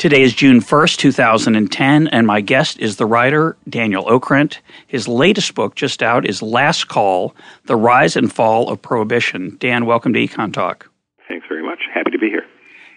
Today 0.00 0.22
is 0.22 0.32
June 0.32 0.60
1st, 0.60 0.96
2010, 0.96 2.08
and 2.08 2.26
my 2.26 2.40
guest 2.40 2.78
is 2.78 2.96
the 2.96 3.04
writer 3.04 3.58
Daniel 3.68 4.06
Okrent. 4.06 4.56
His 4.86 5.06
latest 5.06 5.54
book, 5.54 5.74
just 5.74 6.02
out, 6.02 6.24
is 6.24 6.40
Last 6.40 6.88
Call 6.88 7.34
The 7.66 7.76
Rise 7.76 8.16
and 8.16 8.32
Fall 8.32 8.70
of 8.70 8.80
Prohibition. 8.80 9.58
Dan, 9.60 9.84
welcome 9.84 10.14
to 10.14 10.26
Econ 10.26 10.54
Talk. 10.54 10.90
Thanks 11.28 11.46
very 11.50 11.62
much. 11.62 11.80
Happy 11.92 12.10
to 12.12 12.18
be 12.18 12.30
here. 12.30 12.46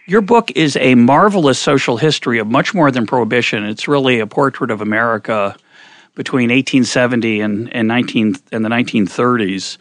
Your 0.08 0.22
book 0.22 0.52
is 0.56 0.78
a 0.78 0.96
marvelous 0.96 1.60
social 1.60 1.98
history 1.98 2.40
of 2.40 2.48
much 2.48 2.74
more 2.74 2.90
than 2.90 3.06
prohibition. 3.06 3.66
It's 3.66 3.86
really 3.86 4.22
a 4.22 4.26
portrait 4.26 4.72
of 4.72 4.80
America 4.80 5.58
between 6.16 6.52
1870 6.52 7.42
and, 7.42 7.76
and, 7.76 7.86
19, 7.86 8.36
and 8.54 8.64
the 8.64 8.70
1930s. 8.70 9.78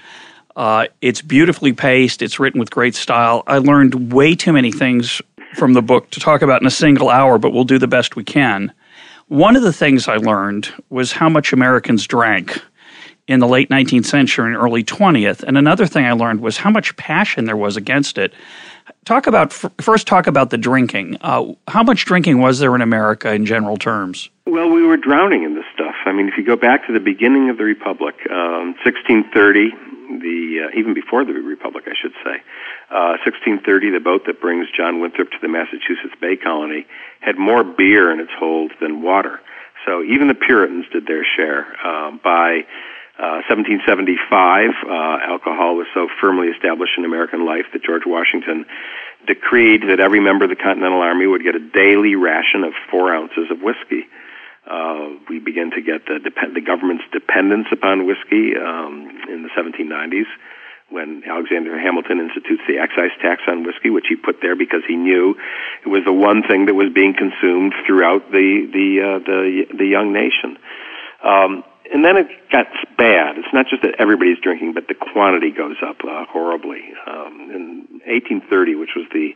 Uh, 0.57 0.87
it's 1.01 1.23
beautifully 1.23 1.73
paced, 1.73 2.21
it's 2.21 2.41
written 2.41 2.59
with 2.59 2.73
great 2.73 2.97
style. 2.97 3.45
I 3.47 3.59
learned 3.59 4.13
way 4.13 4.35
too 4.35 4.53
many 4.53 4.73
things 4.73 5.23
from 5.55 5.75
the 5.75 5.83
book 5.83 6.11
to 6.11 6.21
talk 6.21 6.43
about 6.43 6.61
in 6.61 6.67
a 6.67 6.71
single 6.71 7.11
hour, 7.11 7.39
but 7.39 7.53
we'll 7.53 7.65
do 7.65 7.79
the 7.79 7.89
best 7.89 8.17
we 8.17 8.25
can. 8.25 8.73
One 9.29 9.57
of 9.57 9.63
the 9.63 9.73
things 9.73 10.09
I 10.09 10.17
learned 10.17 10.73
was 10.91 11.13
how 11.13 11.29
much 11.29 11.53
Americans 11.53 12.07
drank 12.07 12.61
in 13.29 13.41
the 13.41 13.47
late 13.47 13.71
19th 13.71 14.07
century 14.07 14.53
and 14.53 14.57
early 14.57 14.83
20th. 14.83 15.43
And 15.43 15.57
another 15.57 15.87
thing 15.87 16.05
I 16.05 16.13
learned 16.13 16.41
was 16.41 16.57
how 16.57 16.71
much 16.71 16.97
passion 16.97 17.45
there 17.45 17.57
was 17.57 17.77
against 17.77 18.19
it. 18.19 18.35
Talk 19.05 19.27
about 19.27 19.53
first. 19.53 20.07
Talk 20.07 20.27
about 20.27 20.51
the 20.51 20.59
drinking. 20.59 21.17
Uh, 21.21 21.53
how 21.69 21.83
much 21.83 22.05
drinking 22.05 22.41
was 22.41 22.59
there 22.59 22.75
in 22.75 22.83
America 22.83 23.33
in 23.33 23.47
general 23.47 23.77
terms? 23.77 24.29
Well, 24.47 24.69
we 24.69 24.83
were 24.83 24.97
drowning 24.97 25.45
in 25.45 25.55
this 25.55 25.65
stuff. 25.73 25.95
I 26.05 26.13
mean, 26.13 26.29
if 26.29 26.35
you 26.37 26.45
go 26.45 26.57
back 26.57 26.87
to 26.89 26.93
the 26.93 27.01
beginning 27.01 27.49
of 27.49 27.59
the 27.59 27.65
republic, 27.65 28.15
um, 28.31 28.75
1630, 28.85 29.71
the 30.21 30.67
uh, 30.67 30.79
even 30.79 30.95
before 30.95 31.25
the 31.25 31.33
republic, 31.33 31.85
I 31.87 31.95
should 32.01 32.13
say, 32.25 32.43
1630, 32.93 33.65
uh, 33.89 33.93
the 33.93 34.01
boat 34.01 34.27
that 34.27 34.41
brings 34.41 34.69
John 34.77 35.01
Winthrop 35.01 35.31
to 35.31 35.39
the 35.41 35.49
Massachusetts 35.49 36.15
Bay 36.21 36.37
Colony 36.37 36.87
had 37.21 37.39
more 37.39 37.65
beer 37.65 38.13
in 38.13 38.21
its 38.21 38.33
hold 38.39 38.73
than 38.81 39.03
water. 39.03 39.41
So 39.87 40.03
even 40.03 40.29
the 40.29 40.35
Puritans 40.35 40.87
did 40.93 41.07
their 41.07 41.25
share. 41.25 41.75
Uh, 41.85 42.13
by 42.23 42.65
uh, 43.19 43.43
1775, 43.49 44.71
uh, 44.85 44.91
alcohol 45.25 45.77
was 45.77 45.87
so 45.95 46.09
firmly 46.21 46.49
established 46.49 46.93
in 46.97 47.05
American 47.05 47.47
life 47.47 47.67
that 47.73 47.83
George 47.83 48.05
Washington 48.07 48.67
decreed 49.27 49.83
that 49.89 50.01
every 50.01 50.21
member 50.21 50.45
of 50.45 50.51
the 50.51 50.57
Continental 50.57 51.01
Army 51.01 51.27
would 51.27 51.43
get 51.43 51.55
a 51.55 51.61
daily 51.61 52.15
ration 52.15 52.65
of 52.65 52.73
four 52.91 53.15
ounces 53.15 53.51
of 53.51 53.61
whiskey. 53.61 54.07
Uh, 54.67 55.11
we 55.29 55.41
begin 55.41 55.71
to 55.73 55.83
get 55.83 56.07
the, 56.07 56.21
dep- 56.23 56.55
the 56.55 56.61
government's 56.61 57.05
dependence 57.13 57.67
upon 57.73 58.07
whiskey 58.07 58.55
um, 58.57 59.11
in 59.29 59.43
the 59.43 59.51
1790s 59.57 60.27
when 60.93 61.23
Alexander 61.27 61.79
Hamilton 61.79 62.21
institutes 62.21 62.63
the 62.69 62.79
excise 62.79 63.11
tax 63.21 63.43
on 63.49 63.65
whiskey, 63.65 63.91
which 63.91 64.07
he 64.09 64.17
put 64.17 64.41
there 64.43 64.55
because 64.55 64.83
he 64.87 64.97
knew 64.97 65.35
it 65.85 65.89
was 65.89 66.05
the 66.05 66.13
one 66.13 66.43
thing 66.43 66.67
that 66.67 66.75
was 66.75 66.93
being 66.93 67.15
consumed 67.15 67.75
throughout 67.87 68.31
the 68.31 68.69
the 68.73 68.89
uh, 69.01 69.19
the 69.25 69.67
the 69.77 69.87
young 69.87 70.13
nation. 70.13 70.59
Um, 71.25 71.65
and 71.93 72.05
then 72.05 72.17
it 72.17 72.29
got 72.51 72.67
bad. 72.97 73.37
It's 73.37 73.53
not 73.53 73.67
just 73.69 73.83
that 73.83 73.97
everybody's 73.99 74.39
drinking, 74.39 74.73
but 74.73 74.89
the 74.89 74.95
quantity 74.95 75.51
goes 75.51 75.77
up 75.85 75.97
uh, 76.05 76.25
horribly. 76.25 76.81
Um, 77.07 77.51
in 77.53 78.01
1830, 78.09 78.77
which 78.77 78.97
was 78.97 79.07
the 79.13 79.35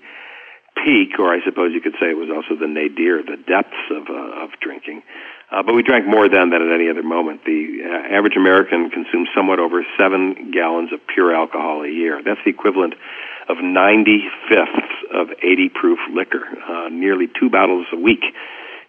peak, 0.85 1.19
or 1.19 1.33
I 1.33 1.45
suppose 1.45 1.73
you 1.73 1.81
could 1.81 1.97
say 2.01 2.11
it 2.11 2.17
was 2.17 2.31
also 2.31 2.59
the 2.59 2.69
nadir, 2.69 3.23
the 3.23 3.37
depths 3.37 3.91
of 3.91 4.09
uh, 4.09 4.45
of 4.45 4.51
drinking. 4.61 5.03
Uh, 5.51 5.63
but 5.63 5.75
we 5.75 5.83
drank 5.83 6.07
more 6.07 6.29
then 6.29 6.51
than 6.51 6.61
at 6.61 6.75
any 6.75 6.91
other 6.91 7.03
moment. 7.03 7.45
The 7.45 7.83
uh, 7.85 8.15
average 8.15 8.37
American 8.37 8.91
consumes 8.91 9.29
somewhat 9.35 9.61
over 9.61 9.87
seven 9.97 10.51
gallons 10.51 10.93
of 10.93 11.01
pure 11.07 11.35
alcohol 11.35 11.83
a 11.83 11.89
year. 11.89 12.21
That's 12.25 12.41
the 12.45 12.51
equivalent 12.51 12.95
of 13.49 13.59
90 13.63 14.25
fifths 14.49 14.93
of 15.15 15.29
80 15.43 15.69
proof 15.69 15.99
liquor, 16.13 16.43
uh, 16.69 16.89
nearly 16.91 17.29
two 17.39 17.49
bottles 17.49 17.87
a 17.93 17.97
week. 17.97 18.25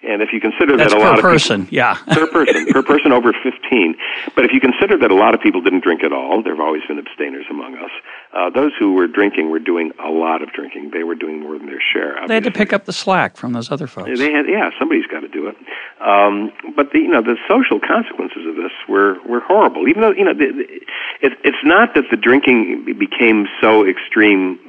And 0.03 0.22
if 0.22 0.30
you 0.31 0.40
consider 0.40 0.78
That's 0.78 0.94
that 0.94 1.02
a 1.02 1.03
lot 1.03 1.16
of 1.16 1.22
person, 1.22 1.66
people, 1.66 1.75
yeah, 1.75 1.96
per 2.12 2.28
person, 2.28 2.68
per 2.68 2.84
person 2.84 3.12
over 3.12 3.34
15. 3.34 3.96
But 4.35 4.46
if 4.46 4.52
you 4.53 4.59
consider 4.59 4.97
that 4.97 5.09
a 5.09 5.16
lot 5.16 5.34
of 5.34 5.41
people 5.41 5.59
didn't 5.62 5.84
drink 5.84 6.03
at 6.03 6.13
all, 6.13 6.44
there 6.44 6.53
have 6.53 6.62
always 6.62 6.84
been 6.88 7.00
abstainers 7.00 7.46
among 7.50 7.75
us. 7.78 7.90
Uh, 8.31 8.50
those 8.52 8.72
who 8.78 8.94
were 8.94 9.08
drinking 9.08 9.50
were 9.50 9.59
doing 9.59 9.91
a 10.03 10.09
lot 10.09 10.44
of 10.44 10.52
drinking. 10.53 10.91
They 10.94 11.03
were 11.03 11.16
doing 11.16 11.41
more 11.41 11.58
than 11.58 11.66
their 11.66 11.81
share. 11.81 12.12
Obviously. 12.12 12.28
They 12.28 12.34
had 12.35 12.44
to 12.44 12.52
pick 12.52 12.74
up 12.74 12.85
the 12.85 12.94
slack 12.94 13.38
from 13.38 13.53
those 13.53 13.72
other 13.72 13.88
folks. 13.88 14.19
They 14.19 14.31
had, 14.31 14.47
yeah, 14.47 14.69
somebody's 14.78 15.08
got 15.08 15.22
to 15.22 15.28
do 15.28 15.47
it. 15.47 15.56
Um, 16.00 16.52
but 16.75 16.91
the, 16.91 17.00
you 17.00 17.09
know, 17.09 17.24
the 17.24 17.38
social 17.50 17.79
consequences 17.79 18.46
of 18.46 18.56
this 18.56 18.72
were 18.88 19.18
were 19.28 19.40
horrible. 19.40 19.88
Even 19.88 20.02
though 20.02 20.12
you 20.12 20.25
know, 20.25 20.34
the, 20.34 20.52
the, 20.53 21.25
it, 21.25 21.34
it's 21.44 21.64
not 21.64 21.96
that 21.96 22.06
the 22.12 22.18
drinking 22.18 22.85
became 23.00 23.47
so 23.59 23.88
extreme 23.88 24.59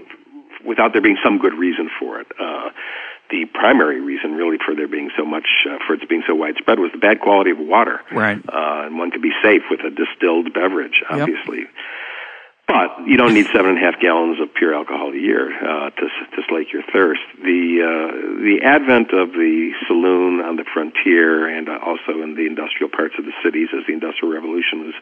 without 0.64 0.92
there 0.92 1.02
being 1.02 1.18
some 1.22 1.38
good 1.38 1.54
reason 1.54 1.90
for 1.98 2.20
it. 2.20 2.26
Uh, 2.40 2.70
the 3.30 3.44
primary 3.52 4.00
reason, 4.00 4.32
really, 4.32 4.56
for 4.64 4.74
there 4.74 4.88
being 4.88 5.10
so 5.16 5.24
much, 5.24 5.46
uh, 5.68 5.78
for 5.86 5.94
it 5.94 6.08
being 6.08 6.22
so 6.26 6.34
widespread, 6.34 6.78
was 6.78 6.90
the 6.92 6.98
bad 6.98 7.20
quality 7.20 7.50
of 7.50 7.58
water. 7.58 8.00
Right. 8.10 8.38
Uh, 8.38 8.86
and 8.86 8.98
one 8.98 9.10
could 9.10 9.22
be 9.22 9.32
safe 9.42 9.62
with 9.70 9.80
a 9.80 9.90
distilled 9.90 10.52
beverage, 10.54 11.02
obviously. 11.08 11.58
Yep. 11.58 11.68
But 12.68 13.08
you 13.08 13.16
don't 13.16 13.32
need 13.32 13.46
seven 13.46 13.72
and 13.72 13.78
a 13.78 13.80
half 13.80 13.98
gallons 13.98 14.38
of 14.42 14.52
pure 14.52 14.74
alcohol 14.74 15.08
a 15.12 15.16
year 15.16 15.48
uh, 15.48 15.88
to 15.88 16.04
to 16.36 16.42
slake 16.50 16.70
your 16.70 16.82
thirst. 16.92 17.24
The 17.40 17.80
uh, 17.80 18.44
the 18.44 18.60
advent 18.62 19.08
of 19.16 19.32
the 19.32 19.72
saloon 19.88 20.44
on 20.44 20.56
the 20.56 20.64
frontier 20.68 21.48
and 21.48 21.66
uh, 21.66 21.78
also 21.80 22.20
in 22.20 22.36
the 22.36 22.44
industrial 22.44 22.90
parts 22.92 23.14
of 23.18 23.24
the 23.24 23.32
cities 23.42 23.68
as 23.72 23.86
the 23.86 23.94
industrial 23.94 24.34
revolution 24.34 24.84
was 24.84 24.94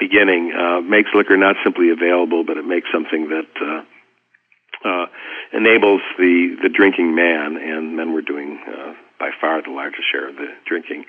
beginning 0.00 0.54
uh, 0.56 0.80
makes 0.80 1.10
liquor 1.12 1.36
not 1.36 1.56
simply 1.62 1.90
available, 1.90 2.42
but 2.42 2.56
it 2.56 2.64
makes 2.64 2.88
something 2.90 3.28
that 3.28 3.52
uh, 3.60 3.84
uh, 4.84 5.06
enables 5.52 6.02
the 6.18 6.56
the 6.62 6.68
drinking 6.68 7.14
man, 7.14 7.56
and 7.56 7.96
men 7.96 8.12
were 8.12 8.22
doing 8.22 8.60
uh, 8.68 8.94
by 9.18 9.30
far 9.40 9.62
the 9.62 9.70
largest 9.70 10.04
share 10.10 10.28
of 10.28 10.36
the 10.36 10.48
drinking. 10.66 11.04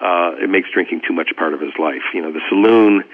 Uh, 0.00 0.32
it 0.40 0.48
makes 0.48 0.70
drinking 0.72 1.02
too 1.06 1.12
much 1.12 1.30
part 1.36 1.54
of 1.54 1.60
his 1.60 1.72
life. 1.78 2.02
You 2.14 2.22
know, 2.22 2.32
the 2.32 2.42
saloon 2.48 3.04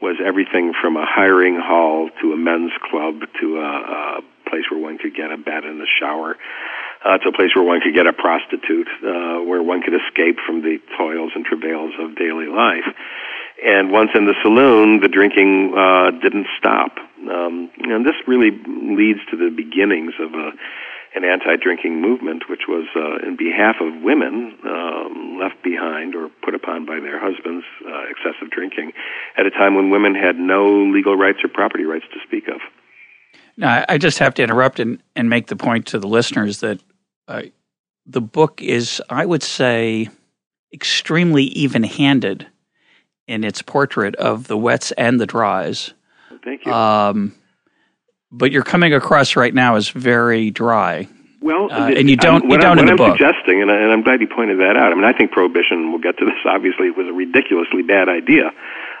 was 0.00 0.16
everything 0.24 0.72
from 0.80 0.96
a 0.96 1.06
hiring 1.06 1.60
hall 1.60 2.10
to 2.20 2.32
a 2.32 2.36
men's 2.36 2.72
club 2.90 3.20
to 3.40 3.58
a, 3.58 4.18
a 4.18 4.50
place 4.50 4.64
where 4.70 4.80
one 4.80 4.98
could 4.98 5.14
get 5.14 5.30
a 5.30 5.36
bed 5.36 5.64
and 5.64 5.80
a 5.80 5.86
shower. 6.00 6.36
Uh, 7.04 7.18
to 7.18 7.30
a 7.30 7.32
place 7.32 7.50
where 7.56 7.64
one 7.64 7.80
could 7.80 7.94
get 7.94 8.06
a 8.06 8.12
prostitute, 8.12 8.86
uh, 9.02 9.42
where 9.42 9.60
one 9.60 9.82
could 9.82 9.94
escape 9.94 10.38
from 10.46 10.62
the 10.62 10.78
toils 10.96 11.32
and 11.34 11.44
travails 11.44 11.90
of 11.98 12.14
daily 12.14 12.46
life. 12.46 12.86
And 13.64 13.90
once 13.90 14.10
in 14.14 14.26
the 14.26 14.34
saloon, 14.40 15.00
the 15.00 15.08
drinking 15.08 15.74
uh, 15.76 16.12
didn't 16.22 16.46
stop. 16.58 16.98
Um, 17.30 17.70
and 17.78 18.04
this 18.04 18.16
really 18.26 18.50
leads 18.50 19.20
to 19.30 19.36
the 19.36 19.50
beginnings 19.54 20.14
of 20.18 20.34
a, 20.34 20.50
an 21.14 21.24
anti-drinking 21.24 22.00
movement, 22.00 22.44
which 22.48 22.62
was 22.68 22.86
uh, 22.96 23.26
in 23.26 23.36
behalf 23.36 23.76
of 23.80 24.02
women 24.02 24.56
um, 24.64 25.38
left 25.40 25.62
behind 25.62 26.14
or 26.14 26.30
put 26.42 26.54
upon 26.54 26.86
by 26.86 27.00
their 27.00 27.20
husbands 27.20 27.64
uh, 27.86 28.04
excessive 28.10 28.50
drinking, 28.50 28.92
at 29.36 29.46
a 29.46 29.50
time 29.50 29.74
when 29.74 29.90
women 29.90 30.14
had 30.14 30.36
no 30.36 30.84
legal 30.84 31.16
rights 31.16 31.38
or 31.44 31.48
property 31.48 31.84
rights 31.84 32.06
to 32.12 32.18
speak 32.26 32.48
of. 32.48 32.60
Now, 33.56 33.84
I 33.88 33.98
just 33.98 34.18
have 34.18 34.34
to 34.34 34.42
interrupt 34.42 34.80
and, 34.80 35.02
and 35.14 35.28
make 35.28 35.48
the 35.48 35.56
point 35.56 35.86
to 35.86 35.98
the 35.98 36.08
listeners 36.08 36.60
that 36.60 36.80
uh, 37.28 37.42
the 38.06 38.20
book 38.20 38.62
is, 38.62 39.02
I 39.10 39.26
would 39.26 39.42
say, 39.42 40.08
extremely 40.72 41.44
even-handed 41.44 42.46
in 43.28 43.44
its 43.44 43.62
portrait 43.62 44.16
of 44.16 44.48
the 44.48 44.56
wets 44.56 44.90
and 44.92 45.20
the 45.20 45.26
dries. 45.26 45.92
Thank 46.44 46.66
you. 46.66 46.72
Um, 46.72 47.34
but 48.30 48.50
you're 48.50 48.62
coming 48.62 48.94
across 48.94 49.36
right 49.36 49.54
now 49.54 49.76
as 49.76 49.90
very 49.90 50.50
dry. 50.50 51.08
Well, 51.42 51.72
uh, 51.72 51.90
and 51.90 52.08
you 52.08 52.16
don't 52.16 52.48
you 52.48 52.56
don't 52.56 52.78
I'm, 52.78 52.86
in 52.86 52.86
the 52.86 52.92
I'm 52.92 52.96
book. 52.96 53.18
suggesting, 53.18 53.62
and, 53.62 53.70
I, 53.70 53.76
and 53.76 53.92
I'm 53.92 54.02
glad 54.02 54.20
you 54.20 54.28
pointed 54.28 54.60
that 54.60 54.76
out. 54.76 54.92
I 54.92 54.94
mean, 54.94 55.04
I 55.04 55.12
think 55.12 55.32
prohibition. 55.32 55.90
We'll 55.90 56.00
get 56.00 56.16
to 56.18 56.24
this. 56.24 56.38
Obviously, 56.46 56.86
it 56.86 56.96
was 56.96 57.08
a 57.08 57.12
ridiculously 57.12 57.82
bad 57.82 58.08
idea, 58.08 58.52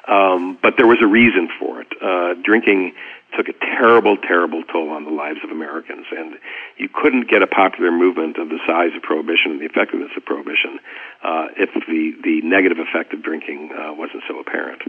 um, 0.08 0.58
but 0.60 0.74
there 0.76 0.88
was 0.88 0.98
a 1.00 1.06
reason 1.06 1.48
for 1.58 1.80
it. 1.80 1.88
Uh, 2.02 2.34
drinking 2.42 2.94
took 3.36 3.48
a 3.48 3.52
terrible, 3.78 4.16
terrible 4.16 4.62
toll 4.64 4.90
on 4.90 5.04
the 5.04 5.10
lives 5.10 5.38
of 5.44 5.50
Americans, 5.50 6.04
and 6.10 6.34
you 6.76 6.88
couldn't 6.92 7.30
get 7.30 7.42
a 7.42 7.46
popular 7.46 7.90
movement 7.90 8.36
of 8.38 8.48
the 8.48 8.58
size 8.66 8.90
of 8.96 9.02
prohibition 9.02 9.52
and 9.52 9.60
the 9.60 9.64
effectiveness 9.66 10.10
of 10.16 10.24
prohibition 10.24 10.80
uh, 11.22 11.46
if 11.56 11.70
the 11.86 12.12
the 12.24 12.42
negative 12.42 12.78
effect 12.78 13.14
of 13.14 13.22
drinking 13.22 13.70
uh, 13.70 13.94
wasn't 13.94 14.22
so 14.28 14.40
apparent. 14.40 14.82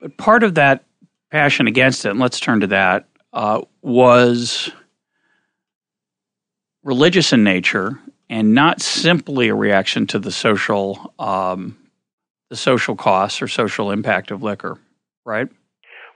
But 0.00 0.16
part 0.16 0.44
of 0.44 0.54
that 0.54 0.84
passion 1.34 1.66
against 1.66 2.04
it, 2.04 2.10
and 2.10 2.20
let's 2.20 2.38
turn 2.38 2.60
to 2.60 2.68
that, 2.68 3.08
uh, 3.32 3.60
was 3.82 4.70
religious 6.84 7.32
in 7.32 7.42
nature. 7.42 7.98
and 8.30 8.54
not 8.54 8.80
simply 8.80 9.48
a 9.48 9.54
reaction 9.54 10.06
to 10.08 10.18
the 10.18 10.32
social 10.32 11.14
um, 11.18 11.76
the 12.50 12.56
social 12.56 12.94
costs 12.94 13.42
or 13.42 13.48
social 13.48 13.90
impact 13.90 14.30
of 14.30 14.42
liquor, 14.42 14.78
right? 15.24 15.48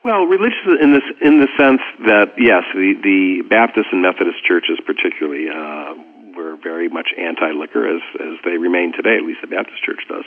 Well, 0.04 0.24
religious 0.24 0.58
in 0.80 0.92
this 0.92 1.02
in 1.20 1.40
the 1.40 1.48
sense 1.58 1.80
that 2.06 2.32
yes, 2.38 2.62
the 2.74 2.94
the 3.02 3.42
Baptist 3.48 3.88
and 3.92 4.02
Methodist 4.02 4.44
churches 4.44 4.78
particularly 4.86 5.48
uh, 5.48 5.94
were 6.36 6.56
very 6.62 6.88
much 6.88 7.08
anti-liquor 7.18 7.86
as 7.86 8.02
as 8.20 8.38
they 8.44 8.56
remain 8.56 8.92
today. 8.92 9.16
At 9.16 9.24
least 9.24 9.40
the 9.42 9.48
Baptist 9.48 9.82
Church 9.84 10.00
does. 10.08 10.24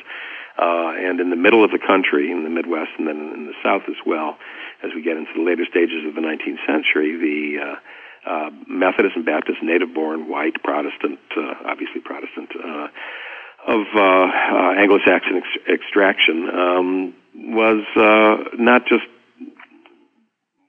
Uh, 0.57 0.91
and 0.99 1.19
in 1.21 1.29
the 1.29 1.35
middle 1.35 1.63
of 1.63 1.71
the 1.71 1.79
country, 1.79 2.29
in 2.29 2.43
the 2.43 2.49
Midwest, 2.49 2.91
and 2.99 3.07
then 3.07 3.31
in 3.33 3.45
the 3.47 3.53
South 3.63 3.83
as 3.87 3.95
well, 4.05 4.37
as 4.83 4.91
we 4.95 5.01
get 5.01 5.17
into 5.17 5.31
the 5.35 5.43
later 5.43 5.65
stages 5.69 6.05
of 6.07 6.15
the 6.15 6.21
19th 6.21 6.61
century, 6.65 7.17
the 7.17 7.61
uh, 7.61 7.75
uh, 8.29 8.49
Methodist 8.67 9.15
and 9.15 9.25
Baptist, 9.25 9.59
native-born, 9.63 10.29
white 10.29 10.61
Protestant, 10.63 11.19
uh, 11.37 11.53
obviously 11.65 12.01
Protestant, 12.01 12.49
uh, 12.55 12.87
of 13.67 13.85
uh, 13.95 14.01
uh, 14.01 14.73
Anglo-Saxon 14.77 15.37
ex- 15.37 15.81
extraction, 15.81 16.49
um, 16.49 17.13
was 17.33 17.85
uh, 17.95 18.55
not 18.57 18.85
just 18.85 19.05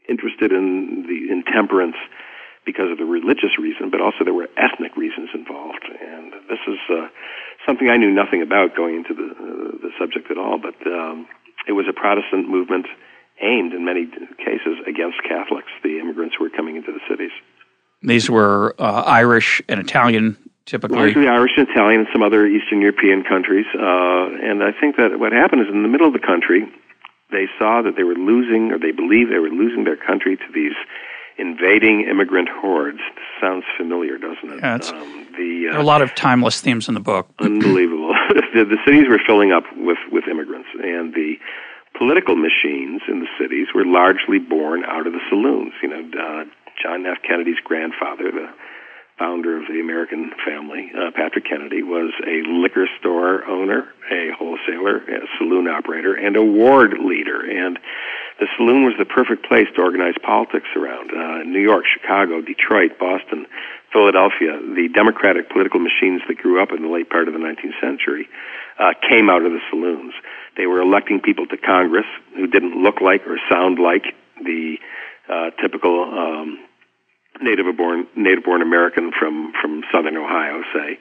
interested 0.08 0.52
in 0.52 1.04
the 1.08 1.32
intemperance 1.32 1.96
because 2.64 2.90
of 2.92 2.98
the 2.98 3.04
religious 3.04 3.58
reason, 3.58 3.90
but 3.90 4.00
also 4.00 4.24
there 4.24 4.34
were 4.34 4.48
ethnic 4.56 4.96
reasons 4.96 5.30
involved. 5.34 5.82
And 5.82 6.32
this 6.48 6.62
is 6.68 6.78
uh, 6.90 7.08
something 7.66 7.88
I 7.88 7.96
knew 7.96 8.10
nothing 8.10 8.42
about 8.42 8.76
going 8.76 8.96
into 8.96 9.14
the, 9.14 9.28
uh, 9.34 9.70
the 9.82 9.90
subject 9.98 10.30
at 10.30 10.38
all, 10.38 10.58
but 10.58 10.76
um, 10.86 11.26
it 11.66 11.72
was 11.72 11.86
a 11.88 11.92
Protestant 11.92 12.48
movement 12.48 12.86
aimed 13.42 13.72
in 13.72 13.84
many 13.84 14.06
cases 14.38 14.78
against 14.86 15.22
Catholics, 15.28 15.68
the 15.82 15.98
immigrants 15.98 16.36
who 16.38 16.44
were 16.44 16.50
coming 16.50 16.76
into 16.76 16.92
the 16.92 17.00
cities. 17.08 17.32
These 18.02 18.30
were 18.30 18.74
uh, 18.78 19.02
Irish 19.06 19.62
and 19.68 19.80
Italian, 19.80 20.36
typically. 20.66 20.98
Largely 20.98 21.28
Irish 21.28 21.52
and 21.56 21.68
Italian 21.68 22.00
and 22.00 22.08
some 22.12 22.22
other 22.22 22.46
Eastern 22.46 22.80
European 22.80 23.22
countries. 23.22 23.66
Uh, 23.74 23.80
and 24.42 24.62
I 24.62 24.72
think 24.72 24.96
that 24.96 25.18
what 25.18 25.32
happened 25.32 25.62
is 25.62 25.68
in 25.68 25.82
the 25.82 25.88
middle 25.88 26.06
of 26.06 26.12
the 26.12 26.24
country, 26.24 26.66
they 27.30 27.46
saw 27.58 27.82
that 27.82 27.96
they 27.96 28.04
were 28.04 28.14
losing, 28.14 28.72
or 28.72 28.78
they 28.78 28.90
believed 28.90 29.30
they 29.30 29.38
were 29.38 29.50
losing 29.50 29.84
their 29.84 29.96
country 29.96 30.36
to 30.36 30.44
these 30.52 30.74
invading 31.38 32.02
immigrant 32.08 32.48
hordes. 32.48 32.98
This 33.14 33.24
sounds 33.40 33.64
familiar, 33.76 34.18
doesn't 34.18 34.50
it? 34.50 34.58
Yeah, 34.58 34.74
um, 34.74 35.26
the, 35.36 35.68
uh, 35.68 35.72
there 35.72 35.78
are 35.78 35.80
a 35.80 35.86
lot 35.86 36.02
of 36.02 36.14
timeless 36.14 36.60
themes 36.60 36.88
in 36.88 36.94
the 36.94 37.00
book. 37.00 37.28
unbelievable. 37.38 38.14
the, 38.54 38.64
the 38.64 38.78
cities 38.84 39.08
were 39.08 39.20
filling 39.26 39.52
up 39.52 39.64
with, 39.76 39.98
with 40.10 40.24
immigrants, 40.28 40.30
and 40.30 40.30
the 40.30 40.31
political 42.02 42.34
machines 42.34 43.00
in 43.06 43.20
the 43.20 43.30
cities 43.38 43.68
were 43.72 43.86
largely 43.86 44.40
born 44.40 44.82
out 44.84 45.06
of 45.06 45.12
the 45.12 45.22
saloons. 45.30 45.70
You 45.80 45.88
know, 45.88 46.02
uh, 46.18 46.44
John 46.82 47.06
F. 47.06 47.22
Kennedy's 47.22 47.62
grandfather, 47.62 48.26
the 48.32 48.50
founder 49.20 49.56
of 49.56 49.70
the 49.70 49.78
American 49.78 50.32
family, 50.44 50.90
uh, 50.98 51.14
Patrick 51.14 51.46
Kennedy, 51.46 51.84
was 51.84 52.10
a 52.26 52.42
liquor 52.50 52.88
store 52.98 53.46
owner, 53.46 53.86
a 54.10 54.34
wholesaler, 54.34 54.98
a 54.98 55.30
saloon 55.38 55.68
operator, 55.68 56.12
and 56.12 56.34
a 56.34 56.42
ward 56.42 56.98
leader. 56.98 57.38
And 57.38 57.78
the 58.40 58.48
saloon 58.56 58.82
was 58.82 58.94
the 58.98 59.06
perfect 59.06 59.46
place 59.46 59.68
to 59.76 59.82
organize 59.82 60.18
politics 60.26 60.74
around. 60.74 61.14
Uh, 61.14 61.44
New 61.46 61.62
York, 61.62 61.84
Chicago, 61.86 62.42
Detroit, 62.42 62.98
Boston, 62.98 63.46
Philadelphia, 63.92 64.58
the 64.58 64.88
democratic 64.92 65.50
political 65.50 65.78
machines 65.78 66.22
that 66.26 66.38
grew 66.38 66.60
up 66.60 66.72
in 66.72 66.82
the 66.82 66.90
late 66.90 67.10
part 67.10 67.28
of 67.28 67.34
the 67.34 67.38
19th 67.38 67.78
century 67.80 68.26
uh, 68.78 68.92
came 69.08 69.30
out 69.30 69.44
of 69.44 69.52
the 69.52 69.60
saloons. 69.70 70.14
They 70.56 70.66
were 70.66 70.80
electing 70.80 71.20
people 71.20 71.46
to 71.46 71.56
Congress 71.56 72.06
who 72.34 72.46
didn't 72.46 72.82
look 72.82 73.00
like 73.00 73.26
or 73.26 73.38
sound 73.50 73.78
like 73.78 74.04
the 74.42 74.76
uh, 75.28 75.50
typical 75.60 76.02
um, 76.02 76.58
native-born 77.40 78.06
native-born 78.16 78.62
American 78.62 79.12
from 79.18 79.52
from 79.60 79.82
Southern 79.92 80.16
Ohio, 80.16 80.62
say. 80.72 80.98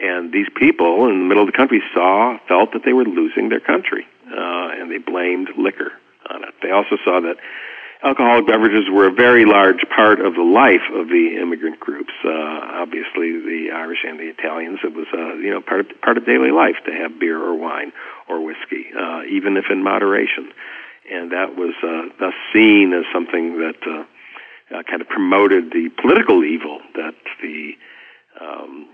And 0.00 0.32
these 0.32 0.48
people 0.56 1.06
in 1.08 1.20
the 1.20 1.24
middle 1.24 1.44
of 1.44 1.52
the 1.52 1.56
country 1.56 1.80
saw, 1.94 2.38
felt 2.48 2.72
that 2.72 2.82
they 2.84 2.92
were 2.92 3.04
losing 3.04 3.50
their 3.50 3.60
country, 3.60 4.06
uh, 4.26 4.70
and 4.78 4.90
they 4.90 4.98
blamed 4.98 5.50
liquor 5.56 5.92
on 6.28 6.42
it. 6.42 6.54
They 6.62 6.70
also 6.70 6.96
saw 7.04 7.20
that 7.20 7.36
alcoholic 8.04 8.46
beverages 8.46 8.90
were 8.90 9.06
a 9.06 9.12
very 9.12 9.44
large 9.44 9.84
part 9.94 10.20
of 10.20 10.34
the 10.34 10.42
life 10.42 10.82
of 10.94 11.08
the 11.08 11.38
immigrant 11.40 11.78
groups. 11.80 12.12
Uh, 12.24 12.30
obviously, 12.82 13.32
the 13.32 13.70
Irish 13.74 14.00
and 14.04 14.18
the 14.18 14.28
Italians, 14.28 14.80
it 14.82 14.94
was 14.94 15.06
uh, 15.12 15.34
you 15.34 15.50
know 15.50 15.60
part 15.60 15.80
of, 15.80 16.00
part 16.00 16.18
of 16.18 16.26
daily 16.26 16.50
life 16.50 16.76
to 16.86 16.92
have 16.92 17.18
beer 17.18 17.38
or 17.38 17.54
wine 17.54 17.92
or 18.28 18.44
whiskey, 18.44 18.86
uh, 18.98 19.22
even 19.30 19.56
if 19.56 19.66
in 19.70 19.82
moderation. 19.82 20.52
And 21.10 21.32
that 21.32 21.56
was 21.56 21.74
uh, 21.82 22.14
thus 22.18 22.34
seen 22.52 22.92
as 22.92 23.04
something 23.12 23.58
that 23.58 23.76
uh, 23.86 24.04
uh, 24.74 24.82
kind 24.84 25.02
of 25.02 25.08
promoted 25.08 25.70
the 25.72 25.90
political 26.00 26.44
evil 26.44 26.80
that 26.94 27.14
the 27.42 27.72
um, 28.40 28.88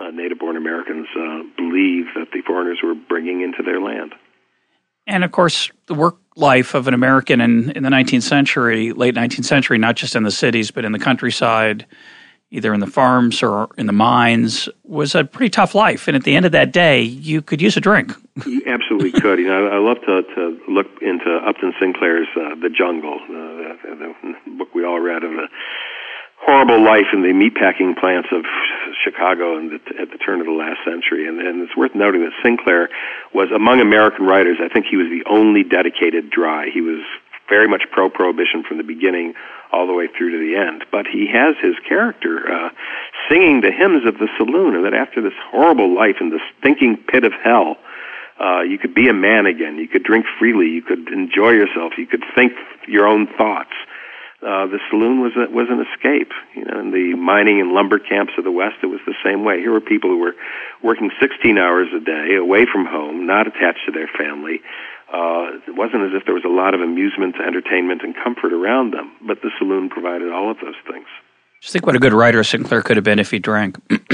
uh, 0.00 0.10
native-born 0.10 0.56
Americans 0.56 1.06
uh, 1.16 1.42
believe 1.56 2.06
that 2.14 2.28
the 2.32 2.42
foreigners 2.46 2.78
were 2.82 2.94
bringing 2.94 3.40
into 3.40 3.62
their 3.62 3.80
land. 3.80 4.14
And 5.08 5.24
of 5.24 5.32
course, 5.32 5.70
the 5.86 5.94
work 5.94 6.16
life 6.36 6.74
of 6.74 6.86
an 6.86 6.94
American 6.94 7.40
in, 7.40 7.70
in 7.72 7.82
the 7.82 7.88
19th 7.88 8.22
century, 8.22 8.92
late 8.92 9.14
19th 9.14 9.46
century, 9.46 9.78
not 9.78 9.96
just 9.96 10.14
in 10.14 10.22
the 10.22 10.30
cities, 10.30 10.70
but 10.70 10.84
in 10.84 10.92
the 10.92 10.98
countryside, 10.98 11.86
either 12.50 12.72
in 12.72 12.80
the 12.80 12.86
farms 12.86 13.42
or 13.42 13.68
in 13.76 13.86
the 13.86 13.92
mines, 13.92 14.68
was 14.84 15.14
a 15.14 15.24
pretty 15.24 15.50
tough 15.50 15.74
life. 15.74 16.06
And 16.08 16.16
at 16.16 16.24
the 16.24 16.36
end 16.36 16.46
of 16.46 16.52
that 16.52 16.72
day, 16.72 17.00
you 17.00 17.42
could 17.42 17.60
use 17.60 17.76
a 17.76 17.80
drink. 17.80 18.12
You 18.46 18.62
absolutely 18.66 19.12
could. 19.20 19.38
You 19.38 19.48
know, 19.48 19.66
I, 19.66 19.76
I 19.76 19.78
love 19.78 19.98
to, 20.02 20.22
to 20.34 20.60
look 20.68 20.86
into 21.00 21.40
Upton 21.44 21.72
Sinclair's 21.80 22.28
uh, 22.36 22.54
The 22.54 22.70
Jungle, 22.70 23.18
uh, 23.24 23.34
the, 23.82 24.14
the 24.44 24.50
book 24.58 24.74
we 24.74 24.84
all 24.84 25.00
read 25.00 25.24
of 25.24 25.32
the 25.32 25.48
horrible 26.40 26.82
life 26.82 27.06
in 27.12 27.22
the 27.22 27.28
meatpacking 27.28 27.98
plants 27.98 28.28
of 28.32 28.44
Chicago 29.04 29.60
the, 29.68 29.80
at 30.00 30.10
the 30.10 30.18
turn 30.18 30.40
of 30.40 30.46
the 30.46 30.52
last 30.52 30.78
century. 30.84 31.28
And, 31.28 31.40
and 31.40 31.62
it's 31.62 31.76
worth 31.76 31.94
noting 31.94 32.22
that 32.22 32.32
Sinclair 32.42 32.88
was 33.34 33.50
among 33.54 33.80
American 33.80 34.26
writers. 34.26 34.58
I 34.60 34.72
think 34.72 34.86
he 34.86 34.96
was 34.96 35.08
the 35.08 35.28
only 35.28 35.62
dedicated 35.62 36.30
dry. 36.30 36.70
He 36.72 36.80
was 36.80 37.00
very 37.48 37.68
much 37.68 37.82
pro 37.90 38.10
prohibition 38.10 38.62
from 38.62 38.76
the 38.76 38.84
beginning 38.84 39.34
all 39.72 39.86
the 39.86 39.92
way 39.92 40.06
through 40.06 40.32
to 40.32 40.38
the 40.38 40.56
end. 40.56 40.84
But 40.90 41.06
he 41.06 41.26
has 41.32 41.56
his 41.60 41.74
character 41.86 42.50
uh, 42.50 42.70
singing 43.28 43.60
the 43.60 43.70
hymns 43.70 44.06
of 44.06 44.18
the 44.18 44.28
saloon, 44.36 44.76
and 44.76 44.84
that 44.84 44.94
after 44.94 45.20
this 45.20 45.32
horrible 45.50 45.94
life 45.94 46.16
in 46.20 46.30
the 46.30 46.40
stinking 46.58 46.98
pit 47.08 47.24
of 47.24 47.32
hell, 47.42 47.76
uh, 48.40 48.60
you 48.60 48.78
could 48.78 48.94
be 48.94 49.08
a 49.08 49.14
man 49.14 49.46
again. 49.46 49.76
You 49.78 49.88
could 49.88 50.04
drink 50.04 50.26
freely. 50.38 50.68
You 50.68 50.82
could 50.82 51.08
enjoy 51.08 51.50
yourself. 51.50 51.94
You 51.98 52.06
could 52.06 52.22
think 52.34 52.52
your 52.86 53.06
own 53.06 53.26
thoughts. 53.36 53.72
Uh, 54.40 54.70
the 54.70 54.78
saloon 54.88 55.20
was 55.20 55.32
a, 55.34 55.50
was 55.50 55.66
an 55.68 55.82
escape. 55.82 56.30
You 56.54 56.64
know, 56.64 56.78
in 56.78 56.90
the 56.92 57.16
mining 57.18 57.60
and 57.60 57.72
lumber 57.72 57.98
camps 57.98 58.34
of 58.38 58.44
the 58.44 58.52
West, 58.52 58.76
it 58.82 58.86
was 58.86 59.00
the 59.04 59.18
same 59.24 59.44
way. 59.44 59.58
Here 59.58 59.72
were 59.72 59.80
people 59.80 60.10
who 60.10 60.18
were 60.18 60.34
working 60.82 61.10
16 61.20 61.58
hours 61.58 61.88
a 61.90 61.98
day, 61.98 62.36
away 62.36 62.64
from 62.70 62.86
home, 62.86 63.26
not 63.26 63.48
attached 63.48 63.82
to 63.86 63.92
their 63.92 64.06
family. 64.06 64.60
Uh, 65.12 65.58
it 65.66 65.74
wasn't 65.74 66.04
as 66.04 66.14
if 66.14 66.24
there 66.24 66.34
was 66.34 66.44
a 66.44 66.52
lot 66.52 66.74
of 66.74 66.80
amusement, 66.80 67.34
entertainment, 67.44 68.02
and 68.02 68.14
comfort 68.14 68.52
around 68.52 68.92
them, 68.92 69.10
but 69.26 69.42
the 69.42 69.50
saloon 69.58 69.88
provided 69.88 70.30
all 70.30 70.50
of 70.50 70.58
those 70.60 70.78
things. 70.86 71.06
Just 71.60 71.72
think 71.72 71.86
what 71.86 71.96
a 71.96 71.98
good 71.98 72.12
writer 72.12 72.44
Sinclair 72.44 72.82
could 72.82 72.96
have 72.96 73.04
been 73.04 73.18
if 73.18 73.32
he 73.32 73.40
drank. 73.40 73.76
Just 73.90 74.12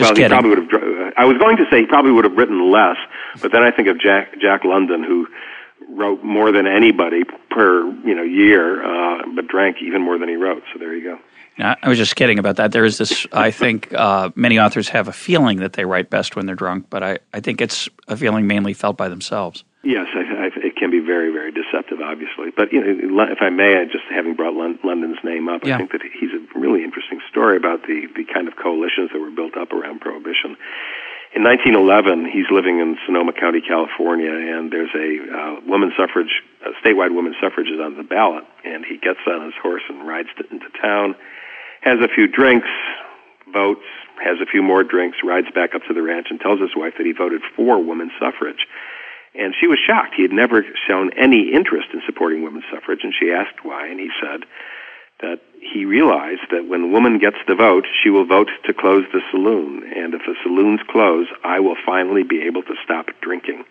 well, 0.00 0.14
kidding. 0.14 0.24
he 0.24 0.28
probably 0.28 0.50
would 0.50 0.58
have. 0.58 1.12
I 1.16 1.24
was 1.24 1.38
going 1.38 1.56
to 1.56 1.64
say 1.70 1.80
he 1.80 1.86
probably 1.86 2.12
would 2.12 2.24
have 2.24 2.36
written 2.36 2.70
less, 2.70 2.96
but 3.40 3.52
then 3.52 3.62
I 3.62 3.70
think 3.70 3.88
of 3.88 3.98
Jack 3.98 4.38
Jack 4.40 4.64
London, 4.64 5.02
who 5.02 5.26
wrote 5.90 6.22
more 6.22 6.52
than 6.52 6.66
anybody 6.66 7.24
per 7.50 7.84
you 8.04 8.14
know 8.14 8.22
year, 8.22 8.84
uh, 8.84 9.22
but 9.34 9.48
drank 9.48 9.76
even 9.82 10.02
more 10.02 10.18
than 10.18 10.28
he 10.28 10.36
wrote. 10.36 10.62
So 10.72 10.78
there 10.78 10.94
you 10.94 11.02
go. 11.02 11.18
I 11.56 11.88
was 11.88 11.98
just 11.98 12.16
kidding 12.16 12.40
about 12.40 12.56
that. 12.56 12.72
There 12.72 12.84
is 12.84 12.98
this. 12.98 13.26
I 13.32 13.52
think 13.52 13.92
uh, 13.94 14.30
many 14.34 14.58
authors 14.58 14.88
have 14.88 15.06
a 15.06 15.12
feeling 15.12 15.58
that 15.58 15.74
they 15.74 15.84
write 15.84 16.10
best 16.10 16.34
when 16.34 16.46
they're 16.46 16.56
drunk, 16.56 16.86
but 16.90 17.02
I, 17.04 17.18
I 17.32 17.40
think 17.40 17.60
it's 17.60 17.88
a 18.08 18.16
feeling 18.16 18.48
mainly 18.48 18.74
felt 18.74 18.96
by 18.96 19.08
themselves. 19.08 19.62
Yes, 19.84 20.06
I, 20.14 20.46
I, 20.46 20.50
it 20.56 20.76
can 20.76 20.90
be 20.90 20.98
very, 20.98 21.30
very 21.30 21.52
deceptive, 21.52 22.00
obviously. 22.00 22.50
But 22.56 22.72
you 22.72 22.80
know, 22.82 23.24
if 23.30 23.38
I 23.40 23.50
may, 23.50 23.76
I 23.76 23.84
just 23.84 24.04
having 24.10 24.34
brought 24.34 24.54
London's 24.54 25.18
name 25.22 25.48
up, 25.48 25.62
yeah. 25.62 25.74
I 25.74 25.78
think 25.78 25.92
that 25.92 26.00
he's 26.02 26.30
a 26.32 26.58
really 26.58 26.82
interesting 26.82 27.20
story 27.30 27.56
about 27.56 27.82
the 27.82 28.08
the 28.16 28.24
kind 28.24 28.48
of 28.48 28.56
coalitions 28.56 29.10
that 29.12 29.20
were 29.20 29.30
built 29.30 29.56
up 29.56 29.72
around 29.72 30.00
prohibition. 30.00 30.56
In 31.34 31.42
1911, 31.42 32.30
he's 32.30 32.46
living 32.48 32.78
in 32.78 32.96
Sonoma 33.04 33.32
County, 33.32 33.60
California, 33.60 34.30
and 34.30 34.70
there's 34.70 34.94
a 34.94 35.18
uh, 35.34 35.60
woman 35.66 35.90
suffrage, 35.98 36.30
a 36.62 36.70
statewide 36.78 37.12
woman 37.12 37.34
suffrage 37.42 37.66
is 37.66 37.80
on 37.82 37.96
the 37.96 38.04
ballot, 38.04 38.44
and 38.64 38.84
he 38.86 38.98
gets 38.98 39.18
on 39.26 39.44
his 39.44 39.54
horse 39.60 39.82
and 39.88 40.06
rides 40.06 40.28
into 40.52 40.70
town, 40.80 41.16
has 41.82 41.98
a 41.98 42.06
few 42.06 42.28
drinks, 42.28 42.68
votes, 43.52 43.82
has 44.22 44.38
a 44.40 44.46
few 44.46 44.62
more 44.62 44.84
drinks, 44.84 45.18
rides 45.24 45.48
back 45.52 45.74
up 45.74 45.82
to 45.88 45.92
the 45.92 46.02
ranch, 46.02 46.28
and 46.30 46.38
tells 46.38 46.60
his 46.60 46.76
wife 46.76 46.94
that 46.98 47.04
he 47.04 47.10
voted 47.10 47.42
for 47.56 47.82
woman 47.82 48.12
suffrage. 48.20 48.68
And 49.34 49.56
she 49.58 49.66
was 49.66 49.80
shocked. 49.84 50.14
He 50.14 50.22
had 50.22 50.30
never 50.30 50.64
shown 50.86 51.10
any 51.18 51.52
interest 51.52 51.88
in 51.92 52.00
supporting 52.06 52.44
women's 52.44 52.70
suffrage, 52.72 53.00
and 53.02 53.12
she 53.12 53.32
asked 53.32 53.64
why, 53.64 53.88
and 53.88 53.98
he 53.98 54.10
said 54.22 54.46
that 55.20 55.40
he 55.60 55.84
realized 55.84 56.42
that 56.50 56.68
when 56.68 56.82
a 56.82 56.86
woman 56.86 57.18
gets 57.18 57.36
the 57.46 57.54
vote, 57.54 57.86
she 58.02 58.10
will 58.10 58.26
vote 58.26 58.50
to 58.64 58.74
close 58.74 59.04
the 59.12 59.20
saloon, 59.30 59.82
and 59.96 60.14
if 60.14 60.22
the 60.26 60.34
saloons 60.42 60.80
close, 60.88 61.26
I 61.42 61.60
will 61.60 61.76
finally 61.84 62.22
be 62.22 62.42
able 62.42 62.62
to 62.62 62.74
stop 62.84 63.06
drinking. 63.20 63.64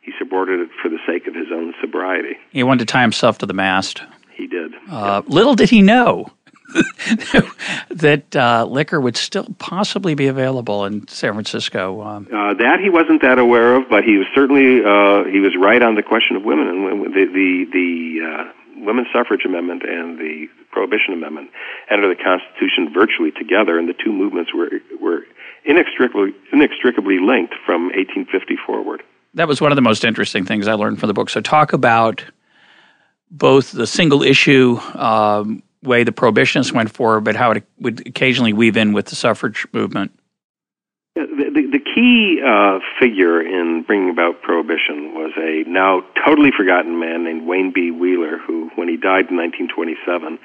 He 0.00 0.12
supported 0.18 0.60
it 0.60 0.70
for 0.80 0.88
the 0.88 0.98
sake 1.06 1.26
of 1.26 1.34
his 1.34 1.48
own 1.52 1.74
sobriety. 1.80 2.36
He 2.50 2.62
wanted 2.62 2.86
to 2.86 2.92
tie 2.92 3.02
himself 3.02 3.38
to 3.38 3.46
the 3.46 3.54
mast. 3.54 4.02
He 4.34 4.46
did. 4.46 4.72
Uh, 4.88 5.22
Little 5.26 5.54
did 5.54 5.68
he 5.68 5.82
know 5.82 6.32
that 7.90 8.36
uh, 8.36 8.64
liquor 8.64 9.00
would 9.00 9.16
still 9.16 9.46
possibly 9.58 10.14
be 10.14 10.26
available 10.26 10.84
in 10.84 11.06
San 11.08 11.32
Francisco. 11.32 12.02
Um, 12.02 12.28
uh, 12.32 12.54
that 12.54 12.80
he 12.80 12.90
wasn't 12.90 13.22
that 13.22 13.38
aware 13.38 13.74
of, 13.76 13.88
but 13.88 14.04
he 14.04 14.16
was 14.16 14.26
certainly 14.34 14.84
uh, 14.84 15.24
he 15.30 15.40
was 15.40 15.56
right 15.58 15.82
on 15.82 15.94
the 15.94 16.02
question 16.02 16.36
of 16.36 16.44
women 16.44 16.68
and 16.68 17.14
the 17.14 17.24
the, 17.26 17.66
the 17.72 18.20
uh, 18.26 18.52
Women's 18.84 19.08
Suffrage 19.12 19.44
Amendment 19.44 19.82
and 19.82 20.18
the 20.18 20.48
Prohibition 20.70 21.14
Amendment 21.14 21.50
entered 21.90 22.16
the 22.16 22.22
Constitution 22.22 22.92
virtually 22.92 23.30
together, 23.30 23.78
and 23.78 23.88
the 23.88 23.94
two 23.94 24.12
movements 24.12 24.52
were 24.54 24.70
were 25.00 25.24
inextricably 25.64 26.34
inextricably 26.52 27.18
linked 27.18 27.54
from 27.64 27.84
1850 27.86 28.56
forward. 28.66 29.02
That 29.34 29.48
was 29.48 29.60
one 29.60 29.72
of 29.72 29.76
the 29.76 29.82
most 29.82 30.04
interesting 30.04 30.44
things 30.44 30.66
I 30.66 30.74
learned 30.74 31.00
from 31.00 31.08
the 31.08 31.14
book. 31.14 31.30
So 31.30 31.40
talk 31.40 31.72
about 31.72 32.24
both 33.30 33.72
the 33.72 33.86
single 33.86 34.22
issue 34.22 34.78
um, 34.94 35.62
way 35.82 36.04
the 36.04 36.12
prohibitionists 36.12 36.72
went 36.72 36.90
forward, 36.90 37.24
but 37.24 37.36
how 37.36 37.50
it 37.52 37.64
would 37.78 38.06
occasionally 38.06 38.52
weave 38.52 38.76
in 38.76 38.92
with 38.92 39.06
the 39.06 39.16
suffrage 39.16 39.66
movement. 39.72 40.12
The, 41.38 41.70
the, 41.70 41.78
key 41.78 42.42
uh, 42.42 42.80
figure 42.98 43.40
in 43.40 43.84
bringing 43.86 44.10
about 44.10 44.42
prohibition 44.42 45.14
was 45.14 45.30
a 45.38 45.62
now 45.70 46.02
totally 46.26 46.50
forgotten 46.50 46.98
man 46.98 47.22
named 47.22 47.46
Wayne 47.46 47.72
B. 47.72 47.92
Wheeler, 47.92 48.38
who, 48.38 48.70
when 48.74 48.88
he 48.88 48.96
died 48.96 49.30
in 49.30 49.38
1927, 49.38 50.38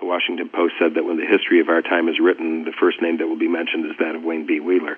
the 0.00 0.06
Washington 0.06 0.48
Post 0.48 0.74
said 0.80 0.94
that 0.94 1.04
when 1.04 1.18
the 1.18 1.26
history 1.26 1.60
of 1.60 1.68
our 1.68 1.82
time 1.82 2.08
is 2.08 2.16
written, 2.18 2.64
the 2.64 2.72
first 2.72 3.02
name 3.02 3.18
that 3.18 3.28
will 3.28 3.38
be 3.38 3.48
mentioned 3.48 3.84
is 3.84 3.92
that 4.00 4.14
of 4.14 4.24
Wayne 4.24 4.46
B. 4.46 4.60
Wheeler. 4.60 4.96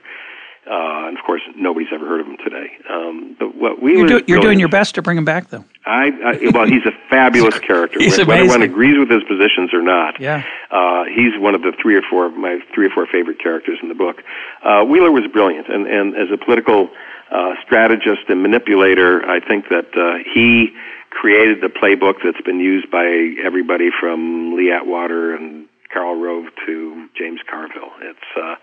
Uh, 0.64 1.08
and 1.08 1.18
of 1.18 1.24
course, 1.24 1.42
nobody's 1.56 1.88
ever 1.92 2.06
heard 2.06 2.20
of 2.20 2.26
him 2.26 2.36
today. 2.36 2.70
Um, 2.88 3.36
but 3.36 3.56
what 3.56 3.82
we 3.82 3.98
you're, 3.98 4.06
do, 4.06 4.22
you're 4.28 4.40
doing 4.40 4.60
your 4.60 4.68
best 4.68 4.94
to 4.94 5.02
bring 5.02 5.18
him 5.18 5.24
back, 5.24 5.50
though. 5.50 5.64
I, 5.84 6.10
I 6.24 6.50
well, 6.54 6.66
he's 6.66 6.86
a 6.86 6.92
fabulous 7.10 7.58
character. 7.66 7.98
he's 7.98 8.16
whether 8.18 8.32
amazing. 8.32 8.48
one 8.48 8.62
agrees 8.62 8.96
with 8.96 9.10
his 9.10 9.24
positions 9.24 9.74
or 9.74 9.82
not. 9.82 10.20
Yeah. 10.20 10.44
Uh, 10.70 11.04
he's 11.04 11.36
one 11.38 11.56
of 11.56 11.62
the 11.62 11.72
three 11.82 11.96
or 11.96 12.02
four 12.08 12.26
of 12.26 12.34
my 12.34 12.60
three 12.74 12.86
or 12.86 12.90
four 12.90 13.06
favorite 13.06 13.40
characters 13.40 13.78
in 13.82 13.88
the 13.88 13.94
book. 13.96 14.22
Uh, 14.64 14.84
Wheeler 14.84 15.10
was 15.10 15.24
brilliant, 15.32 15.68
and 15.68 15.86
and 15.88 16.14
as 16.14 16.28
a 16.32 16.38
political 16.38 16.90
uh, 17.32 17.54
strategist 17.66 18.28
and 18.28 18.40
manipulator, 18.42 19.28
I 19.28 19.40
think 19.40 19.68
that 19.70 19.90
uh, 19.96 20.22
he 20.32 20.70
created 21.10 21.60
the 21.60 21.68
playbook 21.68 22.22
that's 22.24 22.40
been 22.42 22.60
used 22.60 22.90
by 22.90 23.04
everybody 23.44 23.90
from 23.98 24.56
Lee 24.56 24.70
Atwater 24.70 25.34
and 25.34 25.66
Karl 25.92 26.20
Rove 26.20 26.46
to 26.66 27.08
James 27.18 27.40
Carville. 27.48 27.92
It's 28.00 28.58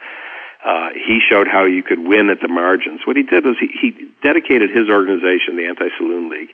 uh, 0.65 0.89
he 0.93 1.19
showed 1.29 1.47
how 1.47 1.63
you 1.63 1.83
could 1.83 1.99
win 1.99 2.29
at 2.29 2.41
the 2.41 2.47
margins. 2.47 3.01
What 3.05 3.15
he 3.15 3.23
did 3.23 3.45
was 3.45 3.55
he, 3.59 3.67
he 3.79 4.09
dedicated 4.21 4.69
his 4.69 4.89
organization, 4.89 5.55
the 5.55 5.65
Anti-Saloon 5.65 6.29
League, 6.29 6.49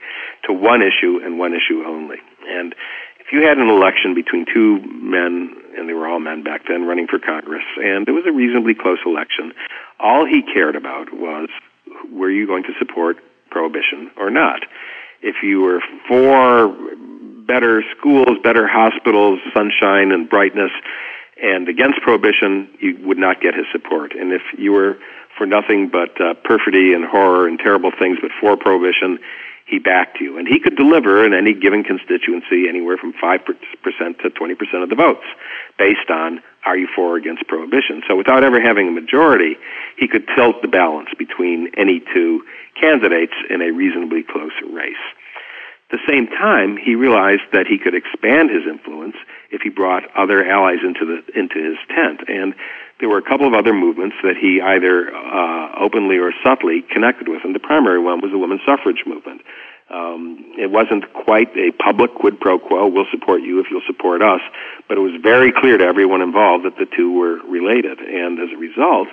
to 0.45 0.53
one 0.53 0.81
issue 0.81 1.19
and 1.23 1.39
one 1.39 1.53
issue 1.53 1.83
only. 1.85 2.17
And 2.47 2.75
if 3.19 3.33
you 3.33 3.41
had 3.41 3.57
an 3.57 3.69
election 3.69 4.13
between 4.13 4.45
two 4.45 4.79
men, 4.81 5.55
and 5.75 5.89
they 5.89 5.93
were 5.93 6.07
all 6.07 6.19
men 6.19 6.43
back 6.43 6.61
then, 6.67 6.85
running 6.85 7.07
for 7.07 7.17
Congress, 7.17 7.63
and 7.77 8.07
it 8.07 8.11
was 8.11 8.25
a 8.27 8.31
reasonably 8.31 8.75
close 8.75 8.99
election, 9.05 9.53
all 9.99 10.25
he 10.25 10.43
cared 10.43 10.75
about 10.75 11.11
was 11.11 11.49
were 12.11 12.29
you 12.29 12.45
going 12.45 12.63
to 12.63 12.73
support 12.77 13.17
prohibition 13.49 14.11
or 14.17 14.29
not? 14.29 14.61
If 15.21 15.37
you 15.41 15.61
were 15.61 15.81
for 16.07 16.75
better 17.47 17.83
schools, 17.97 18.37
better 18.43 18.67
hospitals, 18.67 19.39
sunshine 19.55 20.11
and 20.11 20.29
brightness, 20.29 20.71
and 21.41 21.67
against 21.67 22.01
prohibition, 22.01 22.69
you 22.79 22.97
would 23.03 23.17
not 23.17 23.41
get 23.41 23.53
his 23.53 23.65
support. 23.71 24.13
And 24.13 24.31
if 24.31 24.41
you 24.57 24.71
were 24.71 24.97
for 25.37 25.45
nothing 25.45 25.89
but 25.89 26.19
uh, 26.21 26.33
perfidy 26.43 26.93
and 26.93 27.03
horror 27.05 27.47
and 27.47 27.59
terrible 27.59 27.91
things, 27.91 28.17
but 28.21 28.31
for 28.39 28.55
prohibition, 28.55 29.19
he 29.65 29.79
backed 29.79 30.21
you. 30.21 30.37
And 30.37 30.47
he 30.47 30.59
could 30.59 30.75
deliver 30.75 31.25
in 31.25 31.33
any 31.33 31.53
given 31.53 31.83
constituency 31.83 32.69
anywhere 32.69 32.97
from 32.97 33.13
5% 33.13 33.45
to 34.21 34.29
20% 34.29 34.83
of 34.83 34.89
the 34.89 34.95
votes 34.95 35.25
based 35.77 36.09
on 36.09 36.41
are 36.65 36.77
you 36.77 36.87
for 36.95 37.13
or 37.13 37.17
against 37.17 37.47
prohibition. 37.47 38.01
So 38.07 38.15
without 38.15 38.43
ever 38.43 38.61
having 38.61 38.87
a 38.87 38.91
majority, 38.91 39.55
he 39.97 40.07
could 40.07 40.27
tilt 40.35 40.61
the 40.61 40.67
balance 40.67 41.09
between 41.17 41.71
any 41.77 42.01
two 42.13 42.43
candidates 42.79 43.33
in 43.49 43.61
a 43.61 43.71
reasonably 43.71 44.23
close 44.23 44.53
race. 44.71 44.95
The 45.95 46.11
same 46.11 46.27
time, 46.27 46.75
he 46.75 46.93
realized 46.93 47.47
that 47.53 47.67
he 47.67 47.77
could 47.77 47.95
expand 47.95 48.49
his 48.49 48.67
influence 48.67 49.15
if 49.49 49.61
he 49.61 49.69
brought 49.69 50.03
other 50.13 50.43
allies 50.43 50.83
into 50.83 51.05
the 51.07 51.39
into 51.39 51.55
his 51.55 51.77
tent. 51.87 52.19
And 52.27 52.53
there 52.99 53.07
were 53.07 53.17
a 53.17 53.21
couple 53.21 53.47
of 53.47 53.53
other 53.53 53.71
movements 53.71 54.17
that 54.21 54.35
he 54.35 54.59
either 54.59 55.15
uh, 55.15 55.79
openly 55.79 56.17
or 56.17 56.33
subtly 56.43 56.83
connected 56.91 57.29
with, 57.29 57.45
and 57.45 57.55
the 57.55 57.63
primary 57.63 57.99
one 57.99 58.19
was 58.19 58.31
the 58.31 58.37
women's 58.37 58.59
suffrage 58.67 59.03
movement. 59.07 59.39
Um, 59.89 60.43
it 60.59 60.69
wasn't 60.69 61.13
quite 61.13 61.55
a 61.55 61.71
public 61.71 62.13
quid 62.13 62.41
pro 62.41 62.59
quo, 62.59 62.87
we'll 62.87 63.07
support 63.09 63.41
you 63.41 63.61
if 63.61 63.67
you'll 63.71 63.87
support 63.87 64.21
us, 64.21 64.41
but 64.89 64.97
it 64.97 65.01
was 65.01 65.13
very 65.23 65.53
clear 65.53 65.77
to 65.77 65.85
everyone 65.85 66.21
involved 66.21 66.65
that 66.65 66.75
the 66.75 66.87
two 66.93 67.13
were 67.13 67.39
related. 67.47 67.99
And 67.99 68.37
as 68.39 68.49
a 68.51 68.57
result, 68.57 69.07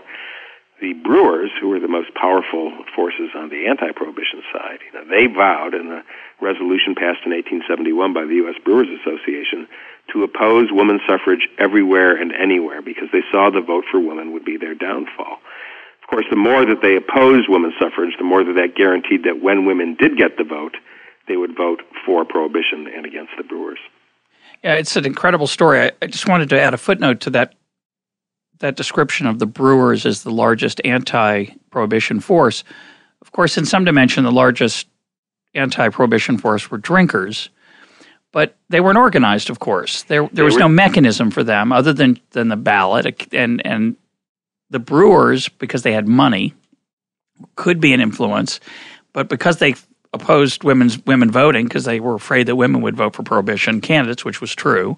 the 0.82 0.92
brewers, 0.94 1.50
who 1.60 1.68
were 1.68 1.78
the 1.78 1.86
most 1.86 2.12
powerful 2.14 2.74
forces 2.94 3.30
on 3.36 3.48
the 3.48 3.66
anti-prohibition 3.70 4.42
side, 4.52 4.80
you 4.82 4.92
know, 4.92 5.06
they 5.06 5.32
vowed 5.32 5.74
in 5.74 5.86
a 5.86 6.02
resolution 6.42 6.98
passed 6.98 7.22
in 7.24 7.30
1871 7.30 8.12
by 8.12 8.26
the 8.26 8.34
U.S. 8.42 8.58
Brewers 8.64 8.90
Association 8.90 9.68
to 10.12 10.24
oppose 10.24 10.74
women's 10.74 11.00
suffrage 11.06 11.46
everywhere 11.56 12.18
and 12.18 12.32
anywhere 12.34 12.82
because 12.82 13.06
they 13.12 13.22
saw 13.30 13.48
the 13.48 13.62
vote 13.62 13.84
for 13.88 14.00
women 14.00 14.32
would 14.32 14.44
be 14.44 14.58
their 14.58 14.74
downfall. 14.74 15.38
Of 16.02 16.08
course, 16.10 16.26
the 16.28 16.36
more 16.36 16.66
that 16.66 16.82
they 16.82 16.96
opposed 16.96 17.48
women's 17.48 17.78
suffrage, 17.80 18.18
the 18.18 18.26
more 18.26 18.42
that 18.42 18.58
that 18.58 18.74
guaranteed 18.74 19.22
that 19.22 19.40
when 19.40 19.64
women 19.64 19.94
did 19.94 20.18
get 20.18 20.36
the 20.36 20.44
vote, 20.44 20.76
they 21.28 21.36
would 21.36 21.56
vote 21.56 21.80
for 22.04 22.24
prohibition 22.24 22.90
and 22.90 23.06
against 23.06 23.30
the 23.38 23.44
brewers. 23.44 23.78
Yeah, 24.64 24.74
it's 24.74 24.96
an 24.96 25.06
incredible 25.06 25.46
story. 25.46 25.92
I 26.02 26.06
just 26.08 26.28
wanted 26.28 26.50
to 26.50 26.60
add 26.60 26.74
a 26.74 26.78
footnote 26.78 27.20
to 27.20 27.30
that 27.30 27.54
that 28.62 28.76
description 28.76 29.26
of 29.26 29.40
the 29.40 29.46
Brewers 29.46 30.06
as 30.06 30.22
the 30.22 30.30
largest 30.30 30.80
anti-prohibition 30.84 32.20
force. 32.20 32.62
Of 33.20 33.32
course, 33.32 33.58
in 33.58 33.66
some 33.66 33.84
dimension, 33.84 34.22
the 34.22 34.32
largest 34.32 34.86
anti-prohibition 35.54 36.38
force 36.38 36.70
were 36.70 36.78
drinkers, 36.78 37.50
but 38.30 38.56
they 38.70 38.80
weren't 38.80 38.98
organized. 38.98 39.50
Of 39.50 39.58
course, 39.58 40.04
there 40.04 40.28
there 40.32 40.44
was 40.44 40.56
no 40.56 40.68
mechanism 40.68 41.30
for 41.30 41.42
them 41.44 41.72
other 41.72 41.92
than 41.92 42.20
than 42.30 42.48
the 42.48 42.56
ballot, 42.56 43.34
and 43.34 43.64
and 43.66 43.96
the 44.70 44.78
Brewers 44.78 45.48
because 45.48 45.82
they 45.82 45.92
had 45.92 46.06
money 46.06 46.54
could 47.56 47.80
be 47.80 47.92
an 47.92 48.00
influence, 48.00 48.60
but 49.12 49.28
because 49.28 49.56
they 49.58 49.74
opposed 50.12 50.62
women's 50.62 51.04
women 51.04 51.32
voting 51.32 51.66
because 51.66 51.84
they 51.84 51.98
were 51.98 52.14
afraid 52.14 52.46
that 52.46 52.56
women 52.56 52.80
would 52.80 52.96
vote 52.96 53.16
for 53.16 53.24
prohibition 53.24 53.80
candidates, 53.80 54.24
which 54.24 54.40
was 54.40 54.54
true 54.54 54.96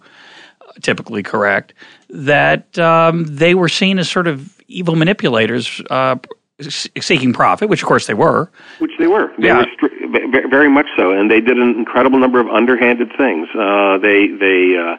typically 0.82 1.22
correct, 1.22 1.74
that 2.14 2.78
um, 2.78 3.24
they 3.24 3.54
were 3.54 3.68
seen 3.68 3.98
as 3.98 4.08
sort 4.08 4.28
of 4.28 4.62
evil 4.68 4.94
manipulators 4.94 5.82
uh, 5.90 6.16
seeking 6.60 7.32
profit, 7.32 7.68
which 7.68 7.82
of 7.82 7.88
course 7.88 8.06
they 8.06 8.14
were. 8.14 8.50
Which 8.78 8.92
they 8.98 9.08
were. 9.08 9.32
They 9.38 9.48
yeah. 9.48 9.64
were 9.82 10.48
very 10.48 10.70
much 10.70 10.86
so, 10.96 11.10
and 11.10 11.30
they 11.30 11.40
did 11.40 11.58
an 11.58 11.70
incredible 11.70 12.18
number 12.18 12.38
of 12.40 12.48
underhanded 12.48 13.10
things. 13.18 13.48
Uh, 13.58 13.98
they 13.98 14.28
they 14.28 14.76
uh, 14.78 14.96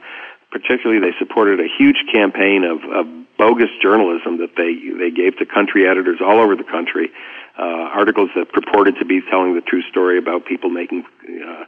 particularly 0.52 1.00
they 1.00 1.18
supported 1.18 1.60
a 1.60 1.68
huge 1.78 2.04
campaign 2.12 2.64
of, 2.64 2.84
of 2.92 3.08
bogus 3.38 3.70
journalism 3.82 4.38
that 4.40 4.56
they 4.58 4.76
they 5.00 5.10
gave 5.10 5.38
to 5.38 5.46
country 5.46 5.88
editors 5.88 6.20
all 6.22 6.40
over 6.40 6.56
the 6.56 6.64
country. 6.64 7.12
Uh, 7.58 7.88
articles 7.96 8.30
that 8.36 8.52
purported 8.52 8.98
to 9.00 9.06
be 9.06 9.22
telling 9.32 9.56
the 9.56 9.62
true 9.62 9.82
story 9.84 10.18
about 10.18 10.46
people 10.46 10.70
making 10.70 11.06
uh, 11.24 11.64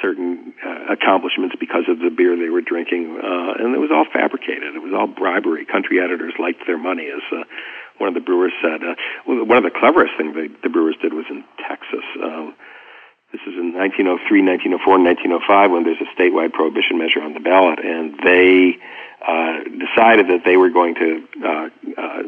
certain 0.00 0.54
uh, 0.64 0.92
accomplishments 0.92 1.54
because 1.58 1.84
of 1.88 1.98
the 1.98 2.10
beer 2.10 2.36
they 2.36 2.48
were 2.48 2.60
drinking, 2.60 3.18
uh, 3.22 3.62
and 3.62 3.74
it 3.74 3.78
was 3.78 3.90
all 3.92 4.06
fabricated. 4.12 4.74
It 4.74 4.82
was 4.82 4.92
all 4.92 5.06
bribery. 5.06 5.64
Country 5.64 6.00
editors 6.00 6.34
liked 6.38 6.66
their 6.66 6.78
money, 6.78 7.08
as 7.08 7.22
uh, 7.32 7.44
one 7.98 8.08
of 8.08 8.14
the 8.14 8.20
brewers 8.20 8.52
said. 8.62 8.82
Uh, 8.82 8.94
one 9.26 9.58
of 9.58 9.64
the 9.64 9.76
cleverest 9.76 10.14
things 10.16 10.34
they, 10.34 10.48
the 10.62 10.68
brewers 10.68 10.96
did 11.02 11.12
was 11.12 11.26
in 11.30 11.44
Texas. 11.68 12.04
Um, 12.22 12.54
this 13.32 13.42
is 13.46 13.54
in 13.54 13.70
1903, 13.76 14.42
1904, 14.42 14.74
and 14.96 15.04
1905 15.06 15.70
when 15.70 15.84
there's 15.84 16.02
a 16.02 16.10
statewide 16.18 16.52
prohibition 16.52 16.98
measure 16.98 17.22
on 17.22 17.32
the 17.32 17.40
ballot, 17.40 17.78
and 17.78 18.18
they 18.26 18.74
uh, 19.22 19.62
decided 19.78 20.26
that 20.34 20.42
they 20.44 20.56
were 20.56 20.70
going 20.70 20.96
to 20.96 21.22
uh, 21.38 21.68
uh, 21.94 22.22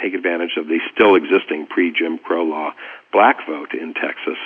take 0.00 0.14
advantage 0.14 0.54
of 0.56 0.68
the 0.68 0.78
still 0.94 1.16
existing 1.16 1.66
pre-Jim 1.66 2.18
Crow 2.18 2.44
law 2.44 2.70
black 3.12 3.38
vote 3.48 3.74
in 3.74 3.94
Texas, 3.94 4.38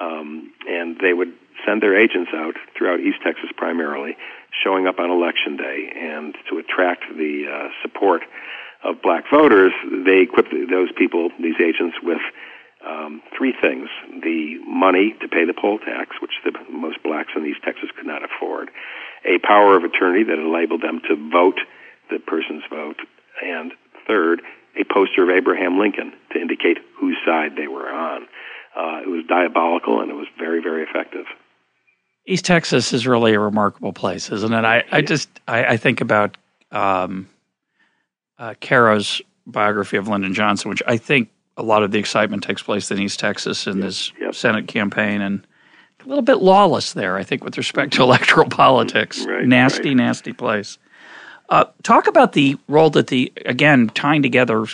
um, 0.00 0.52
and 0.66 0.96
they 1.02 1.12
would 1.12 1.34
send 1.66 1.82
their 1.82 1.98
agents 1.98 2.30
out 2.34 2.54
throughout 2.76 3.00
East 3.00 3.18
Texas 3.24 3.50
primarily, 3.56 4.16
showing 4.64 4.86
up 4.86 4.98
on 4.98 5.10
election 5.10 5.56
day, 5.56 5.92
and 5.94 6.34
to 6.50 6.58
attract 6.58 7.04
the 7.16 7.46
uh, 7.48 7.68
support 7.82 8.22
of 8.84 9.00
black 9.02 9.24
voters, 9.30 9.72
they 10.04 10.20
equipped 10.20 10.52
those 10.70 10.90
people, 10.96 11.30
these 11.40 11.60
agents, 11.62 11.96
with 12.02 12.20
um, 12.86 13.22
three 13.36 13.54
things: 13.60 13.88
the 14.22 14.58
money 14.66 15.14
to 15.20 15.28
pay 15.28 15.44
the 15.46 15.54
poll 15.54 15.78
tax, 15.78 16.16
which 16.20 16.32
the 16.44 16.52
most 16.70 17.02
blacks 17.02 17.30
in 17.36 17.46
East 17.46 17.62
Texas 17.64 17.90
could 17.96 18.06
not 18.06 18.22
afford, 18.24 18.70
a 19.24 19.38
power 19.38 19.76
of 19.76 19.84
attorney 19.84 20.24
that 20.24 20.38
enabled 20.38 20.82
them 20.82 21.00
to 21.08 21.30
vote 21.30 21.60
the 22.10 22.18
person's 22.18 22.64
vote, 22.68 22.98
and 23.42 23.72
third, 24.06 24.42
a 24.78 24.84
poster 24.84 25.22
of 25.22 25.30
Abraham 25.30 25.78
Lincoln 25.78 26.12
to 26.32 26.40
indicate 26.40 26.78
whose 26.98 27.16
side 27.24 27.52
they 27.56 27.68
were 27.68 27.88
on. 27.88 28.26
Uh, 28.74 29.00
it 29.04 29.08
was 29.08 29.24
diabolical 29.28 30.00
and 30.00 30.10
it 30.10 30.14
was 30.14 30.26
very, 30.38 30.62
very 30.62 30.82
effective. 30.82 31.26
East 32.26 32.44
Texas 32.44 32.92
is 32.92 33.06
really 33.06 33.34
a 33.34 33.40
remarkable 33.40 33.92
place, 33.92 34.30
isn't 34.30 34.52
it? 34.52 34.64
I, 34.64 34.84
I 34.92 35.00
just 35.00 35.28
I, 35.48 35.64
I 35.64 35.76
think 35.76 36.00
about 36.00 36.36
um, 36.70 37.28
uh, 38.38 38.54
Caro's 38.60 39.20
biography 39.46 39.96
of 39.96 40.08
Lyndon 40.08 40.34
Johnson, 40.34 40.70
which 40.70 40.82
I 40.86 40.96
think 40.96 41.30
a 41.56 41.62
lot 41.62 41.82
of 41.82 41.90
the 41.90 41.98
excitement 41.98 42.42
takes 42.42 42.62
place 42.62 42.90
in 42.90 42.98
East 42.98 43.18
Texas 43.18 43.66
in 43.66 43.78
yep, 43.78 43.86
this 43.86 44.12
yep. 44.20 44.34
Senate 44.34 44.68
campaign, 44.68 45.20
and 45.20 45.46
a 46.04 46.08
little 46.08 46.22
bit 46.22 46.36
lawless 46.36 46.92
there, 46.92 47.16
I 47.16 47.24
think, 47.24 47.44
with 47.44 47.56
respect 47.56 47.92
to 47.94 48.02
electoral 48.02 48.48
politics. 48.48 49.24
Right, 49.26 49.46
nasty, 49.46 49.88
right. 49.88 49.96
nasty 49.96 50.32
place. 50.32 50.78
Uh, 51.48 51.64
talk 51.82 52.06
about 52.06 52.32
the 52.32 52.56
role 52.68 52.90
that 52.90 53.08
the 53.08 53.32
again 53.44 53.88
tying 53.90 54.22
together 54.22 54.64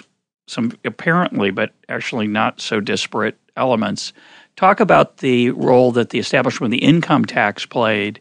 some 0.46 0.72
apparently, 0.84 1.50
but 1.50 1.72
actually 1.88 2.26
not 2.26 2.60
so 2.60 2.80
disparate 2.80 3.36
elements. 3.56 4.12
Talk 4.58 4.80
about 4.80 5.18
the 5.18 5.50
role 5.50 5.92
that 5.92 6.10
the 6.10 6.18
establishment 6.18 6.74
of 6.74 6.80
the 6.80 6.84
income 6.84 7.24
tax 7.24 7.64
played 7.64 8.20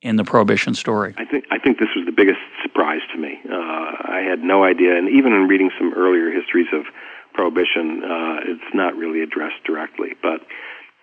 in 0.00 0.14
the 0.14 0.22
prohibition 0.22 0.74
story. 0.74 1.12
I 1.18 1.24
think 1.24 1.44
I 1.50 1.58
think 1.58 1.80
this 1.80 1.88
was 1.96 2.06
the 2.06 2.12
biggest 2.12 2.38
surprise 2.62 3.00
to 3.12 3.18
me. 3.18 3.40
Uh, 3.50 3.90
I 4.06 4.22
had 4.22 4.44
no 4.44 4.62
idea, 4.62 4.96
and 4.96 5.08
even 5.08 5.32
in 5.32 5.48
reading 5.48 5.72
some 5.76 5.92
earlier 5.94 6.30
histories 6.30 6.68
of 6.72 6.86
prohibition, 7.34 7.98
uh, 8.04 8.46
it's 8.46 8.70
not 8.72 8.94
really 8.94 9.24
addressed 9.24 9.58
directly. 9.66 10.14
But 10.22 10.46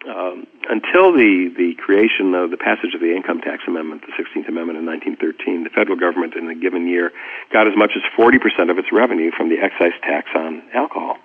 um, 0.07 0.47
until 0.69 1.11
the, 1.11 1.51
the 1.51 1.75
creation 1.75 2.33
of 2.33 2.49
the 2.49 2.55
passage 2.55 2.95
of 2.95 3.01
the 3.01 3.11
Income 3.11 3.41
Tax 3.41 3.63
Amendment, 3.67 4.07
the 4.07 4.15
16th 4.15 4.47
Amendment 4.47 4.79
in 4.79 4.85
1913, 4.87 5.67
the 5.67 5.75
federal 5.75 5.99
government 5.99 6.35
in 6.39 6.47
a 6.47 6.55
given 6.55 6.87
year 6.87 7.11
got 7.51 7.67
as 7.67 7.75
much 7.75 7.99
as 7.99 8.03
40% 8.15 8.71
of 8.71 8.79
its 8.79 8.95
revenue 8.95 9.31
from 9.35 9.49
the 9.49 9.59
excise 9.59 9.99
tax 10.07 10.31
on 10.33 10.63
alcohol. 10.73 11.17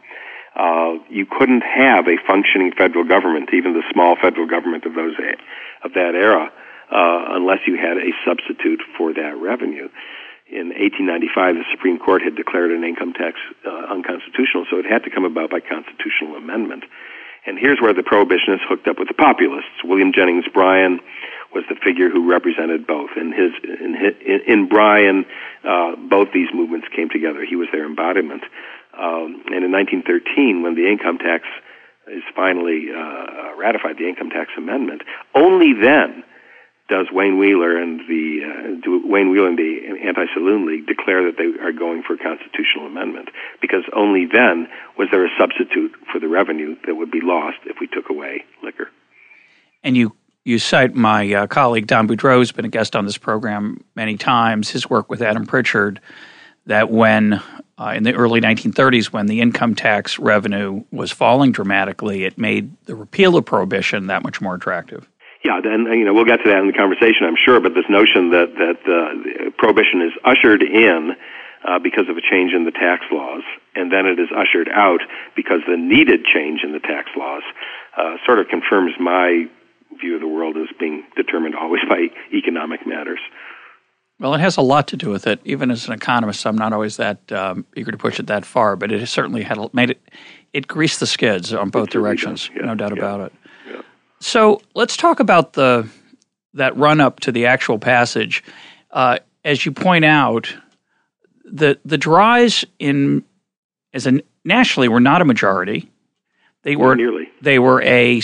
Uh, 0.55 1.03
you 1.11 1.27
couldn't 1.27 1.63
have 1.63 2.07
a 2.07 2.17
functioning 2.27 2.73
federal 2.77 3.05
government, 3.05 3.51
even 3.53 3.75
the 3.75 3.83
small 3.93 4.17
federal 4.17 4.47
government 4.47 4.85
of 4.85 4.95
those 4.95 5.15
of 5.83 5.93
that 5.95 6.15
era, 6.15 6.53
uh, 6.91 7.25
unless 7.35 7.59
you 7.67 7.77
had 7.77 7.99
a 7.99 8.13
substitute 8.25 8.81
for 8.97 9.13
that 9.13 9.37
revenue. 9.37 9.89
In 10.47 10.71
1895, 10.71 11.57
the 11.57 11.65
Supreme 11.73 11.99
Court 11.99 12.23
had 12.23 12.37
declared 12.37 12.71
an 12.71 12.85
income 12.85 13.13
tax 13.15 13.41
uh, 13.67 13.91
unconstitutional, 13.91 14.67
so 14.71 14.79
it 14.79 14.87
had 14.87 15.03
to 15.03 15.11
come 15.11 15.25
about 15.25 15.51
by 15.51 15.59
constitutional 15.59 16.37
amendment. 16.37 16.85
And 17.47 17.59
here's 17.59 17.81
where 17.81 17.93
the 17.93 18.03
prohibitionists 18.03 18.65
hooked 18.69 18.87
up 18.87 18.99
with 18.99 19.09
the 19.09 19.15
populists. 19.15 19.83
William 19.83 20.13
Jennings 20.13 20.47
Bryan 20.53 21.01
was 21.53 21.65
the 21.69 21.77
figure 21.77 22.11
who 22.11 22.29
represented 22.29 22.87
both. 22.87 23.11
In 23.17 23.33
his 23.33 23.53
in 23.63 23.95
in, 23.95 24.41
in 24.47 24.69
Bryan, 24.69 25.25
uh, 25.63 25.97
both 25.97 26.29
these 26.33 26.49
movements 26.53 26.89
came 26.95 27.09
together. 27.09 27.45
He 27.45 27.57
was 27.57 27.69
their 27.73 27.87
embodiment. 27.87 28.43
Um, 28.99 29.43
and 29.53 29.65
in 29.65 29.73
1913, 29.73 30.63
when 30.63 30.75
the 30.75 30.89
income 30.89 31.19
tax 31.19 31.45
is 32.07 32.23
finally 32.35 32.89
uh, 32.95 33.57
ratified, 33.57 33.97
the 33.99 34.09
income 34.09 34.31
tax 34.31 34.51
amendment, 34.57 35.03
only 35.35 35.73
then 35.73 36.25
does 36.89 37.07
Wayne 37.11 37.39
Wheeler 37.39 37.81
and 37.81 38.01
the 38.01 38.41
uh, 38.45 39.09
Wayne 39.09 39.31
Wheeler 39.31 39.49
and 39.49 39.59
the 39.59 39.99
Anti-Saloon 40.05 40.67
League 40.67 40.87
declare 40.87 41.25
that 41.25 41.39
they 41.39 41.59
are 41.65 41.73
going 41.73 42.03
for 42.03 42.15
a 42.15 42.19
constitutional 42.19 42.87
amendment 42.87 43.31
because 43.61 43.85
only 43.95 44.27
then 44.31 44.69
was 44.99 45.09
there 45.11 45.25
a 45.25 45.31
substitute 45.39 45.93
for 46.13 46.21
the 46.21 46.29
revenue 46.29 46.77
that 46.87 46.95
would 46.95 47.11
be 47.11 47.23
lost 47.23 47.59
if 47.65 47.77
we 47.81 47.87
took 47.87 48.11
away 48.11 48.45
liquor. 48.63 48.91
And 49.83 49.97
you 49.97 50.15
you 50.45 50.59
cite 50.59 50.95
my 50.95 51.33
uh, 51.33 51.47
colleague 51.47 51.87
Don 51.87 52.07
Boudreaux, 52.07 52.37
who's 52.37 52.53
been 52.53 52.67
a 52.67 52.69
guest 52.69 52.95
on 52.95 53.07
this 53.07 53.17
program 53.17 53.83
many 53.95 54.19
times. 54.19 54.69
His 54.69 54.89
work 54.89 55.09
with 55.09 55.23
Adam 55.23 55.47
Pritchard, 55.47 56.01
that 56.67 56.91
when 56.91 57.43
uh, 57.79 57.93
in 57.97 58.05
the 58.05 58.15
early 58.15 58.41
1930s, 58.41 59.07
when 59.07 59.27
the 59.27 59.41
income 59.41 59.75
tax 59.75 60.19
revenue 60.19 60.85
was 60.93 61.11
falling 61.11 61.53
dramatically, 61.53 62.25
it 62.25 62.39
made 62.39 62.71
the 62.87 62.95
repeal 62.95 63.37
of 63.37 63.45
prohibition 63.45 64.07
that 64.07 64.23
much 64.23 64.41
more 64.41 64.55
attractive. 64.55 65.09
Yeah, 65.45 65.61
and 65.63 65.87
you 65.93 66.05
know 66.05 66.15
we'll 66.15 66.25
get 66.25 66.39
to 66.43 66.49
that 66.49 66.59
in 66.59 66.69
the 66.69 66.73
conversation, 66.73 67.27
I'm 67.27 67.37
sure. 67.37 67.61
But 67.61 67.75
this 67.75 67.85
notion 67.91 68.31
that 68.31 68.55
that 68.57 68.81
uh, 68.89 69.51
prohibition 69.59 70.01
is 70.01 70.13
ushered 70.25 70.63
in 70.63 71.17
uh, 71.69 71.79
because 71.79 72.09
of 72.09 72.17
a 72.17 72.23
change 72.23 72.53
in 72.53 72.65
the 72.65 72.71
tax 72.71 73.05
laws, 73.13 73.43
and 73.75 73.93
then 73.93 74.07
it 74.07 74.19
is 74.19 74.29
ushered 74.35 74.71
out 74.73 75.01
because 75.37 75.61
the 75.69 75.77
needed 75.77 76.25
change 76.25 76.61
in 76.65 76.73
the 76.73 76.81
tax 76.81 77.11
laws, 77.17 77.43
uh, 77.99 78.17
sort 78.25 78.39
of 78.39 78.49
confirms 78.49 78.93
my 78.99 79.45
view 80.01 80.15
of 80.15 80.21
the 80.21 80.29
world 80.29 80.57
as 80.57 80.69
being 80.79 81.05
determined 81.17 81.55
always 81.55 81.83
by 81.89 82.09
economic 82.33 82.87
matters. 82.87 83.21
Well, 84.25 84.33
it 84.33 84.41
has 84.41 84.57
a 84.57 84.63
lot 84.63 84.89
to 84.89 84.97
do 84.97 85.11
with 85.11 85.27
it. 85.27 85.39
Even 85.45 85.71
as 85.71 85.87
an 85.87 85.93
economist, 85.93 86.47
I'm 86.47 86.57
not 86.57 86.73
always 86.73 86.97
that 86.97 87.31
um, 87.31 87.67
eager 87.77 87.91
to 87.91 87.99
push 87.99 88.19
it 88.19 88.29
that 88.29 88.47
far, 88.47 88.75
but 88.75 88.91
it 88.91 89.07
certainly 89.07 89.43
had 89.43 89.59
made 89.75 89.91
it. 89.91 90.01
It 90.55 90.67
greased 90.67 91.01
the 91.01 91.07
skids 91.07 91.53
on 91.53 91.69
both 91.69 91.91
directions, 91.91 92.49
yeah, 92.57 92.63
no 92.63 92.75
doubt 92.75 92.93
yeah. 92.93 92.99
about 93.01 93.21
it. 93.21 93.33
So 94.21 94.63
let's 94.75 94.97
talk 94.97 95.21
about 95.21 95.53
the 95.53 95.87
that 96.55 96.75
run 96.75 97.03
up 97.03 97.21
to 97.21 97.33
the 97.33 97.45
actual 97.45 97.79
passage. 97.79 98.43
Uh, 98.93 99.19
as 99.45 99.67
you 99.67 99.73
point 99.73 100.07
out, 100.07 100.57
the 101.45 101.79
the 101.85 101.99
dries 101.99 102.65
in 102.79 103.25
as 103.93 104.07
a 104.07 104.23
nationally 104.43 104.89
were 104.89 105.01
not 105.01 105.21
a 105.21 105.27
majority. 105.27 105.91
They 106.63 106.77
were 106.77 106.97
nearly. 106.97 107.29
They 107.43 107.59
were 107.59 107.83
a 107.83 108.23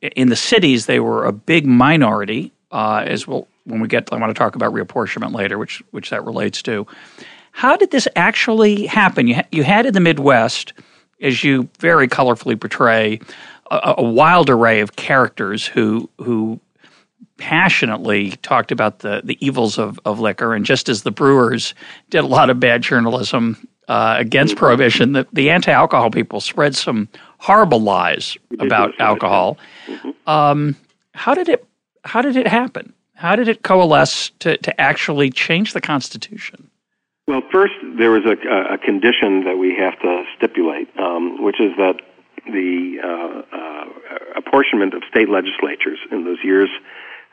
in 0.00 0.30
the 0.30 0.36
cities. 0.36 0.86
They 0.86 0.98
were 0.98 1.26
a 1.26 1.32
big 1.32 1.66
minority. 1.66 2.54
Uh, 2.72 3.04
as 3.06 3.26
well, 3.26 3.46
when 3.64 3.80
we 3.80 3.86
get, 3.86 4.10
I 4.12 4.16
want 4.16 4.30
to 4.30 4.38
talk 4.38 4.56
about 4.56 4.72
reapportionment 4.72 5.34
later, 5.34 5.58
which 5.58 5.82
which 5.90 6.10
that 6.10 6.24
relates 6.24 6.62
to. 6.62 6.86
How 7.52 7.76
did 7.76 7.90
this 7.90 8.08
actually 8.16 8.86
happen? 8.86 9.26
You 9.26 9.34
ha- 9.36 9.48
you 9.52 9.62
had 9.62 9.84
in 9.84 9.92
the 9.92 10.00
Midwest, 10.00 10.72
as 11.20 11.44
you 11.44 11.68
very 11.78 12.08
colorfully 12.08 12.58
portray, 12.58 13.20
a, 13.70 13.94
a 13.98 14.02
wild 14.02 14.48
array 14.48 14.80
of 14.80 14.96
characters 14.96 15.66
who 15.66 16.08
who 16.18 16.58
passionately 17.36 18.30
talked 18.42 18.70
about 18.70 19.00
the, 19.00 19.20
the 19.24 19.36
evils 19.44 19.76
of, 19.76 19.98
of 20.04 20.20
liquor. 20.20 20.54
And 20.54 20.64
just 20.64 20.88
as 20.88 21.02
the 21.02 21.10
brewers 21.10 21.74
did 22.08 22.22
a 22.22 22.26
lot 22.26 22.50
of 22.50 22.60
bad 22.60 22.82
journalism 22.82 23.68
uh, 23.88 24.14
against 24.18 24.54
prohibition, 24.54 25.12
the, 25.12 25.26
the 25.32 25.50
anti 25.50 25.72
alcohol 25.72 26.10
people 26.10 26.40
spread 26.40 26.76
some 26.76 27.08
horrible 27.38 27.80
lies 27.80 28.36
about 28.60 28.98
alcohol. 29.00 29.58
Mm-hmm. 29.86 30.30
Um, 30.30 30.76
how 31.14 31.34
did 31.34 31.48
it 31.48 31.66
how 32.04 32.22
did 32.22 32.36
it 32.36 32.46
happen? 32.46 32.92
How 33.14 33.36
did 33.36 33.48
it 33.48 33.62
coalesce 33.62 34.30
to, 34.40 34.56
to 34.56 34.80
actually 34.80 35.30
change 35.30 35.72
the 35.72 35.80
Constitution? 35.80 36.70
Well, 37.28 37.42
first, 37.52 37.74
there 37.96 38.10
was 38.10 38.24
a, 38.26 38.74
a 38.74 38.78
condition 38.78 39.44
that 39.44 39.56
we 39.58 39.76
have 39.78 39.98
to 40.00 40.24
stipulate, 40.36 40.88
um, 40.98 41.42
which 41.42 41.60
is 41.60 41.70
that 41.76 42.00
the 42.46 42.98
uh, 42.98 43.56
uh, 43.56 43.84
apportionment 44.36 44.94
of 44.94 45.02
state 45.08 45.28
legislatures 45.28 45.98
in 46.10 46.24
those 46.24 46.38
years, 46.42 46.68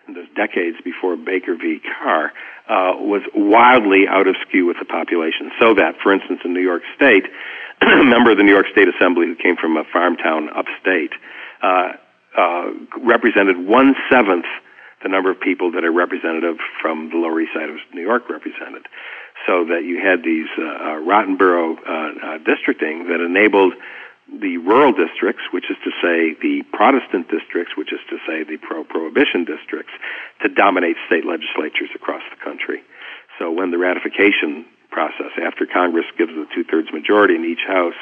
in 0.07 0.13
those 0.13 0.27
decades 0.35 0.77
before 0.83 1.17
Baker 1.17 1.55
v. 1.55 1.79
Carr, 1.81 2.31
uh, 2.69 2.93
was 3.01 3.23
wildly 3.33 4.07
out 4.07 4.27
of 4.27 4.35
skew 4.47 4.67
with 4.67 4.77
the 4.77 4.85
population. 4.85 5.49
So 5.59 5.73
that, 5.73 5.95
for 6.03 6.13
instance, 6.13 6.41
in 6.45 6.53
New 6.53 6.61
York 6.61 6.83
State, 6.95 7.25
a 7.81 8.03
member 8.03 8.29
of 8.29 8.37
the 8.37 8.43
New 8.43 8.53
York 8.53 8.67
State 8.71 8.87
Assembly 8.87 9.25
who 9.25 9.35
came 9.35 9.55
from 9.57 9.75
a 9.75 9.83
farm 9.91 10.17
town 10.17 10.49
upstate 10.55 11.13
uh, 12.37 12.71
represented 13.01 13.57
one 13.57 13.95
seventh 14.09 14.45
the 15.01 15.09
number 15.09 15.31
of 15.31 15.39
people 15.39 15.71
that 15.71 15.83
a 15.83 15.91
representative 15.91 16.57
from 16.81 17.09
the 17.09 17.15
Lower 17.15 17.39
East 17.41 17.53
Side 17.53 17.69
of 17.69 17.77
New 17.93 18.01
York 18.01 18.29
represented. 18.29 18.85
So 19.47 19.63
that 19.65 19.83
you 19.85 20.01
had 20.03 20.23
these 20.23 20.51
uh, 20.57 20.63
uh, 20.63 20.95
rotten 20.97 21.37
borough 21.37 21.77
uh, 21.77 22.35
uh, 22.35 22.37
districting 22.39 23.07
that 23.07 23.23
enabled 23.23 23.73
the 24.27 24.57
rural 24.57 24.91
districts, 24.91 25.43
which 25.51 25.71
is 25.71 25.77
to 25.83 25.91
say 26.03 26.35
the 26.43 26.61
Protestant 26.73 27.31
districts, 27.31 27.73
which 27.77 27.93
is 27.93 27.99
to 28.09 28.17
say 28.27 28.43
the 28.43 28.57
pro 28.57 28.83
prohibition 28.83 29.45
districts, 29.45 29.93
to 30.43 30.49
dominate 30.49 30.97
state 31.07 31.25
legislatures 31.25 31.89
across 31.95 32.21
the 32.29 32.37
country. 32.43 32.83
So 33.39 33.49
when 33.49 33.71
the 33.71 33.79
ratification 33.79 34.65
process, 34.91 35.31
after 35.41 35.65
Congress 35.65 36.05
gives 36.17 36.33
a 36.33 36.45
two 36.53 36.63
thirds 36.63 36.91
majority 36.91 37.35
in 37.35 37.45
each 37.45 37.63
house, 37.65 37.97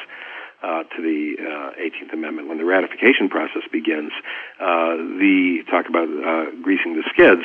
uh, 0.62 0.82
to 0.94 1.02
the 1.02 1.36
uh, 1.38 1.80
18th 1.80 2.12
Amendment. 2.12 2.48
When 2.48 2.58
the 2.58 2.64
ratification 2.64 3.28
process 3.28 3.62
begins, 3.70 4.12
uh, 4.60 4.96
the 5.18 5.62
talk 5.70 5.88
about 5.88 6.08
uh, 6.08 6.50
greasing 6.62 6.96
the 6.96 7.04
skids, 7.12 7.42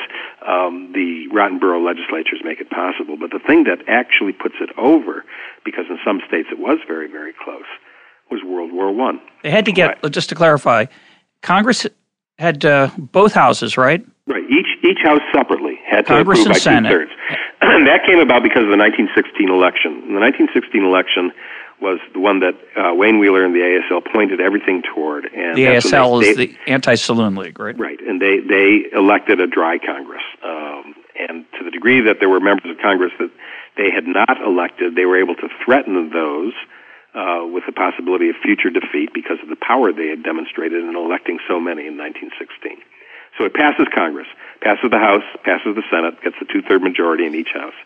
um, 0.47 0.91
the 0.93 1.27
rotten 1.31 1.59
borough 1.59 1.83
legislatures 1.83 2.41
make 2.43 2.59
it 2.59 2.69
possible. 2.69 3.17
But 3.17 3.31
the 3.31 3.39
thing 3.39 3.65
that 3.65 3.79
actually 3.87 4.33
puts 4.33 4.55
it 4.59 4.69
over, 4.77 5.23
because 5.63 5.85
in 5.89 5.99
some 6.03 6.21
states 6.27 6.49
it 6.51 6.59
was 6.59 6.79
very, 6.87 7.09
very 7.09 7.33
close, 7.33 7.69
was 8.31 8.41
World 8.43 8.71
War 8.73 8.91
One. 8.91 9.21
They 9.43 9.51
had 9.51 9.65
to 9.65 9.71
get 9.71 10.01
right. 10.01 10.11
just 10.11 10.29
to 10.29 10.35
clarify, 10.35 10.85
Congress 11.41 11.85
had 12.39 12.65
uh, 12.65 12.89
both 12.97 13.33
houses, 13.33 13.77
right? 13.77 14.03
Right. 14.25 14.43
Each 14.49 14.67
each 14.83 14.99
house 15.03 15.21
separately 15.33 15.79
had 15.85 16.05
Congress 16.05 16.39
to 16.39 16.49
approve 16.49 16.63
by 16.63 16.81
two 16.81 16.87
thirds. 16.87 17.11
that 17.61 18.01
came 18.07 18.19
about 18.19 18.41
because 18.41 18.63
of 18.63 18.71
the 18.71 18.79
1916 18.79 19.49
election. 19.49 19.91
In 20.07 20.15
the 20.15 20.23
1916 20.23 20.83
election 20.83 21.31
was 21.83 21.99
the 22.13 22.19
one 22.19 22.39
that 22.39 22.55
uh, 22.75 22.95
Wayne 22.95 23.19
Wheeler 23.19 23.43
and 23.43 23.53
the 23.53 23.59
ASL 23.59 24.01
pointed 24.11 24.39
everything 24.39 24.81
toward. 24.81 25.25
And 25.25 25.57
the 25.57 25.65
ASL 25.65 26.23
is 26.23 26.37
the 26.37 26.55
Anti-Saloon 26.65 27.35
League, 27.35 27.59
right? 27.59 27.77
Right, 27.77 27.99
and 27.99 28.21
they 28.21 28.39
they 28.39 28.85
elected 28.95 29.39
a 29.41 29.47
dry 29.47 29.77
Congress. 29.77 30.23
Um, 30.41 30.95
and 31.19 31.45
to 31.59 31.63
the 31.63 31.71
degree 31.71 32.01
that 32.01 32.17
there 32.19 32.29
were 32.29 32.39
members 32.39 32.71
of 32.71 32.77
Congress 32.81 33.11
that 33.19 33.29
they 33.77 33.91
had 33.91 34.07
not 34.07 34.41
elected, 34.41 34.95
they 34.95 35.05
were 35.05 35.19
able 35.19 35.35
to 35.35 35.49
threaten 35.63 36.09
those 36.09 36.53
uh, 37.13 37.45
with 37.45 37.65
the 37.65 37.71
possibility 37.71 38.29
of 38.29 38.35
future 38.41 38.69
defeat 38.69 39.13
because 39.13 39.37
of 39.43 39.49
the 39.49 39.55
power 39.55 39.91
they 39.93 40.07
had 40.07 40.23
demonstrated 40.23 40.83
in 40.83 40.95
electing 40.95 41.37
so 41.47 41.59
many 41.59 41.85
in 41.85 41.97
1916. 41.97 42.81
So 43.37 43.45
it 43.45 43.53
passes 43.53 43.87
Congress, 43.93 44.27
passes 44.61 44.89
the 44.89 44.99
House, 44.99 45.25
passes 45.43 45.75
the 45.75 45.83
Senate, 45.89 46.21
gets 46.21 46.37
the 46.39 46.45
two-third 46.45 46.81
majority 46.81 47.25
in 47.25 47.35
each 47.35 47.53
House, 47.53 47.77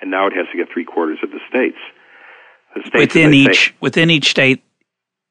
and 0.00 0.10
now 0.10 0.26
it 0.26 0.34
has 0.34 0.46
to 0.50 0.56
get 0.56 0.68
three 0.70 0.84
quarters 0.84 1.18
of 1.22 1.30
the 1.30 1.40
states. 1.48 1.78
States 2.82 3.14
within 3.14 3.34
each 3.34 3.74
within 3.80 4.10
each 4.10 4.30
state, 4.30 4.62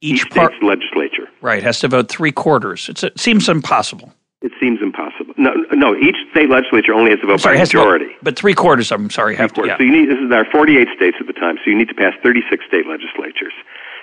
each, 0.02 0.26
each 0.26 0.30
part, 0.32 0.54
legislature 0.62 1.28
right 1.42 1.64
has 1.64 1.80
to 1.80 1.88
vote 1.88 2.10
three 2.10 2.32
quarters. 2.32 2.90
It's, 2.90 3.04
it 3.04 3.20
seems 3.20 3.50
impossible. 3.50 4.14
It 4.42 4.52
seems 4.60 4.80
impossible. 4.82 5.34
No, 5.38 5.54
no. 5.72 5.96
Each 5.96 6.18
state 6.30 6.50
legislature 6.50 6.94
only 6.94 7.10
has 7.10 7.20
to 7.22 7.26
vote 7.26 7.42
sorry, 7.42 7.58
by 7.58 7.62
majority. 7.62 8.06
Vote, 8.06 8.22
but 8.22 8.38
three 8.38 8.54
quarters. 8.54 8.92
I'm 8.92 9.10
sorry, 9.10 9.36
have 9.36 9.54
to. 9.54 9.66
Yeah. 9.66 9.78
So 9.78 9.84
you 9.84 9.92
need. 9.92 10.10
This 10.10 10.20
is 10.20 10.32
our 10.32 10.46
48 10.52 10.88
states 10.96 11.18
at 11.20 11.26
the 11.26 11.34
time. 11.34 11.58
So 11.64 11.72
you 11.72 11.76
need 11.76 11.88
to 11.88 11.96
pass 11.96 12.14
36 12.22 12.64
state 12.68 12.86
legislatures. 12.86 13.54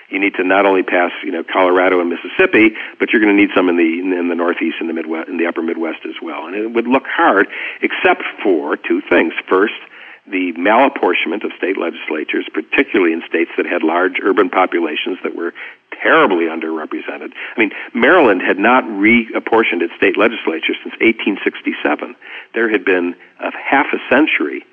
You 0.09 0.19
need 0.19 0.33
to 0.35 0.43
not 0.43 0.65
only 0.65 0.83
pass, 0.83 1.11
you 1.23 1.31
know, 1.31 1.43
Colorado 1.43 2.01
and 2.01 2.09
Mississippi, 2.09 2.75
but 2.99 3.13
you're 3.13 3.21
going 3.21 3.35
to 3.35 3.41
need 3.41 3.51
some 3.55 3.69
in 3.69 3.77
the 3.77 3.99
in 3.99 4.27
the 4.27 4.35
Northeast 4.35 4.75
and 4.79 4.89
the 4.89 4.93
Midwest, 4.93 5.29
in 5.29 5.37
the 5.37 5.45
Upper 5.45 5.61
Midwest 5.61 5.99
as 6.05 6.15
well. 6.21 6.45
And 6.45 6.55
it 6.55 6.73
would 6.73 6.87
look 6.87 7.07
hard, 7.07 7.47
except 7.81 8.23
for 8.43 8.75
two 8.75 9.01
things. 9.09 9.33
First, 9.47 9.79
the 10.25 10.53
malapportionment 10.55 11.43
of 11.43 11.51
state 11.57 11.75
legislatures, 11.77 12.47
particularly 12.53 13.11
in 13.11 13.21
states 13.27 13.51
that 13.57 13.65
had 13.65 13.83
large 13.83 14.13
urban 14.23 14.49
populations 14.49 15.17
that 15.23 15.35
were 15.35 15.53
terribly 16.01 16.45
underrepresented. 16.45 17.31
I 17.55 17.59
mean, 17.59 17.71
Maryland 17.93 18.41
had 18.41 18.57
not 18.57 18.83
reapportioned 18.85 19.83
its 19.83 19.93
state 19.97 20.17
legislature 20.17 20.73
since 20.81 20.95
1867. 21.03 22.15
There 22.53 22.69
had 22.69 22.85
been 22.85 23.15
a 23.39 23.51
half 23.51 23.87
a 23.91 23.99
century 24.09 24.63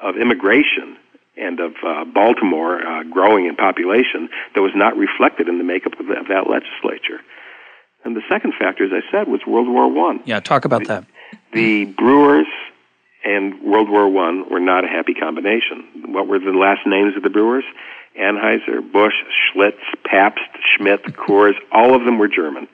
of 0.00 0.16
immigration 0.16 0.96
and 1.36 1.58
of 1.60 1.72
uh, 1.84 2.04
Baltimore 2.04 2.84
uh, 2.84 3.02
growing 3.04 3.46
in 3.46 3.56
population 3.56 4.28
that 4.54 4.60
was 4.60 4.72
not 4.74 4.96
reflected 4.96 5.48
in 5.48 5.58
the 5.58 5.64
makeup 5.64 5.98
of, 5.98 6.06
the, 6.06 6.14
of 6.14 6.28
that 6.28 6.46
legislature. 6.48 7.20
And 8.04 8.14
the 8.14 8.22
second 8.28 8.54
factor, 8.58 8.84
as 8.84 8.90
I 8.92 9.02
said, 9.10 9.28
was 9.28 9.40
World 9.46 9.68
War 9.68 9.90
One. 9.90 10.20
Yeah, 10.26 10.40
talk 10.40 10.64
about 10.64 10.82
the, 10.82 10.88
that. 10.88 11.04
The 11.52 11.86
Brewers 11.86 12.46
and 13.24 13.62
World 13.62 13.88
War 13.88 14.08
One 14.08 14.48
were 14.50 14.60
not 14.60 14.84
a 14.84 14.88
happy 14.88 15.14
combination. 15.14 15.84
What 16.06 16.26
were 16.26 16.38
the 16.38 16.50
last 16.50 16.86
names 16.86 17.16
of 17.16 17.22
the 17.22 17.30
Brewers? 17.30 17.64
Anheuser, 18.18 18.80
Busch, 18.92 19.14
Schlitz, 19.48 19.80
Pabst, 20.04 20.40
Schmidt, 20.76 21.02
Coors. 21.16 21.54
All 21.70 21.94
of 21.94 22.04
them 22.04 22.18
were 22.18 22.28
German, 22.28 22.68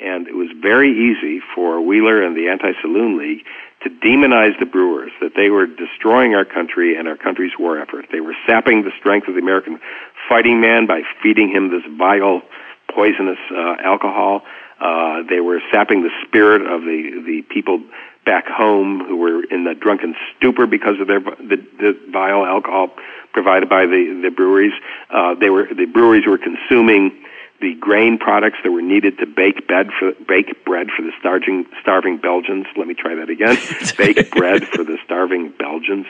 and 0.00 0.28
it 0.28 0.34
was 0.36 0.48
very 0.60 0.90
easy 0.90 1.40
for 1.54 1.80
Wheeler 1.80 2.22
and 2.22 2.36
the 2.36 2.48
Anti-Saloon 2.48 3.18
League 3.18 3.44
to 3.82 3.90
demonize 3.90 4.58
the 4.58 4.66
Brewers, 4.66 5.12
that 5.20 5.32
they 5.36 5.50
were 5.50 5.66
destroying 5.66 6.34
our 6.34 6.44
country 6.44 6.96
and 6.96 7.06
our 7.06 7.16
country's 7.16 7.52
war 7.58 7.78
effort. 7.80 8.06
They 8.10 8.20
were 8.20 8.34
sapping 8.46 8.82
the 8.82 8.90
strength 8.98 9.28
of 9.28 9.34
the 9.34 9.40
American 9.40 9.78
fighting 10.28 10.60
man 10.60 10.86
by 10.86 11.02
feeding 11.22 11.48
him 11.48 11.70
this 11.70 11.82
vile, 11.96 12.42
poisonous 12.92 13.38
uh, 13.52 13.76
alcohol. 13.82 14.42
Uh, 14.80 15.22
they 15.28 15.40
were 15.40 15.60
sapping 15.72 16.02
the 16.02 16.10
spirit 16.26 16.62
of 16.62 16.82
the 16.82 17.22
the 17.24 17.42
people 17.42 17.80
back 18.28 18.46
home 18.46 19.00
who 19.06 19.16
were 19.16 19.42
in 19.44 19.64
the 19.64 19.74
drunken 19.74 20.14
stupor 20.36 20.66
because 20.66 21.00
of 21.00 21.06
their 21.06 21.20
the, 21.20 21.56
the 21.80 21.98
vile 22.12 22.44
alcohol 22.44 22.90
provided 23.32 23.70
by 23.70 23.86
the 23.86 24.20
the 24.22 24.30
breweries. 24.30 24.74
Uh, 25.08 25.34
they 25.34 25.48
were 25.48 25.66
the 25.74 25.86
breweries 25.86 26.26
were 26.26 26.36
consuming 26.36 27.24
the 27.62 27.74
grain 27.80 28.18
products 28.18 28.58
that 28.62 28.70
were 28.70 28.82
needed 28.82 29.16
to 29.16 29.26
bake 29.26 29.66
bread 29.66 29.88
for 29.98 30.12
bake 30.28 30.62
bread 30.66 30.88
for 30.94 31.00
the 31.00 31.12
starving 31.18 31.64
starving 31.80 32.18
Belgians. 32.18 32.66
Let 32.76 32.86
me 32.86 32.92
try 32.92 33.14
that 33.14 33.30
again. 33.30 33.56
bake 33.96 34.30
bread 34.30 34.68
for 34.68 34.84
the 34.84 34.98
starving 35.06 35.54
Belgians. 35.58 36.06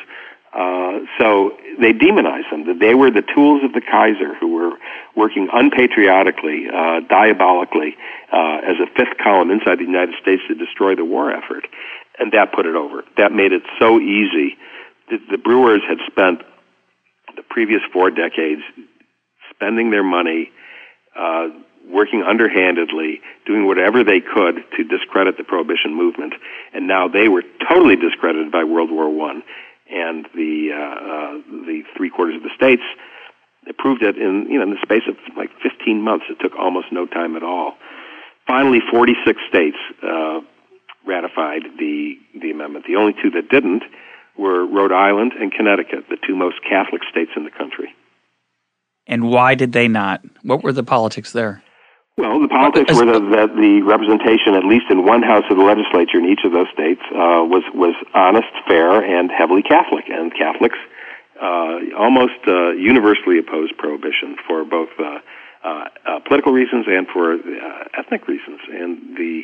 Uh, 0.52 1.00
so 1.20 1.56
they 1.78 1.92
demonized 1.92 2.50
them. 2.50 2.66
That 2.66 2.80
they 2.80 2.94
were 2.96 3.12
the 3.12 3.22
tools 3.22 3.62
of 3.62 3.74
the 3.74 3.80
Kaiser 3.80 4.34
who 4.34 4.54
were 4.54 4.72
working 5.14 5.48
unpatriotically, 5.52 6.66
uh, 6.68 7.00
diabolically, 7.08 7.96
uh, 8.32 8.58
as 8.64 8.76
a 8.80 8.86
fifth 8.96 9.18
column 9.22 9.50
inside 9.50 9.78
the 9.78 9.84
United 9.84 10.16
States 10.20 10.42
to 10.48 10.54
destroy 10.54 10.96
the 10.96 11.04
war 11.04 11.30
effort 11.30 11.68
and 12.18 12.32
that 12.32 12.52
put 12.52 12.66
it 12.66 12.74
over. 12.74 13.02
That 13.16 13.32
made 13.32 13.52
it 13.52 13.62
so 13.78 14.00
easy. 14.00 14.56
The, 15.10 15.18
the 15.30 15.38
Brewers 15.38 15.82
had 15.88 15.98
spent 16.10 16.42
the 17.36 17.42
previous 17.42 17.80
four 17.92 18.10
decades 18.10 18.62
spending 19.50 19.90
their 19.90 20.02
money, 20.02 20.50
uh, 21.16 21.48
working 21.88 22.22
underhandedly, 22.22 23.20
doing 23.46 23.66
whatever 23.66 24.04
they 24.04 24.20
could 24.20 24.56
to 24.76 24.84
discredit 24.84 25.36
the 25.38 25.44
prohibition 25.44 25.94
movement, 25.96 26.34
and 26.74 26.86
now 26.86 27.08
they 27.08 27.28
were 27.28 27.42
totally 27.68 27.96
discredited 27.96 28.52
by 28.52 28.64
World 28.64 28.90
War 28.90 29.08
One, 29.08 29.42
and 29.90 30.26
the 30.34 30.70
uh, 30.72 30.78
uh, 30.78 31.32
the 31.66 31.82
three 31.96 32.10
quarters 32.10 32.36
of 32.36 32.42
the 32.42 32.54
states. 32.54 32.82
They 33.64 33.72
proved 33.72 34.02
it 34.02 34.16
in 34.16 34.46
you 34.50 34.58
know 34.58 34.64
in 34.64 34.70
the 34.70 34.82
space 34.82 35.02
of 35.08 35.16
like 35.36 35.50
15 35.62 36.02
months. 36.02 36.26
It 36.28 36.38
took 36.40 36.56
almost 36.58 36.92
no 36.92 37.06
time 37.06 37.36
at 37.36 37.42
all. 37.42 37.74
Finally, 38.46 38.80
46 38.90 39.40
states 39.48 39.76
uh, 40.02 40.40
ratified 41.06 41.62
the, 41.78 42.14
the 42.40 42.50
amendment. 42.50 42.84
The 42.86 42.96
only 42.96 43.14
two 43.14 43.30
that 43.30 43.48
didn't 43.50 43.82
were 44.36 44.66
Rhode 44.66 44.92
Island 44.92 45.32
and 45.38 45.52
Connecticut, 45.52 46.04
the 46.08 46.18
two 46.26 46.36
most 46.36 46.56
Catholic 46.68 47.02
states 47.10 47.32
in 47.36 47.44
the 47.44 47.50
country. 47.50 47.94
And 49.06 49.30
why 49.30 49.54
did 49.54 49.72
they 49.72 49.88
not? 49.88 50.22
What 50.42 50.62
were 50.62 50.72
the 50.72 50.84
politics 50.84 51.32
there? 51.32 51.62
Well, 52.18 52.40
the 52.40 52.48
politics 52.48 52.92
were 52.92 53.06
that 53.06 53.54
the 53.54 53.82
representation, 53.82 54.54
at 54.54 54.64
least 54.64 54.90
in 54.90 55.06
one 55.06 55.22
house 55.22 55.44
of 55.50 55.56
the 55.56 55.62
legislature 55.62 56.18
in 56.18 56.26
each 56.26 56.42
of 56.44 56.50
those 56.50 56.66
states, 56.74 57.00
uh, 57.14 57.46
was 57.46 57.62
was 57.74 57.94
honest, 58.12 58.50
fair, 58.66 58.98
and 58.98 59.30
heavily 59.30 59.62
Catholic. 59.62 60.04
And 60.10 60.34
Catholics 60.34 60.78
uh, 61.40 61.94
almost 61.96 62.42
uh, 62.46 62.74
universally 62.74 63.38
opposed 63.38 63.78
prohibition 63.78 64.34
for 64.46 64.64
both 64.64 64.90
uh, 64.98 65.22
uh, 65.62 65.84
uh, 66.06 66.18
political 66.26 66.52
reasons 66.52 66.86
and 66.88 67.06
for 67.06 67.34
uh, 67.34 67.38
ethnic 67.96 68.26
reasons. 68.26 68.60
And 68.66 69.16
the 69.16 69.42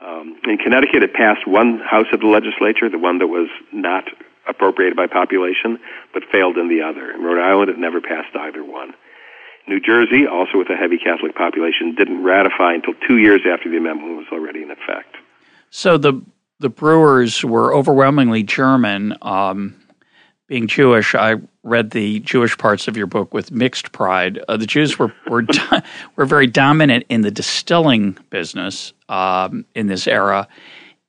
um, 0.00 0.38
in 0.44 0.58
Connecticut, 0.58 1.02
it 1.02 1.14
passed 1.14 1.46
one 1.46 1.78
house 1.78 2.06
of 2.12 2.20
the 2.20 2.26
legislature, 2.26 2.88
the 2.88 2.98
one 2.98 3.18
that 3.18 3.28
was 3.28 3.48
not 3.72 4.04
appropriated 4.48 4.96
by 4.96 5.06
population, 5.06 5.78
but 6.12 6.22
failed 6.30 6.56
in 6.56 6.68
the 6.68 6.82
other. 6.82 7.10
In 7.10 7.22
Rhode 7.22 7.42
Island, 7.42 7.70
it 7.70 7.78
never 7.78 8.00
passed 8.00 8.34
either 8.36 8.62
one. 8.62 8.92
New 9.66 9.80
Jersey, 9.80 10.26
also 10.26 10.58
with 10.58 10.70
a 10.70 10.76
heavy 10.76 10.98
Catholic 10.98 11.34
population, 11.34 11.94
didn't 11.96 12.22
ratify 12.22 12.74
until 12.74 12.94
two 13.06 13.18
years 13.18 13.40
after 13.50 13.68
the 13.68 13.76
amendment 13.76 14.16
was 14.16 14.26
already 14.32 14.62
in 14.62 14.70
effect. 14.70 15.16
So 15.70 15.98
the 15.98 16.22
the 16.58 16.68
brewers 16.70 17.44
were 17.44 17.74
overwhelmingly 17.74 18.42
German. 18.42 19.14
Um, 19.20 19.76
being 20.46 20.68
Jewish, 20.68 21.14
I 21.14 21.36
read 21.62 21.90
the 21.90 22.20
Jewish 22.20 22.56
parts 22.56 22.86
of 22.86 22.96
your 22.96 23.06
book 23.06 23.34
with 23.34 23.50
mixed 23.50 23.92
pride. 23.92 24.38
Uh, 24.48 24.56
the 24.56 24.66
Jews 24.66 24.98
were 24.98 25.12
were 25.28 25.44
were 26.16 26.24
very 26.24 26.46
dominant 26.46 27.04
in 27.08 27.22
the 27.22 27.30
distilling 27.30 28.16
business 28.30 28.92
um, 29.08 29.64
in 29.74 29.88
this 29.88 30.06
era, 30.06 30.46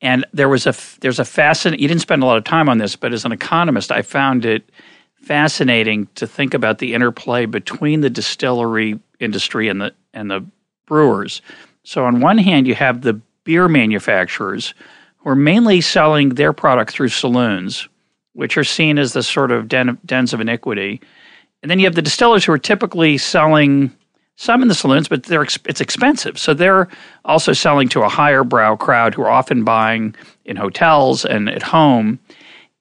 and 0.02 0.26
there 0.34 0.50
was 0.50 0.66
a 0.66 0.76
there's 1.02 1.20
a 1.20 1.26
fascinating. 1.26 1.82
You 1.82 1.88
didn't 1.88 2.02
spend 2.02 2.24
a 2.24 2.26
lot 2.26 2.38
of 2.38 2.44
time 2.44 2.68
on 2.68 2.80
this, 2.80 2.96
but 2.96 3.14
as 3.14 3.26
an 3.26 3.32
economist, 3.32 3.92
I 3.92 4.02
found 4.02 4.44
it 4.44 4.70
fascinating 5.22 6.08
to 6.16 6.26
think 6.26 6.54
about 6.54 6.80
the 6.80 6.94
interplay 6.94 7.46
between 7.46 8.02
the 8.02 8.10
distillery 8.10 9.00
industry 9.20 9.68
and 9.68 9.82
the 9.82 9.94
and 10.14 10.32
the 10.32 10.46
brewers. 10.88 11.42
So 11.84 12.06
on 12.06 12.22
one 12.22 12.38
hand, 12.38 12.68
you 12.68 12.76
have 12.76 13.02
the 13.02 13.14
beer 13.44 13.68
manufacturers 13.68 14.74
who 15.18 15.30
are 15.30 15.36
mainly 15.36 15.80
selling 15.80 16.30
their 16.30 16.54
product 16.54 16.92
through 16.92 17.10
saloons 17.10 17.88
which 18.38 18.56
are 18.56 18.64
seen 18.64 19.00
as 19.00 19.14
the 19.14 19.24
sort 19.24 19.52
of 19.52 19.68
den, 19.68 19.98
dens 20.06 20.32
of 20.32 20.40
iniquity. 20.40 21.02
And 21.64 21.72
then 21.72 21.80
you 21.80 21.86
have 21.86 21.96
the 21.96 22.04
distillers 22.04 22.46
who 22.46 22.52
are 22.52 22.60
typically 22.60 23.18
selling 23.18 23.92
some 24.36 24.62
in 24.62 24.68
the 24.68 24.76
saloons, 24.76 25.08
but 25.08 25.24
they're 25.24 25.42
it's 25.42 25.82
expensive. 25.82 26.38
So 26.38 26.54
they're 26.54 26.88
also 27.26 27.52
selling 27.54 27.90
to 27.90 28.04
a 28.04 28.10
higher 28.10 28.44
brow 28.44 28.76
crowd 28.76 29.16
who 29.16 29.24
are 29.24 29.32
often 29.32 29.64
buying 29.64 30.14
in 30.46 30.56
hotels 30.56 31.26
and 31.26 31.50
at 31.50 31.64
home. 31.64 32.20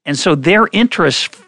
And 0.05 0.19
so 0.19 0.35
their 0.35 0.69
interests 0.73 1.41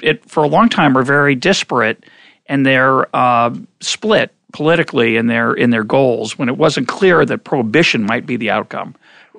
it, 0.00 0.24
for 0.30 0.44
a 0.44 0.48
long 0.48 0.68
time 0.68 0.94
were 0.94 1.02
very 1.02 1.34
disparate 1.34 2.06
and 2.46 2.64
they're 2.64 3.14
uh, 3.16 3.52
split 3.80 4.32
politically 4.52 5.16
in 5.16 5.26
their 5.26 5.54
in 5.54 5.70
their 5.70 5.84
goals 5.84 6.38
when 6.38 6.48
it 6.48 6.56
wasn't 6.56 6.86
clear 6.86 7.24
that 7.24 7.42
prohibition 7.42 8.04
might 8.04 8.26
be 8.26 8.36
the 8.36 8.50
outcome. 8.50 8.94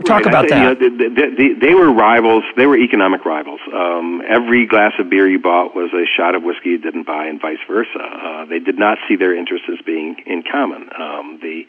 Talk 0.06 0.26
right. 0.26 0.28
about 0.28 0.50
that. 0.50 0.80
You 0.80 0.90
know, 0.90 1.10
they, 1.10 1.36
they, 1.36 1.54
they, 1.54 1.74
were 1.74 1.92
rivals. 1.92 2.44
They 2.56 2.66
were 2.66 2.78
economic 2.78 3.26
rivals. 3.26 3.60
Um, 3.74 4.22
every 4.28 4.66
glass 4.66 4.94
of 5.00 5.10
beer 5.10 5.28
you 5.28 5.40
bought 5.40 5.76
was 5.76 5.92
a 5.94 6.06
shot 6.18 6.36
of 6.36 6.44
whiskey 6.44 6.70
you 6.70 6.78
didn't 6.78 7.06
buy, 7.06 7.26
and 7.26 7.42
vice 7.42 7.60
versa. 7.68 8.00
Uh, 8.00 8.46
they 8.46 8.60
did 8.60 8.78
not 8.78 8.98
see 9.08 9.16
their 9.16 9.36
interests 9.36 9.68
as 9.72 9.80
being 9.86 10.18
in 10.26 10.44
common. 10.50 10.90
Um, 10.98 11.40
the 11.42 11.66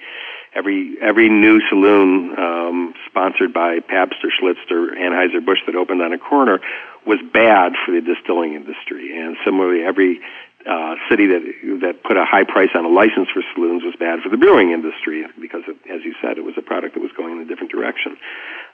every 0.54 0.96
every 1.00 1.28
new 1.28 1.60
saloon 1.68 2.38
um, 2.38 2.94
sponsored 3.06 3.52
by 3.52 3.80
Pabst 3.80 4.16
or 4.22 4.30
Schlitz 4.30 4.70
or 4.70 4.94
Anheuser 4.94 5.44
Busch 5.44 5.60
that 5.66 5.74
opened 5.74 6.02
on 6.02 6.12
a 6.12 6.18
corner 6.18 6.60
was 7.06 7.18
bad 7.32 7.72
for 7.84 7.92
the 7.92 8.00
distilling 8.00 8.54
industry, 8.54 9.18
and 9.18 9.36
similarly, 9.44 9.82
every 9.82 10.20
uh, 10.68 10.94
city 11.10 11.26
that 11.26 11.42
that 11.80 12.02
put 12.02 12.16
a 12.16 12.24
high 12.24 12.44
price 12.44 12.70
on 12.74 12.84
a 12.84 12.88
license 12.88 13.28
for 13.32 13.42
saloons 13.54 13.82
was 13.82 13.94
bad 13.98 14.20
for 14.20 14.28
the 14.28 14.36
brewing 14.36 14.70
industry 14.70 15.24
because, 15.40 15.62
it, 15.66 15.76
as 15.90 16.04
you 16.04 16.14
said, 16.20 16.38
it 16.38 16.44
was 16.44 16.54
a 16.56 16.62
product 16.62 16.94
that 16.94 17.00
was 17.00 17.12
going 17.16 17.32
in 17.32 17.38
a 17.42 17.44
different 17.44 17.70
direction. 17.70 18.16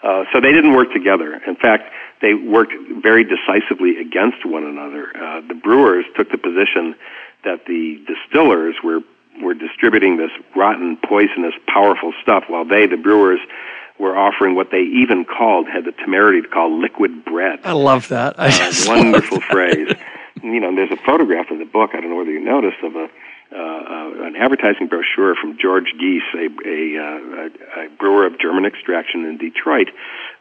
Uh, 0.02 0.24
so 0.32 0.40
they 0.40 0.52
didn't 0.52 0.74
work 0.74 0.92
together. 0.92 1.40
In 1.46 1.56
fact, 1.56 1.92
they 2.20 2.34
worked 2.34 2.74
very 3.02 3.24
decisively 3.24 3.98
against 3.98 4.44
one 4.44 4.64
another. 4.64 5.10
Uh, 5.16 5.40
the 5.46 5.54
brewers 5.54 6.04
took 6.16 6.30
the 6.30 6.38
position 6.38 6.94
that 7.44 7.66
the 7.66 8.04
distillers 8.06 8.76
were 8.82 9.00
were 9.42 9.54
distributing 9.54 10.16
this 10.16 10.30
rotten, 10.56 10.96
poisonous, 10.96 11.54
powerful 11.66 12.12
stuff, 12.22 12.44
while 12.48 12.64
they, 12.64 12.86
the 12.86 12.96
brewers, 12.96 13.38
were 13.98 14.16
offering 14.16 14.54
what 14.54 14.70
they 14.70 14.82
even 14.82 15.24
called 15.24 15.66
had 15.68 15.84
the 15.84 15.92
temerity 15.92 16.42
to 16.42 16.48
call 16.48 16.80
liquid 16.80 17.24
bread. 17.24 17.60
I 17.64 17.72
love 17.72 18.08
that. 18.08 18.34
I 18.38 18.48
uh, 18.48 18.72
wonderful 18.86 19.40
phrase. 19.40 19.92
You 20.42 20.60
know, 20.60 20.74
there's 20.74 20.92
a 20.92 21.02
photograph 21.04 21.46
in 21.50 21.58
the 21.58 21.64
book. 21.64 21.90
I 21.94 22.00
don't 22.00 22.10
know 22.10 22.16
whether 22.16 22.32
you 22.32 22.40
noticed 22.40 22.82
of 22.82 22.94
a 22.96 23.08
uh, 23.50 23.56
uh, 23.56 24.24
an 24.24 24.36
advertising 24.36 24.88
brochure 24.88 25.34
from 25.34 25.56
George 25.58 25.94
Geese, 25.98 26.22
a, 26.34 26.48
a, 26.68 26.98
uh, 26.98 27.80
a 27.80 27.88
brewer 27.98 28.26
of 28.26 28.38
German 28.38 28.66
extraction 28.66 29.24
in 29.24 29.38
Detroit, 29.38 29.88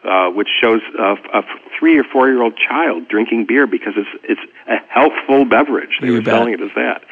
uh, 0.03 0.27
which 0.27 0.49
shows 0.61 0.81
a, 0.99 1.15
a 1.33 1.41
three 1.79 1.97
or 1.97 2.03
four 2.03 2.27
year 2.27 2.41
old 2.41 2.57
child 2.57 3.07
drinking 3.07 3.45
beer 3.45 3.65
because 3.65 3.93
it's 3.95 4.09
it's 4.23 4.41
a 4.67 4.75
healthful 4.89 5.45
beverage. 5.45 5.99
They 6.01 6.07
you 6.07 6.13
were 6.15 6.21
bet. 6.21 6.33
selling 6.33 6.53
it 6.53 6.59
as 6.59 6.71
that. 6.75 7.03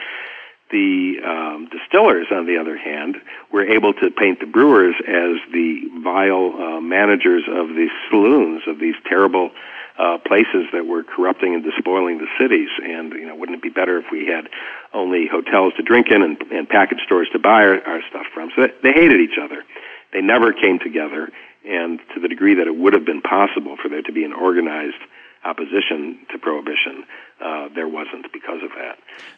The 0.72 1.20
um, 1.24 1.70
distillers, 1.72 2.28
on 2.30 2.46
the 2.46 2.58
other 2.58 2.78
hand, 2.78 3.16
were 3.54 3.64
able 3.64 3.94
to 3.94 4.10
paint 4.12 4.42
the 4.42 4.48
brewers 4.48 4.96
as 5.08 5.40
the 5.54 5.80
vile 6.04 6.56
uh, 6.60 6.82
managers 6.82 7.44
of 7.48 7.70
the 7.70 7.88
saloons 8.10 8.64
of 8.68 8.80
these 8.80 8.96
terrible 9.08 9.52
uh, 9.98 10.18
places 10.26 10.68
that 10.74 10.86
were 10.86 11.04
corrupting 11.04 11.54
and 11.54 11.64
despoiling 11.64 12.18
the 12.18 12.28
cities. 12.40 12.70
And 12.84 13.14
you 13.14 13.28
know, 13.28 13.36
wouldn't 13.36 13.58
it 13.58 13.62
be 13.62 13.70
better 13.70 13.98
if 14.00 14.06
we 14.12 14.28
had 14.28 14.50
only 14.94 15.28
hotels 15.28 15.74
to 15.78 15.84
drink 15.84 16.08
in 16.12 16.22
and, 16.22 16.42
and 16.52 16.68
package 16.68 17.00
stores 17.06 17.30
to 17.34 17.40
buy 17.40 17.64
our, 17.64 17.82
our 17.86 18.02
stuff 18.10 18.26
from? 18.34 18.52
So 18.56 18.68
they, 18.84 18.92
hated 18.92 19.20
each 19.20 19.38
other. 19.42 19.64
They 20.12 20.22
never 20.22 20.54
came 20.54 20.80
together, 20.80 21.30
and 21.66 22.00
to 22.14 22.20
the 22.20 22.28
degree 22.28 22.56
that 22.56 22.68
it 22.68 22.76
would 22.76 22.94
have 22.94 23.06
been 23.06 23.22
possible 23.22 23.78
for 23.82 23.90
there 23.90 24.02
to 24.02 24.12
be 24.12 24.24
an 24.24 24.34
organized 24.34 25.02
opposition 25.44 26.20
to 26.32 26.40
prohibition, 26.40 27.06
uh, 27.44 27.70
there 27.76 27.88
wasn't 27.88 28.32
because 28.34 28.64
of 28.64 28.72
that. 28.78 28.98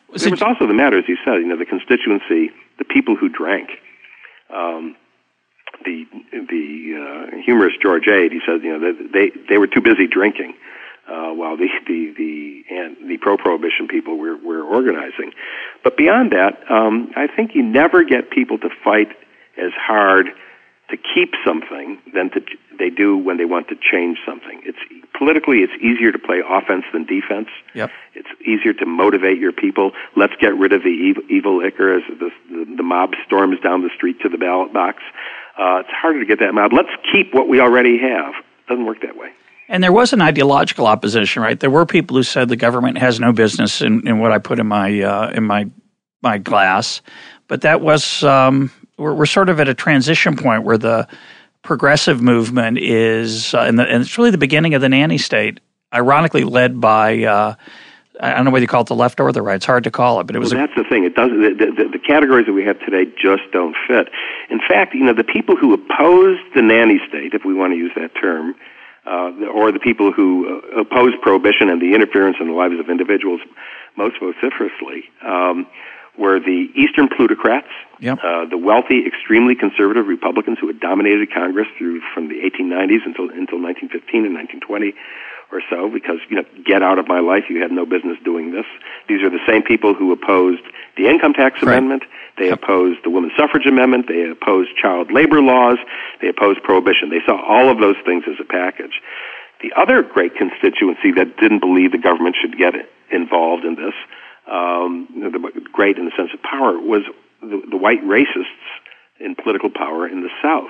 Was 0.10 0.22
there 0.22 0.30
it- 0.30 0.32
was 0.32 0.42
also 0.42 0.66
the 0.66 0.74
matter, 0.74 0.98
as 0.98 1.08
you 1.08 1.18
said, 1.26 1.36
you 1.36 1.46
know, 1.46 1.58
the 1.58 1.66
constituency, 1.66 2.52
the 2.78 2.86
people 2.86 3.16
who 3.16 3.30
drank. 3.30 3.70
Um, 4.50 4.96
the 5.86 6.06
the 6.32 7.32
uh, 7.34 7.38
humorist 7.44 7.82
George 7.82 8.08
Ade, 8.08 8.32
he 8.32 8.40
says, 8.46 8.62
you 8.64 8.78
know, 8.78 8.94
they 9.14 9.32
they 9.50 9.58
were 9.58 9.68
too 9.68 9.82
busy 9.82 10.08
drinking, 10.08 10.54
uh, 11.08 11.32
while 11.32 11.58
the 11.58 11.68
the 11.88 12.14
the 12.18 12.64
and 12.70 13.10
the 13.10 13.18
pro 13.18 13.38
prohibition 13.38 13.88
people 13.88 14.18
were 14.18 14.38
were 14.38 14.64
organizing. 14.64 15.32
But 15.84 15.98
beyond 15.98 16.32
that, 16.32 16.60
um, 16.70 17.12
I 17.16 17.28
think 17.28 17.56
you 17.56 17.64
never 17.64 18.04
get 18.04 18.30
people 18.30 18.58
to 18.60 18.70
fight 18.84 19.10
as 19.58 19.72
hard 19.76 20.28
to 20.90 20.98
keep 20.98 21.34
something 21.46 22.00
than 22.14 22.30
to 22.32 22.42
they 22.80 22.90
do 22.90 23.18
when 23.18 23.38
they 23.38 23.46
want 23.46 23.68
to 23.70 23.76
change 23.76 24.18
something. 24.26 24.62
It's 24.64 24.78
politically 25.18 25.60
it's 25.60 25.74
easier 25.82 26.12
to 26.12 26.20
play 26.20 26.42
offense 26.48 26.86
than 26.94 27.06
defense. 27.06 27.50
Yep. 27.74 27.90
It's 28.14 28.30
easier 28.42 28.74
to 28.74 28.86
motivate 28.86 29.40
your 29.40 29.52
people. 29.52 29.92
Let's 30.16 30.34
get 30.40 30.56
rid 30.56 30.74
of 30.74 30.84
the 30.84 30.90
evil, 30.90 31.24
evil 31.30 31.58
liquor 31.58 31.98
as 31.98 32.04
the, 32.08 32.30
the, 32.50 32.76
the 32.78 32.84
mob 32.84 33.14
storms 33.26 33.60
down 33.62 33.82
the 33.82 33.90
street 33.96 34.20
to 34.22 34.30
the 34.30 34.38
ballot 34.38 34.74
box. 34.74 35.04
Uh, 35.58 35.80
it's 35.80 35.90
harder 35.90 36.20
to 36.20 36.26
get 36.26 36.40
that 36.40 36.54
mob. 36.54 36.72
Let's 36.74 36.90
keep 37.12 37.34
what 37.34 37.50
we 37.50 37.60
already 37.60 37.98
have. 38.00 38.34
Doesn't 38.68 38.86
work 38.86 39.02
that 39.02 39.18
way. 39.18 39.32
And 39.70 39.84
there 39.84 39.92
was 39.92 40.14
an 40.14 40.22
ideological 40.22 40.88
opposition, 40.88 41.42
right? 41.42 41.60
There 41.60 41.70
were 41.70 41.86
people 41.86 42.16
who 42.16 42.24
said 42.24 42.48
the 42.48 42.56
government 42.56 42.98
has 43.00 43.20
no 43.20 43.34
business 43.34 43.82
in, 43.82 44.08
in 44.08 44.20
what 44.20 44.32
I 44.32 44.38
put 44.38 44.60
in 44.60 44.68
my 44.68 45.02
uh, 45.02 45.32
in 45.32 45.44
my 45.44 45.70
my 46.22 46.38
glass, 46.38 47.02
but 47.48 47.62
that 47.62 47.82
was 47.82 48.24
um, 48.24 48.72
we're, 48.98 49.14
we're 49.14 49.26
sort 49.26 49.50
of 49.50 49.60
at 49.60 49.68
a 49.68 49.74
transition 49.74 50.38
point 50.38 50.64
where 50.64 50.78
the 50.78 51.08
progressive 51.64 52.22
movement 52.22 52.78
is, 52.78 53.54
uh, 53.54 53.60
and, 53.60 53.78
the, 53.78 53.84
and 53.84 54.02
it's 54.02 54.18
really 54.18 54.32
the 54.32 54.38
beginning 54.38 54.74
of 54.74 54.82
the 54.82 54.90
nanny 54.90 55.18
state. 55.18 55.60
Ironically, 55.94 56.44
led 56.44 56.80
by 56.80 57.24
uh, 57.24 57.56
I 58.20 58.34
don't 58.34 58.46
know 58.46 58.52
whether 58.52 58.64
you 58.64 58.68
call 58.68 58.82
it 58.82 58.88
the 58.88 58.96
left 58.96 59.20
or 59.20 59.32
the 59.32 59.42
right. 59.42 59.56
It's 59.56 59.66
hard 59.66 59.84
to 59.84 59.92
call 59.92 60.20
it, 60.20 60.28
but 60.28 60.36
it 60.36 60.40
was 60.40 60.54
well, 60.54 60.64
a, 60.64 60.68
that's 60.68 60.78
the 60.78 60.84
thing. 60.84 61.04
It 61.04 61.16
doesn't. 61.16 61.40
The, 61.40 61.66
the, 61.66 61.90
the 61.94 62.00
categories 62.00 62.46
that 62.46 62.54
we 62.54 62.64
have 62.66 62.80
today 62.80 63.06
just 63.22 63.44
don't 63.52 63.76
fit. 63.88 64.10
In 64.50 64.60
fact, 64.60 64.94
you 64.94 65.04
know, 65.04 65.14
the 65.14 65.24
people 65.24 65.56
who 65.56 65.74
opposed 65.74 66.42
the 66.56 66.62
nanny 66.62 67.00
state, 67.08 67.34
if 67.34 67.46
we 67.46 67.54
want 67.54 67.74
to 67.74 67.78
use 67.78 67.92
that 67.96 68.12
term, 68.20 68.56
uh, 69.06 69.32
or 69.54 69.72
the 69.72 69.80
people 69.80 70.12
who 70.12 70.62
uh, 70.76 70.82
oppose 70.82 71.14
prohibition 71.22 71.70
and 71.70 71.82
the 71.82 71.94
interference 71.94 72.38
in 72.40 72.48
the 72.48 72.54
lives 72.54 72.80
of 72.80 72.90
individuals 72.90 73.42
most 73.96 74.16
vociferously, 74.20 75.06
um, 75.26 75.68
were 76.18 76.40
the 76.40 76.70
Eastern 76.76 77.08
plutocrats, 77.08 77.70
Yep. 78.00 78.20
uh, 78.24 78.46
the 78.46 78.58
wealthy, 78.58 79.06
extremely 79.06 79.56
conservative 79.56 80.08
Republicans 80.08 80.58
who 80.60 80.68
had 80.68 80.80
dominated 80.80 81.34
Congress 81.34 81.68
through 81.78 82.02
from 82.14 82.28
the 82.28 82.36
1890s 82.36 83.06
until 83.06 83.30
until 83.30 83.62
1915 83.62 84.26
and 84.26 84.34
1920 84.34 84.94
or 85.52 85.62
so. 85.70 85.90
Because 85.90 86.18
you 86.30 86.38
know, 86.38 86.46
get 86.66 86.82
out 86.84 87.00
of 87.00 87.08
my 87.08 87.20
life, 87.20 87.46
you 87.50 87.62
had 87.62 87.72
no 87.72 87.86
business 87.86 88.18
doing 88.24 88.52
this. 88.52 88.66
These 89.08 89.22
are 89.22 89.30
the 89.30 89.44
same 89.48 89.64
people 89.64 89.94
who 89.94 90.12
opposed 90.12 90.64
the 90.98 91.08
income 91.08 91.34
tax 91.34 91.62
amendment. 91.62 92.04
They 92.38 92.50
opposed 92.50 93.04
the 93.04 93.10
women's 93.10 93.34
suffrage 93.38 93.66
amendment. 93.66 94.08
They 94.08 94.30
opposed 94.30 94.70
child 94.78 95.12
labor 95.12 95.42
laws. 95.42 95.78
They 96.22 96.30
opposed 96.30 96.62
prohibition. 96.64 97.10
They 97.10 97.26
saw 97.26 97.42
all 97.42 97.70
of 97.70 97.80
those 97.80 97.96
things 98.06 98.24
as 98.28 98.36
a 98.40 98.46
package. 98.46 99.02
The 99.62 99.74
other 99.76 100.04
great 100.04 100.36
constituency 100.36 101.12
that 101.16 101.38
didn't 101.38 101.60
believe 101.60 101.92
the 101.92 101.98
government 101.98 102.36
should 102.40 102.58
get 102.58 102.76
involved 103.12 103.66
in 103.66 103.76
this, 103.76 103.94
um, 104.52 105.08
the, 105.16 105.62
great 105.72 105.98
in 105.98 106.06
the 106.06 106.12
sense 106.16 106.30
of 106.34 106.42
power, 106.44 106.78
was 106.78 107.02
the, 107.42 107.62
the 107.70 107.78
white 107.78 108.04
racists 108.04 108.46
in 109.20 109.34
political 109.34 109.72
power 109.72 110.08
in 110.08 110.22
the 110.22 110.30
South. 110.44 110.70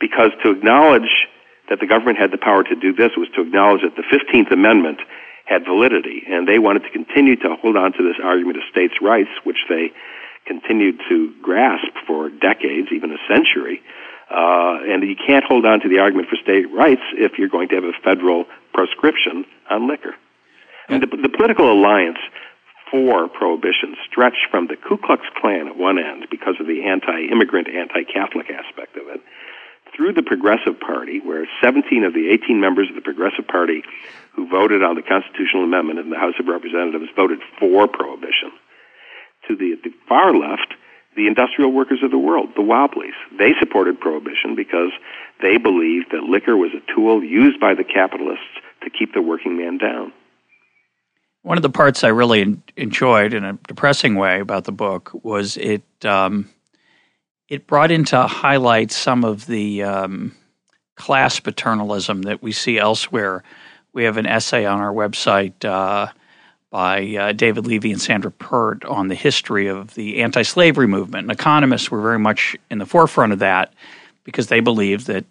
Because 0.00 0.30
to 0.44 0.50
acknowledge 0.50 1.26
that 1.68 1.80
the 1.80 1.86
government 1.86 2.18
had 2.18 2.30
the 2.30 2.38
power 2.38 2.62
to 2.64 2.74
do 2.74 2.92
this 2.92 3.12
was 3.16 3.28
to 3.34 3.42
acknowledge 3.42 3.82
that 3.82 3.96
the 3.96 4.06
15th 4.08 4.50
Amendment 4.52 5.00
had 5.44 5.64
validity, 5.64 6.22
and 6.28 6.46
they 6.46 6.58
wanted 6.58 6.82
to 6.82 6.90
continue 6.90 7.36
to 7.36 7.56
hold 7.60 7.76
on 7.76 7.92
to 7.92 8.02
this 8.02 8.16
argument 8.22 8.58
of 8.58 8.64
states' 8.70 9.00
rights, 9.00 9.30
which 9.44 9.64
they 9.68 9.92
continued 10.46 11.00
to 11.08 11.32
grasp 11.42 11.92
for 12.06 12.28
decades, 12.28 12.88
even 12.92 13.12
a 13.12 13.20
century. 13.32 13.82
Uh, 14.30 14.80
and 14.84 15.02
you 15.02 15.16
can't 15.16 15.44
hold 15.44 15.64
on 15.64 15.80
to 15.80 15.88
the 15.88 15.98
argument 15.98 16.28
for 16.28 16.36
state 16.36 16.70
rights 16.72 17.00
if 17.14 17.38
you're 17.38 17.48
going 17.48 17.68
to 17.68 17.74
have 17.76 17.84
a 17.84 17.92
federal 18.04 18.44
proscription 18.74 19.44
on 19.70 19.88
liquor. 19.88 20.14
And 20.88 21.02
the, 21.02 21.06
the 21.06 21.28
political 21.28 21.70
alliance 21.72 22.18
for 22.90 23.28
prohibition 23.28 23.96
stretched 24.10 24.48
from 24.50 24.66
the 24.66 24.76
Ku 24.76 24.96
Klux 24.96 25.22
Klan 25.40 25.68
at 25.68 25.76
one 25.76 25.98
end 25.98 26.26
because 26.30 26.56
of 26.60 26.66
the 26.66 26.84
anti-immigrant, 26.84 27.68
anti-Catholic 27.68 28.50
aspect 28.50 28.96
of 28.96 29.08
it, 29.08 29.20
through 29.94 30.12
the 30.12 30.22
Progressive 30.22 30.78
Party, 30.78 31.20
where 31.20 31.46
17 31.62 32.04
of 32.04 32.14
the 32.14 32.30
18 32.30 32.60
members 32.60 32.88
of 32.88 32.94
the 32.94 33.00
Progressive 33.00 33.46
Party 33.46 33.82
who 34.34 34.48
voted 34.48 34.82
on 34.82 34.94
the 34.94 35.02
constitutional 35.02 35.64
amendment 35.64 35.98
in 35.98 36.10
the 36.10 36.16
House 36.16 36.34
of 36.38 36.46
Representatives 36.46 37.10
voted 37.16 37.40
for 37.58 37.88
prohibition, 37.88 38.52
to 39.48 39.56
the, 39.56 39.74
the 39.82 39.90
far 40.08 40.34
left, 40.34 40.74
the 41.16 41.26
industrial 41.26 41.72
workers 41.72 42.00
of 42.04 42.12
the 42.12 42.18
world, 42.18 42.50
the 42.54 42.62
Wobblies. 42.62 43.14
They 43.36 43.52
supported 43.58 43.98
prohibition 43.98 44.54
because 44.54 44.92
they 45.42 45.56
believed 45.56 46.12
that 46.12 46.22
liquor 46.22 46.56
was 46.56 46.70
a 46.72 46.94
tool 46.94 47.24
used 47.24 47.58
by 47.58 47.74
the 47.74 47.82
capitalists 47.82 48.46
to 48.84 48.90
keep 48.90 49.12
the 49.14 49.22
working 49.22 49.58
man 49.58 49.78
down. 49.78 50.12
One 51.42 51.56
of 51.56 51.62
the 51.62 51.70
parts 51.70 52.04
I 52.04 52.08
really 52.08 52.58
enjoyed 52.76 53.32
in 53.32 53.44
a 53.44 53.54
depressing 53.66 54.14
way 54.14 54.40
about 54.40 54.64
the 54.64 54.72
book 54.72 55.10
was 55.22 55.56
it 55.56 55.82
um, 56.04 56.48
it 57.48 57.66
brought 57.66 57.90
into 57.90 58.20
highlight 58.26 58.90
some 58.90 59.24
of 59.24 59.46
the 59.46 59.82
um, 59.82 60.34
class 60.96 61.40
paternalism 61.40 62.22
that 62.22 62.42
we 62.42 62.52
see 62.52 62.78
elsewhere. 62.78 63.42
We 63.92 64.04
have 64.04 64.16
an 64.16 64.26
essay 64.26 64.66
on 64.66 64.80
our 64.80 64.92
website 64.92 65.64
uh, 65.64 66.12
by 66.70 67.16
uh, 67.16 67.32
David 67.32 67.66
Levy 67.66 67.90
and 67.92 68.00
Sandra 68.00 68.30
Peart 68.30 68.84
on 68.84 69.08
the 69.08 69.14
history 69.14 69.68
of 69.68 69.94
the 69.94 70.22
anti-slavery 70.22 70.86
movement. 70.86 71.24
And 71.24 71.32
economists 71.32 71.90
were 71.90 72.02
very 72.02 72.18
much 72.18 72.56
in 72.70 72.78
the 72.78 72.86
forefront 72.86 73.32
of 73.32 73.38
that 73.38 73.72
because 74.24 74.48
they 74.48 74.60
believed 74.60 75.06
that 75.06 75.24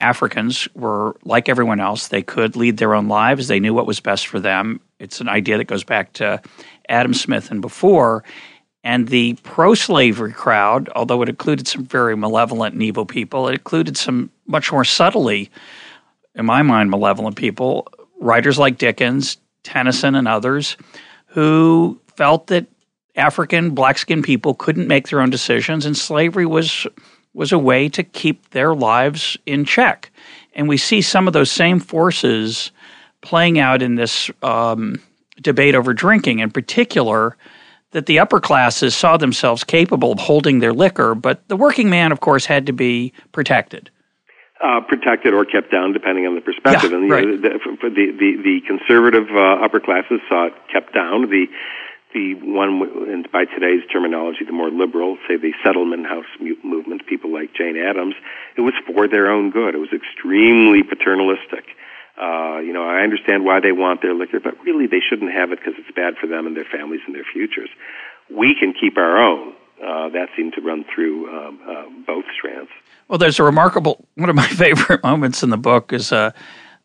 Africans 0.00 0.68
were 0.74 1.16
like 1.24 1.48
everyone 1.48 1.80
else. 1.80 2.08
They 2.08 2.20
could 2.20 2.56
lead 2.56 2.76
their 2.76 2.94
own 2.94 3.08
lives. 3.08 3.48
They 3.48 3.60
knew 3.60 3.72
what 3.72 3.86
was 3.86 4.00
best 4.00 4.26
for 4.26 4.38
them. 4.38 4.80
It's 4.98 5.20
an 5.20 5.28
idea 5.28 5.56
that 5.56 5.64
goes 5.64 5.84
back 5.84 6.12
to 6.14 6.42
Adam 6.90 7.14
Smith 7.14 7.50
and 7.50 7.62
before. 7.62 8.22
And 8.84 9.08
the 9.08 9.32
pro 9.42 9.74
slavery 9.74 10.32
crowd, 10.32 10.90
although 10.94 11.22
it 11.22 11.28
included 11.30 11.66
some 11.66 11.86
very 11.86 12.14
malevolent 12.14 12.74
and 12.74 12.82
evil 12.82 13.06
people, 13.06 13.48
it 13.48 13.54
included 13.54 13.96
some 13.96 14.30
much 14.46 14.70
more 14.70 14.84
subtly, 14.84 15.50
in 16.34 16.44
my 16.44 16.60
mind, 16.60 16.90
malevolent 16.90 17.36
people, 17.36 17.88
writers 18.20 18.58
like 18.58 18.76
Dickens, 18.76 19.38
Tennyson, 19.62 20.14
and 20.14 20.28
others, 20.28 20.76
who 21.28 21.98
felt 22.14 22.48
that 22.48 22.66
African, 23.16 23.70
black 23.70 23.96
skinned 23.96 24.24
people 24.24 24.52
couldn't 24.52 24.86
make 24.86 25.08
their 25.08 25.20
own 25.20 25.30
decisions, 25.30 25.86
and 25.86 25.96
slavery 25.96 26.46
was 26.46 26.86
was 27.32 27.50
a 27.50 27.58
way 27.58 27.88
to 27.88 28.04
keep 28.04 28.50
their 28.50 28.74
lives 28.74 29.36
in 29.44 29.64
check. 29.64 30.12
And 30.54 30.68
we 30.68 30.76
see 30.76 31.02
some 31.02 31.26
of 31.26 31.32
those 31.32 31.50
same 31.50 31.80
forces 31.80 32.70
playing 33.22 33.58
out 33.58 33.82
in 33.82 33.96
this 33.96 34.30
um, 34.40 35.00
debate 35.40 35.74
over 35.74 35.92
drinking, 35.92 36.38
in 36.38 36.50
particular, 36.52 37.36
that 37.94 38.06
the 38.06 38.18
upper 38.18 38.40
classes 38.40 38.94
saw 38.94 39.16
themselves 39.16 39.62
capable 39.62 40.12
of 40.12 40.18
holding 40.18 40.58
their 40.58 40.72
liquor, 40.72 41.14
but 41.14 41.46
the 41.48 41.56
working 41.56 41.88
man, 41.88 42.10
of 42.10 42.20
course, 42.20 42.44
had 42.44 42.66
to 42.66 42.72
be 42.72 43.12
protected. 43.30 43.88
Uh, 44.60 44.80
protected 44.80 45.32
or 45.32 45.44
kept 45.44 45.70
down, 45.70 45.92
depending 45.92 46.26
on 46.26 46.34
the 46.34 46.40
perspective. 46.40 46.90
Yeah, 46.90 46.98
and 46.98 47.10
the, 47.10 47.48
the, 47.48 47.88
the, 47.90 48.06
the, 48.18 48.30
the 48.42 48.60
conservative 48.66 49.28
uh, 49.30 49.64
upper 49.64 49.78
classes 49.78 50.20
saw 50.28 50.46
it 50.46 50.54
kept 50.72 50.92
down. 50.92 51.30
The 51.30 51.46
the 52.14 52.34
one, 52.34 53.26
by 53.32 53.44
today's 53.44 53.82
terminology, 53.92 54.44
the 54.46 54.52
more 54.52 54.70
liberal, 54.70 55.18
say 55.26 55.36
the 55.36 55.52
settlement 55.64 56.06
house 56.06 56.30
movement, 56.62 57.04
people 57.08 57.32
like 57.32 57.52
Jane 57.54 57.76
Addams, 57.76 58.14
it 58.56 58.60
was 58.60 58.72
for 58.86 59.08
their 59.08 59.30
own 59.30 59.50
good. 59.50 59.74
It 59.74 59.78
was 59.78 59.92
extremely 59.92 60.84
paternalistic. 60.84 61.74
Uh, 62.20 62.58
you 62.58 62.72
know, 62.72 62.84
I 62.84 63.02
understand 63.02 63.44
why 63.44 63.60
they 63.60 63.72
want 63.72 64.02
their 64.02 64.14
liquor, 64.14 64.38
but 64.40 64.54
really 64.64 64.86
they 64.86 65.00
shouldn't 65.00 65.32
have 65.32 65.50
it 65.50 65.58
because 65.58 65.74
it's 65.78 65.94
bad 65.94 66.14
for 66.20 66.26
them 66.26 66.46
and 66.46 66.56
their 66.56 66.64
families 66.64 67.00
and 67.06 67.14
their 67.14 67.26
futures. 67.32 67.70
We 68.30 68.54
can 68.58 68.72
keep 68.72 68.96
our 68.96 69.18
own. 69.18 69.54
Uh, 69.84 70.08
that 70.10 70.28
seemed 70.36 70.52
to 70.54 70.60
run 70.60 70.84
through 70.94 71.28
um, 71.28 71.60
uh, 71.68 71.84
both 72.06 72.24
strands. 72.38 72.70
Well, 73.08 73.18
there's 73.18 73.38
a 73.40 73.42
remarkable 73.42 74.06
one 74.14 74.30
of 74.30 74.36
my 74.36 74.46
favorite 74.48 75.02
moments 75.02 75.42
in 75.42 75.50
the 75.50 75.56
book 75.56 75.92
is 75.92 76.12
a, 76.12 76.32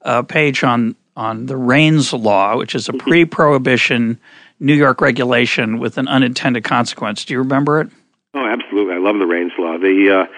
a 0.01 0.23
page 0.23 0.63
on 0.63 0.95
on 1.15 1.47
the 1.47 1.57
Raines 1.57 2.13
Law, 2.13 2.57
which 2.57 2.73
is 2.73 2.87
a 2.87 2.93
mm-hmm. 2.93 2.99
pre-prohibition 2.99 4.19
New 4.59 4.73
York 4.73 5.01
regulation 5.01 5.77
with 5.77 5.97
an 5.97 6.07
unintended 6.07 6.63
consequence. 6.63 7.25
Do 7.25 7.33
you 7.33 7.39
remember 7.39 7.81
it? 7.81 7.89
Oh, 8.33 8.45
absolutely. 8.45 8.95
I 8.95 8.99
love 8.99 9.19
the 9.19 9.25
Raines 9.25 9.51
Law. 9.57 9.77
The 9.77 10.21
uh, 10.21 10.33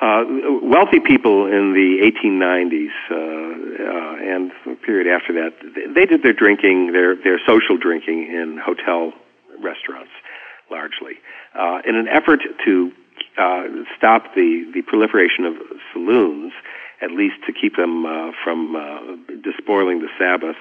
uh, 0.00 0.24
wealthy 0.62 1.00
people 1.00 1.46
in 1.46 1.74
the 1.74 1.98
1890s 2.06 2.94
uh, 3.10 3.14
uh, 3.14 4.34
and 4.34 4.52
the 4.64 4.74
period 4.76 5.12
after 5.12 5.32
that, 5.32 5.52
they 5.94 6.06
did 6.06 6.22
their 6.22 6.32
drinking, 6.32 6.92
their 6.92 7.16
their 7.16 7.40
social 7.46 7.76
drinking 7.76 8.28
in 8.30 8.60
hotel 8.62 9.12
restaurants, 9.60 10.12
largely, 10.70 11.14
uh, 11.54 11.80
in 11.84 11.96
an 11.96 12.06
effort 12.08 12.40
to 12.64 12.92
uh, 13.38 13.64
stop 13.96 14.34
the 14.34 14.70
the 14.72 14.82
proliferation 14.82 15.44
of 15.44 15.54
saloons 15.92 16.52
at 17.00 17.12
least 17.12 17.36
to 17.46 17.52
keep 17.52 17.76
them 17.76 18.06
uh, 18.06 18.32
from 18.42 18.74
uh, 18.74 18.98
despoiling 19.42 20.00
the 20.00 20.08
Sabbath. 20.18 20.56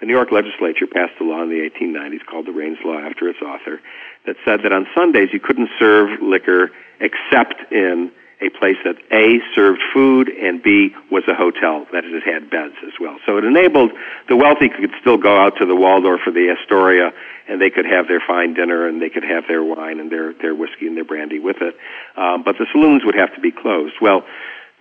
The 0.00 0.06
New 0.06 0.14
York 0.14 0.32
legislature 0.32 0.86
passed 0.86 1.20
a 1.20 1.24
law 1.24 1.42
in 1.42 1.48
the 1.48 1.68
1890s 1.68 2.24
called 2.26 2.46
the 2.46 2.52
Raines 2.52 2.78
Law 2.84 2.98
after 2.98 3.28
its 3.28 3.40
author 3.40 3.80
that 4.26 4.36
said 4.44 4.60
that 4.64 4.72
on 4.72 4.86
Sundays 4.96 5.28
you 5.32 5.40
couldn't 5.40 5.68
serve 5.78 6.20
liquor 6.22 6.70
except 7.00 7.70
in 7.70 8.10
a 8.42 8.50
place 8.50 8.76
that 8.84 8.96
A 9.12 9.38
served 9.54 9.80
food 9.94 10.28
and 10.28 10.62
B 10.62 10.94
was 11.10 11.22
a 11.28 11.34
hotel 11.34 11.86
that 11.92 12.04
it 12.04 12.22
had 12.24 12.50
beds 12.50 12.74
as 12.84 12.92
well. 13.00 13.18
So 13.24 13.38
it 13.38 13.44
enabled 13.44 13.92
the 14.28 14.36
wealthy 14.36 14.68
could 14.68 14.90
still 15.00 15.16
go 15.16 15.38
out 15.38 15.56
to 15.58 15.66
the 15.66 15.76
Waldorf 15.76 16.20
or 16.26 16.32
the 16.32 16.50
Astoria 16.50 17.12
and 17.48 17.60
they 17.60 17.70
could 17.70 17.86
have 17.86 18.08
their 18.08 18.22
fine 18.26 18.54
dinner 18.54 18.86
and 18.86 19.00
they 19.00 19.10
could 19.10 19.24
have 19.24 19.44
their 19.46 19.62
wine 19.62 20.00
and 20.00 20.10
their 20.10 20.32
their 20.34 20.54
whiskey 20.54 20.86
and 20.86 20.96
their 20.96 21.04
brandy 21.04 21.38
with 21.38 21.56
it. 21.60 21.76
Um, 22.16 22.42
but 22.42 22.58
the 22.58 22.66
saloons 22.72 23.02
would 23.04 23.14
have 23.14 23.34
to 23.34 23.40
be 23.40 23.52
closed. 23.52 23.94
Well, 24.00 24.24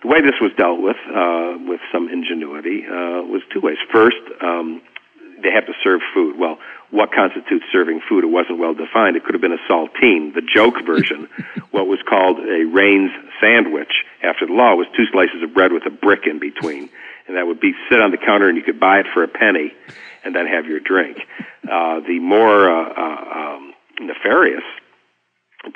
the 0.02 0.08
way 0.08 0.22
this 0.22 0.40
was 0.42 0.52
dealt 0.58 0.82
with, 0.82 0.98
uh, 1.14 1.58
with 1.68 1.80
some 1.92 2.10
ingenuity, 2.10 2.86
uh, 2.88 3.22
was 3.22 3.42
two 3.54 3.62
ways. 3.62 3.78
First, 3.92 4.18
um, 4.42 4.82
they 5.44 5.52
have 5.52 5.66
to 5.68 5.74
serve 5.84 6.02
food. 6.14 6.38
Well, 6.40 6.58
what 6.92 7.12
constitutes 7.12 7.66
serving 7.72 8.02
food? 8.08 8.24
It 8.24 8.28
wasn't 8.28 8.60
well 8.60 8.74
defined. 8.74 9.16
It 9.16 9.24
could 9.24 9.34
have 9.34 9.42
been 9.42 9.54
a 9.54 9.72
saltine. 9.72 10.34
The 10.34 10.42
joke 10.42 10.76
version, 10.86 11.28
what 11.72 11.88
was 11.88 12.00
called 12.08 12.40
a 12.40 12.66
Raines 12.66 13.12
sandwich 13.40 14.04
after 14.24 14.46
the 14.46 14.54
law, 14.54 14.76
was 14.76 14.88
two 14.96 15.06
slices 15.12 15.42
of 15.42 15.54
bread 15.54 15.72
with 15.72 15.86
a 15.86 15.90
brick 15.90 16.28
in 16.28 16.40
between, 16.40 16.90
and 17.28 17.38
that 17.38 17.48
would 17.48 17.60
be 17.60 17.74
sit 17.90 18.02
on 18.02 18.12
the 18.12 18.18
counter, 18.18 18.48
and 18.48 18.58
you 18.58 18.64
could 18.64 18.80
buy 18.80 19.00
it 19.00 19.08
for 19.14 19.24
a 19.24 19.28
penny, 19.28 19.74
and 20.24 20.36
then 20.36 20.46
have 20.46 20.66
your 20.66 20.80
drink. 20.80 21.18
Uh, 21.64 22.02
the 22.02 22.20
more 22.20 22.70
uh, 22.70 22.94
uh, 22.94 23.56
um, 23.56 23.74
nefarious 24.00 24.64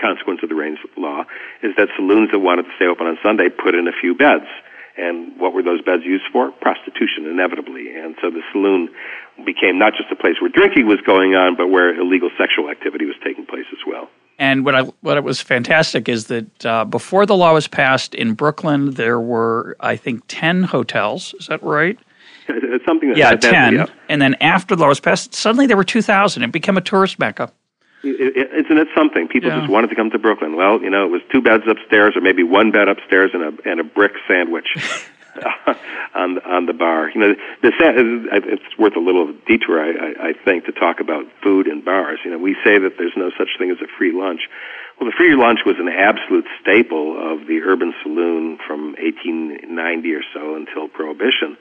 consequence 0.01 0.39
of 0.43 0.49
the 0.49 0.55
Raines 0.55 0.79
law 0.97 1.23
is 1.61 1.75
that 1.77 1.89
saloons 1.95 2.31
that 2.31 2.39
wanted 2.39 2.63
to 2.63 2.71
stay 2.75 2.85
open 2.85 3.07
on 3.07 3.17
Sunday 3.21 3.49
put 3.49 3.75
in 3.75 3.87
a 3.87 3.91
few 3.91 4.15
beds. 4.15 4.45
And 4.97 5.37
what 5.39 5.53
were 5.53 5.61
those 5.61 5.81
beds 5.81 6.03
used 6.05 6.23
for? 6.31 6.51
Prostitution, 6.51 7.25
inevitably. 7.25 7.95
And 7.95 8.15
so 8.21 8.29
the 8.29 8.41
saloon 8.51 8.89
became 9.45 9.77
not 9.77 9.93
just 9.93 10.09
a 10.11 10.15
place 10.15 10.35
where 10.39 10.49
drinking 10.49 10.87
was 10.87 11.01
going 11.01 11.35
on, 11.35 11.55
but 11.55 11.67
where 11.67 11.93
illegal 11.99 12.29
sexual 12.37 12.69
activity 12.69 13.05
was 13.05 13.15
taking 13.23 13.45
place 13.45 13.65
as 13.71 13.79
well. 13.85 14.09
And 14.37 14.65
what 14.65 14.75
I 14.75 14.81
what 15.01 15.21
was 15.23 15.41
fantastic 15.41 16.09
is 16.09 16.27
that 16.27 16.65
uh, 16.65 16.85
before 16.85 17.25
the 17.25 17.35
law 17.35 17.53
was 17.53 17.67
passed 17.67 18.13
in 18.13 18.33
Brooklyn, 18.33 18.91
there 18.91 19.19
were 19.19 19.77
I 19.79 19.95
think 19.95 20.23
ten 20.27 20.63
hotels. 20.63 21.33
Is 21.39 21.47
that 21.47 21.63
right? 21.63 21.97
Something. 22.85 23.09
That, 23.09 23.17
yeah, 23.17 23.31
that, 23.31 23.41
ten. 23.41 23.75
yeah. 23.75 23.85
And 24.09 24.21
then 24.21 24.35
after 24.35 24.75
the 24.75 24.81
law 24.81 24.89
was 24.89 24.99
passed, 24.99 25.33
suddenly 25.33 25.67
there 25.67 25.77
were 25.77 25.85
two 25.85 26.01
thousand. 26.01 26.43
It 26.43 26.51
became 26.51 26.77
a 26.77 26.81
tourist 26.81 27.17
mecca. 27.17 27.51
Isn't 28.05 28.77
it 28.77 28.87
something? 28.95 29.27
People 29.27 29.49
yeah. 29.49 29.59
just 29.59 29.71
wanted 29.71 29.89
to 29.89 29.95
come 29.95 30.11
to 30.11 30.19
Brooklyn. 30.19 30.55
Well, 30.55 30.81
you 30.81 30.89
know, 30.89 31.05
it 31.05 31.11
was 31.11 31.21
two 31.31 31.41
beds 31.41 31.63
upstairs, 31.67 32.15
or 32.15 32.21
maybe 32.21 32.43
one 32.43 32.71
bed 32.71 32.87
upstairs 32.87 33.31
and 33.33 33.43
a 33.43 33.69
and 33.69 33.79
a 33.79 33.83
brick 33.83 34.13
sandwich 34.27 34.67
on 36.15 36.39
on 36.39 36.65
the 36.65 36.73
bar. 36.73 37.09
You 37.09 37.21
know, 37.21 37.35
the, 37.61 37.71
it's 38.31 38.77
worth 38.77 38.95
a 38.95 38.99
little 38.99 39.33
detour, 39.47 39.81
I, 39.81 40.29
I 40.29 40.33
think, 40.33 40.65
to 40.65 40.71
talk 40.71 40.99
about 40.99 41.25
food 41.41 41.67
and 41.67 41.83
bars. 41.83 42.19
You 42.23 42.31
know, 42.31 42.37
we 42.37 42.55
say 42.63 42.77
that 42.77 42.97
there's 42.97 43.15
no 43.17 43.31
such 43.37 43.49
thing 43.57 43.71
as 43.71 43.77
a 43.81 43.87
free 43.97 44.13
lunch. 44.13 44.41
Well, 44.99 45.09
the 45.09 45.15
free 45.17 45.35
lunch 45.35 45.59
was 45.65 45.75
an 45.77 45.89
absolute 45.89 46.45
staple 46.61 47.17
of 47.19 47.47
the 47.47 47.59
urban 47.65 47.93
saloon 48.01 48.57
from 48.65 48.95
1890 48.95 50.13
or 50.13 50.23
so 50.33 50.55
until 50.55 50.87
Prohibition. 50.87 51.57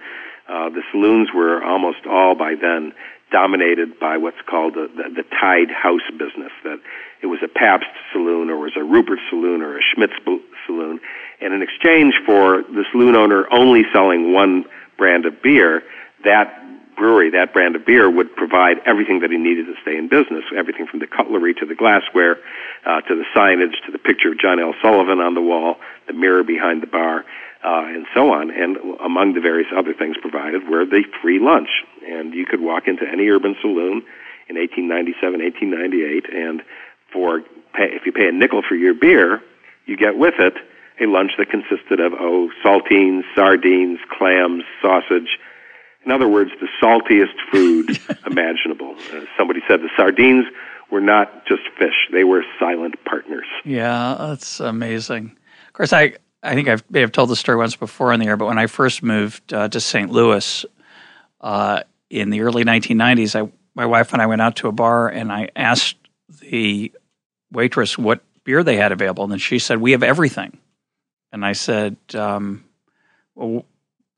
Uh, 0.46 0.68
the 0.68 0.82
saloons 0.92 1.30
were 1.34 1.64
almost 1.64 2.06
all 2.06 2.34
by 2.34 2.54
then 2.54 2.92
dominated 3.30 3.98
by 3.98 4.16
what's 4.16 4.40
called 4.48 4.74
the, 4.74 4.88
the, 4.96 5.22
the 5.22 5.28
tied 5.40 5.70
house 5.70 6.06
business. 6.12 6.52
That 6.64 6.80
it 7.22 7.26
was 7.26 7.40
a 7.44 7.48
Pabst 7.48 7.86
saloon, 8.12 8.50
or 8.50 8.54
it 8.54 8.74
was 8.74 8.76
a 8.76 8.80
Ruppert 8.80 9.18
saloon, 9.30 9.62
or 9.62 9.78
a 9.78 9.80
Schlitz 9.80 10.14
saloon, 10.66 11.00
and 11.40 11.54
in 11.54 11.62
exchange 11.62 12.14
for 12.26 12.62
the 12.62 12.84
saloon 12.92 13.16
owner 13.16 13.46
only 13.52 13.84
selling 13.92 14.32
one 14.32 14.64
brand 14.96 15.26
of 15.26 15.42
beer, 15.42 15.82
that 16.24 16.60
brewery, 16.96 17.30
that 17.30 17.52
brand 17.52 17.74
of 17.74 17.84
beer, 17.84 18.08
would 18.08 18.34
provide 18.36 18.76
everything 18.86 19.20
that 19.20 19.30
he 19.30 19.36
needed 19.36 19.66
to 19.66 19.74
stay 19.82 19.96
in 19.96 20.08
business. 20.08 20.44
Everything 20.56 20.86
from 20.86 21.00
the 21.00 21.06
cutlery 21.06 21.52
to 21.54 21.66
the 21.66 21.74
glassware, 21.74 22.38
uh, 22.86 23.00
to 23.02 23.16
the 23.16 23.24
signage, 23.34 23.74
to 23.84 23.92
the 23.92 23.98
picture 23.98 24.30
of 24.30 24.38
John 24.38 24.60
L. 24.60 24.74
Sullivan 24.80 25.18
on 25.18 25.34
the 25.34 25.42
wall, 25.42 25.76
the 26.06 26.12
mirror 26.12 26.44
behind 26.44 26.82
the 26.82 26.86
bar 26.86 27.24
uh, 27.64 27.84
and 27.86 28.06
so 28.14 28.32
on. 28.32 28.50
And 28.50 28.76
among 29.00 29.34
the 29.34 29.40
various 29.40 29.68
other 29.76 29.94
things 29.94 30.16
provided 30.20 30.68
were 30.68 30.84
the 30.84 31.02
free 31.22 31.38
lunch. 31.40 31.68
And 32.06 32.34
you 32.34 32.44
could 32.44 32.60
walk 32.60 32.86
into 32.86 33.04
any 33.10 33.28
urban 33.28 33.56
saloon 33.60 34.04
in 34.48 34.56
1897, 34.56 35.40
1898, 35.40 36.32
and 36.32 36.62
for 37.10 37.40
pay, 37.72 37.88
if 37.96 38.04
you 38.04 38.12
pay 38.12 38.28
a 38.28 38.32
nickel 38.32 38.62
for 38.66 38.74
your 38.74 38.92
beer, 38.92 39.42
you 39.86 39.96
get 39.96 40.18
with 40.18 40.34
it 40.38 40.54
a 41.00 41.06
lunch 41.06 41.32
that 41.38 41.50
consisted 41.50 41.98
of 42.00 42.12
oh 42.12 42.50
saltines, 42.64 43.22
sardines, 43.34 43.98
clams, 44.10 44.62
sausage. 44.82 45.38
In 46.04 46.12
other 46.12 46.28
words, 46.28 46.50
the 46.60 46.68
saltiest 46.82 47.34
food 47.50 47.98
imaginable. 48.26 48.94
Uh, 49.12 49.24
somebody 49.38 49.60
said 49.66 49.80
the 49.80 49.90
sardines 49.96 50.44
were 50.90 51.00
not 51.00 51.46
just 51.46 51.62
fish; 51.78 52.08
they 52.12 52.24
were 52.24 52.44
silent 52.60 53.02
partners. 53.04 53.46
Yeah, 53.64 54.16
that's 54.18 54.60
amazing. 54.60 55.36
Of 55.66 55.72
course, 55.72 55.92
I 55.92 56.14
I 56.44 56.54
think 56.54 56.68
I've, 56.68 56.84
I've 56.94 57.12
told 57.12 57.30
the 57.30 57.36
story 57.36 57.56
once 57.56 57.74
before 57.74 58.12
on 58.12 58.20
the 58.20 58.26
air, 58.26 58.36
but 58.36 58.46
when 58.46 58.58
I 58.58 58.66
first 58.66 59.02
moved 59.02 59.52
uh, 59.52 59.68
to 59.68 59.80
St. 59.80 60.10
Louis 60.10 60.66
uh, 61.40 61.82
in 62.10 62.30
the 62.30 62.42
early 62.42 62.64
1990s, 62.64 63.34
I, 63.34 63.50
my 63.74 63.86
wife 63.86 64.12
and 64.12 64.20
I 64.20 64.26
went 64.26 64.42
out 64.42 64.56
to 64.56 64.68
a 64.68 64.72
bar 64.72 65.08
and 65.08 65.32
I 65.32 65.48
asked 65.56 65.96
the 66.40 66.92
waitress 67.50 67.96
what 67.96 68.22
beer 68.44 68.62
they 68.62 68.76
had 68.76 68.92
available, 68.92 69.24
and 69.24 69.32
then 69.32 69.38
she 69.38 69.58
said, 69.58 69.80
"We 69.80 69.92
have 69.92 70.02
everything." 70.02 70.58
And 71.32 71.44
I 71.44 71.52
said, 71.52 71.96
um, 72.14 72.64
well, 73.34 73.64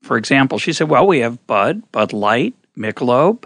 "For 0.03 0.17
example," 0.17 0.59
she 0.59 0.73
said, 0.73 0.89
"Well, 0.89 1.07
we 1.07 1.19
have 1.19 1.45
Bud, 1.47 1.89
Bud 1.91 2.11
Light, 2.13 2.55
Michelob." 2.77 3.45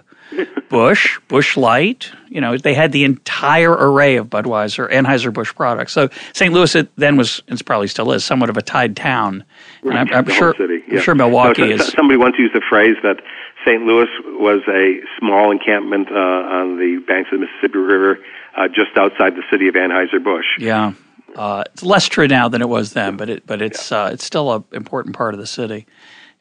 Busch, 0.69 1.19
Bush 1.27 1.57
Light. 1.57 2.11
You 2.29 2.41
know, 2.41 2.57
they 2.57 2.73
had 2.73 2.91
the 2.91 3.03
entire 3.03 3.71
array 3.71 4.15
of 4.15 4.27
Budweiser, 4.29 4.91
Anheuser 4.91 5.33
Busch 5.33 5.53
products. 5.53 5.91
So 5.93 6.09
St. 6.33 6.53
Louis 6.53 6.75
it 6.75 6.89
then 6.95 7.17
was, 7.17 7.43
and 7.47 7.63
probably 7.65 7.87
still 7.87 8.11
is, 8.11 8.23
somewhat 8.23 8.49
of 8.49 8.57
a 8.57 8.61
tied 8.61 8.95
town. 8.95 9.43
And 9.83 9.97
I'm, 9.97 10.13
I'm 10.13 10.29
sure, 10.29 10.55
city, 10.55 10.81
yeah. 10.87 10.97
I'm 10.97 11.01
sure 11.01 11.15
Milwaukee 11.15 11.61
no, 11.63 11.75
is. 11.75 11.87
Somebody 11.89 12.17
once 12.17 12.35
used 12.39 12.55
the 12.55 12.61
phrase 12.69 12.95
that 13.03 13.21
St. 13.65 13.83
Louis 13.83 14.07
was 14.39 14.61
a 14.67 15.01
small 15.19 15.51
encampment 15.51 16.09
uh, 16.11 16.15
on 16.15 16.77
the 16.77 17.03
banks 17.07 17.29
of 17.31 17.39
the 17.39 17.45
Mississippi 17.45 17.77
River, 17.77 18.19
uh, 18.55 18.67
just 18.67 18.97
outside 18.97 19.35
the 19.35 19.43
city 19.51 19.67
of 19.67 19.75
Anheuser 19.75 20.23
Busch. 20.23 20.45
Yeah. 20.57 20.93
Uh, 21.35 21.63
it's 21.73 21.83
less 21.83 22.07
true 22.07 22.27
now 22.27 22.49
than 22.49 22.61
it 22.61 22.69
was 22.69 22.93
then, 22.93 23.15
but 23.15 23.29
it 23.29 23.47
but 23.47 23.61
it's 23.61 23.91
yeah. 23.91 24.03
uh, 24.03 24.09
it's 24.09 24.25
still 24.25 24.53
an 24.53 24.63
important 24.73 25.15
part 25.15 25.33
of 25.33 25.39
the 25.39 25.47
city, 25.47 25.85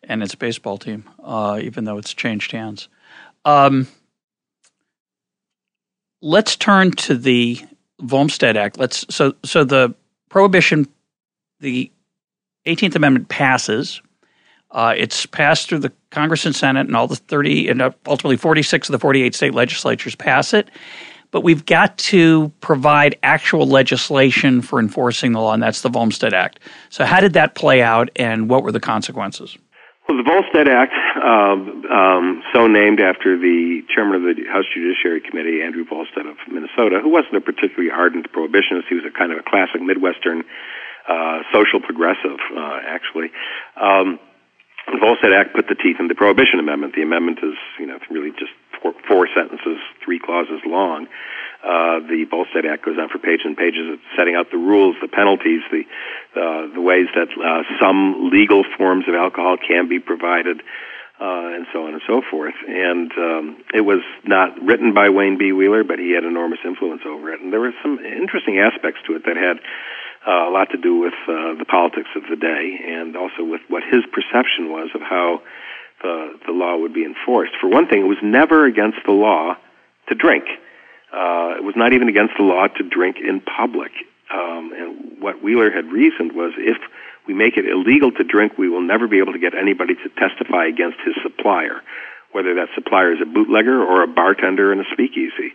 and 0.02 0.20
it's 0.20 0.34
baseball 0.34 0.78
team, 0.78 1.08
uh, 1.22 1.60
even 1.62 1.84
though 1.84 1.96
it's 1.96 2.12
changed 2.12 2.50
hands. 2.50 2.88
Um, 3.44 3.88
let's 6.22 6.56
turn 6.56 6.92
to 6.92 7.16
the 7.16 7.60
Volstead 8.00 8.56
Act. 8.56 8.78
Let's 8.78 9.04
so 9.14 9.34
so 9.44 9.64
the 9.64 9.94
prohibition, 10.28 10.88
the 11.60 11.90
18th 12.66 12.96
Amendment 12.96 13.28
passes. 13.28 14.00
Uh, 14.70 14.94
it's 14.96 15.26
passed 15.26 15.68
through 15.68 15.80
the 15.80 15.92
Congress 16.10 16.46
and 16.46 16.54
Senate, 16.54 16.86
and 16.86 16.94
all 16.94 17.08
the 17.08 17.16
30 17.16 17.68
and 17.68 17.82
ultimately 18.06 18.36
46 18.36 18.88
of 18.88 18.92
the 18.92 18.98
48 18.98 19.34
state 19.34 19.54
legislatures 19.54 20.14
pass 20.14 20.54
it. 20.54 20.70
But 21.32 21.42
we've 21.42 21.64
got 21.64 21.96
to 21.98 22.52
provide 22.60 23.16
actual 23.22 23.66
legislation 23.66 24.62
for 24.62 24.80
enforcing 24.80 25.32
the 25.32 25.40
law, 25.40 25.52
and 25.52 25.62
that's 25.62 25.82
the 25.82 25.88
Volstead 25.88 26.34
Act. 26.34 26.58
So, 26.88 27.04
how 27.04 27.20
did 27.20 27.32
that 27.34 27.54
play 27.54 27.82
out, 27.82 28.10
and 28.16 28.48
what 28.48 28.62
were 28.62 28.72
the 28.72 28.80
consequences? 28.80 29.56
Well, 30.08 30.16
the 30.16 30.24
Volstead 30.24 30.68
Act 30.68 30.92
um, 31.20 31.84
um, 31.86 32.42
so 32.52 32.66
named 32.66 33.00
after 33.00 33.38
the 33.38 33.82
chairman 33.94 34.16
of 34.16 34.36
the 34.36 34.44
House 34.50 34.64
Judiciary 34.72 35.20
Committee, 35.20 35.62
Andrew 35.62 35.84
Volstead 35.84 36.26
of 36.26 36.36
Minnesota, 36.50 37.00
who 37.02 37.08
wasn't 37.08 37.36
a 37.36 37.40
particularly 37.40 37.90
ardent 37.90 38.30
prohibitionist. 38.32 38.88
He 38.88 38.94
was 38.94 39.04
a 39.04 39.10
kind 39.10 39.32
of 39.32 39.38
a 39.38 39.42
classic 39.42 39.80
Midwestern 39.80 40.44
uh, 41.08 41.42
social 41.52 41.80
progressive, 41.80 42.38
uh, 42.56 42.80
actually. 42.86 43.30
Um, 43.76 44.18
the 44.90 44.98
Volstead 44.98 45.32
Act 45.32 45.54
put 45.54 45.68
the 45.68 45.74
teeth 45.74 45.96
in 46.00 46.08
the 46.08 46.14
Prohibition 46.14 46.58
Amendment. 46.58 46.94
The 46.94 47.02
amendment 47.02 47.38
is, 47.42 47.54
you 47.78 47.86
know, 47.86 47.98
really 48.10 48.30
just 48.32 48.52
four, 48.82 48.94
four 49.06 49.28
sentences, 49.34 49.78
three 50.04 50.18
clauses 50.18 50.60
long. 50.66 51.06
Uh, 51.62 52.00
the 52.08 52.24
Volstead 52.30 52.64
Act 52.64 52.84
goes 52.84 52.96
on 52.98 53.08
for 53.10 53.18
pages 53.18 53.44
and 53.44 53.56
pages 53.56 53.84
of 53.92 53.98
setting 54.16 54.34
out 54.34 54.50
the 54.50 54.56
rules, 54.56 54.96
the 55.02 55.08
penalties, 55.08 55.60
the 55.70 55.84
uh, 56.32 56.72
the 56.72 56.80
ways 56.80 57.06
that 57.14 57.28
uh, 57.36 57.62
some 57.78 58.30
legal 58.30 58.64
forms 58.78 59.04
of 59.08 59.14
alcohol 59.14 59.56
can 59.58 59.88
be 59.88 59.98
provided, 59.98 60.62
uh, 61.20 61.52
and 61.52 61.66
so 61.72 61.86
on 61.86 61.92
and 61.92 62.02
so 62.06 62.22
forth. 62.30 62.54
And 62.66 63.12
um, 63.12 63.62
it 63.74 63.82
was 63.82 64.00
not 64.24 64.60
written 64.62 64.94
by 64.94 65.10
Wayne 65.10 65.36
B. 65.36 65.52
Wheeler, 65.52 65.84
but 65.84 65.98
he 65.98 66.12
had 66.12 66.24
enormous 66.24 66.60
influence 66.64 67.02
over 67.06 67.32
it. 67.32 67.40
And 67.40 67.52
there 67.52 67.60
were 67.60 67.74
some 67.82 67.98
interesting 67.98 68.58
aspects 68.58 69.00
to 69.06 69.16
it 69.16 69.24
that 69.26 69.36
had 69.36 69.60
uh, 70.26 70.48
a 70.48 70.50
lot 70.50 70.70
to 70.70 70.78
do 70.78 70.98
with 70.98 71.14
uh, 71.28 71.54
the 71.58 71.66
politics 71.68 72.08
of 72.16 72.22
the 72.28 72.36
day, 72.36 72.78
and 72.86 73.16
also 73.16 73.44
with 73.44 73.60
what 73.68 73.82
his 73.84 74.04
perception 74.12 74.70
was 74.70 74.88
of 74.94 75.00
how 75.02 75.42
the 76.02 76.38
the 76.46 76.52
law 76.52 76.76
would 76.76 76.94
be 76.94 77.04
enforced. 77.04 77.52
For 77.60 77.68
one 77.68 77.86
thing, 77.86 78.00
it 78.00 78.08
was 78.08 78.22
never 78.22 78.64
against 78.64 78.98
the 79.04 79.12
law 79.12 79.56
to 80.08 80.14
drink. 80.14 80.44
Uh, 81.12 81.56
it 81.56 81.64
was 81.64 81.74
not 81.76 81.92
even 81.92 82.08
against 82.08 82.34
the 82.38 82.44
law 82.44 82.66
to 82.68 82.82
drink 82.82 83.16
in 83.16 83.40
public. 83.40 83.92
Um, 84.32 84.72
and 84.72 85.20
what 85.20 85.42
Wheeler 85.42 85.70
had 85.70 85.86
reasoned 85.86 86.32
was 86.32 86.52
if 86.56 86.78
we 87.26 87.34
make 87.34 87.56
it 87.56 87.64
illegal 87.66 88.10
to 88.12 88.24
drink, 88.24 88.58
we 88.58 88.68
will 88.68 88.82
never 88.82 89.06
be 89.06 89.18
able 89.18 89.32
to 89.32 89.38
get 89.38 89.54
anybody 89.54 89.94
to 89.94 90.08
testify 90.18 90.66
against 90.66 90.98
his 91.04 91.14
supplier, 91.22 91.82
whether 92.32 92.54
that 92.54 92.68
supplier 92.74 93.12
is 93.12 93.18
a 93.20 93.26
bootlegger 93.26 93.82
or 93.82 94.02
a 94.02 94.08
bartender 94.08 94.72
in 94.72 94.80
a 94.80 94.84
speakeasy. 94.92 95.52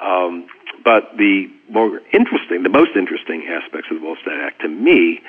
Um, 0.00 0.46
but 0.84 1.16
the 1.16 1.50
more 1.70 2.00
interesting, 2.12 2.62
the 2.62 2.68
most 2.68 2.96
interesting 2.96 3.46
aspects 3.48 3.88
of 3.90 4.00
the 4.00 4.02
Volstead 4.02 4.40
Act 4.40 4.62
to 4.62 4.68
me 4.68 5.20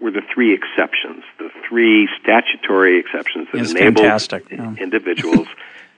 were 0.00 0.10
the 0.10 0.22
three 0.32 0.52
exceptions, 0.52 1.22
the 1.38 1.48
three 1.68 2.08
statutory 2.20 2.98
exceptions 2.98 3.48
that 3.52 3.62
it's 3.62 3.70
enabled 3.70 4.04
yeah. 4.50 4.74
individuals 4.82 5.48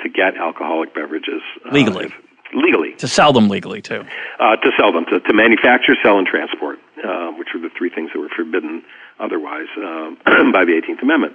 to 0.03 0.09
get 0.09 0.37
alcoholic 0.37 0.95
beverages 0.95 1.43
uh, 1.67 1.73
legally. 1.73 2.07
Uh, 2.07 2.11
legally. 2.55 2.95
To 2.95 3.09
sell 3.09 3.33
them 3.33 3.49
legally, 3.49 3.83
too. 3.83 4.05
Uh, 4.39 4.57
to 4.57 4.71
sell 4.79 4.93
them, 4.93 5.05
to, 5.07 5.21
to 5.21 5.35
manufacture, 5.35 5.97
sell, 6.03 6.19
and 6.19 6.27
transport, 6.27 6.79
uh, 7.05 7.31
which 7.33 7.49
were 7.55 7.61
the 7.61 7.71
three 7.77 7.91
things 7.91 8.11
that 8.15 8.21
were 8.21 8.31
forbidden 8.35 8.85
otherwise 9.21 9.69
um, 9.77 10.19
by 10.53 10.65
the 10.65 10.73
18th 10.73 11.03
Amendment. 11.03 11.35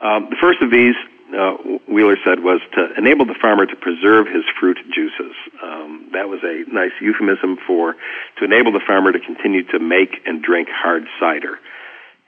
Um, 0.00 0.28
the 0.28 0.36
first 0.40 0.60
of 0.60 0.70
these, 0.70 0.94
uh, 1.32 1.56
Wheeler 1.88 2.16
said, 2.24 2.40
was 2.40 2.60
to 2.76 2.92
enable 2.98 3.24
the 3.24 3.34
farmer 3.40 3.66
to 3.66 3.76
preserve 3.76 4.26
his 4.26 4.44
fruit 4.60 4.78
juices. 4.94 5.34
Um, 5.62 6.10
that 6.12 6.28
was 6.28 6.40
a 6.44 6.64
nice 6.72 6.92
euphemism 7.00 7.56
for 7.66 7.96
to 8.38 8.44
enable 8.44 8.72
the 8.72 8.84
farmer 8.86 9.12
to 9.12 9.20
continue 9.20 9.64
to 9.72 9.78
make 9.78 10.20
and 10.26 10.42
drink 10.42 10.68
hard 10.70 11.04
cider. 11.18 11.58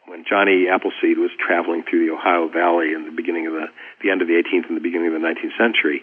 When 0.06 0.24
Johnny 0.24 0.68
Appleseed 0.68 1.18
was 1.18 1.30
traveling 1.38 1.84
through 1.84 2.06
the 2.06 2.14
Ohio 2.14 2.48
Valley 2.48 2.94
in 2.94 3.04
the 3.04 3.12
beginning 3.12 3.46
of 3.46 3.52
the 3.52 3.66
the 4.02 4.10
end 4.10 4.22
of 4.22 4.28
the 4.28 4.40
18th 4.40 4.66
and 4.68 4.76
the 4.76 4.80
beginning 4.80 5.12
of 5.12 5.20
the 5.20 5.20
19th 5.20 5.58
century, 5.58 6.02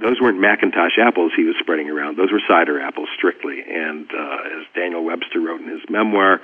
those 0.00 0.20
weren't 0.20 0.38
McIntosh 0.38 0.98
apples 0.98 1.32
he 1.36 1.44
was 1.44 1.56
spreading 1.58 1.90
around. 1.90 2.16
Those 2.16 2.32
were 2.32 2.40
cider 2.46 2.80
apples 2.80 3.08
strictly. 3.16 3.60
And 3.60 4.08
uh, 4.12 4.60
as 4.60 4.66
Daniel 4.74 5.04
Webster 5.04 5.40
wrote 5.40 5.60
in 5.60 5.68
his 5.68 5.82
memoir, 5.88 6.40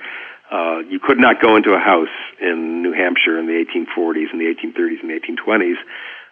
uh, 0.51 0.79
you 0.89 0.99
could 0.99 1.19
not 1.19 1.41
go 1.41 1.55
into 1.55 1.73
a 1.73 1.79
house 1.79 2.07
in 2.41 2.81
New 2.81 2.93
Hampshire 2.93 3.37
in 3.37 3.45
the 3.45 3.53
1840s 3.53 4.31
and 4.31 4.41
the 4.41 4.45
1830s 4.45 5.01
and 5.01 5.09
the 5.09 5.19
1820s 5.19 5.77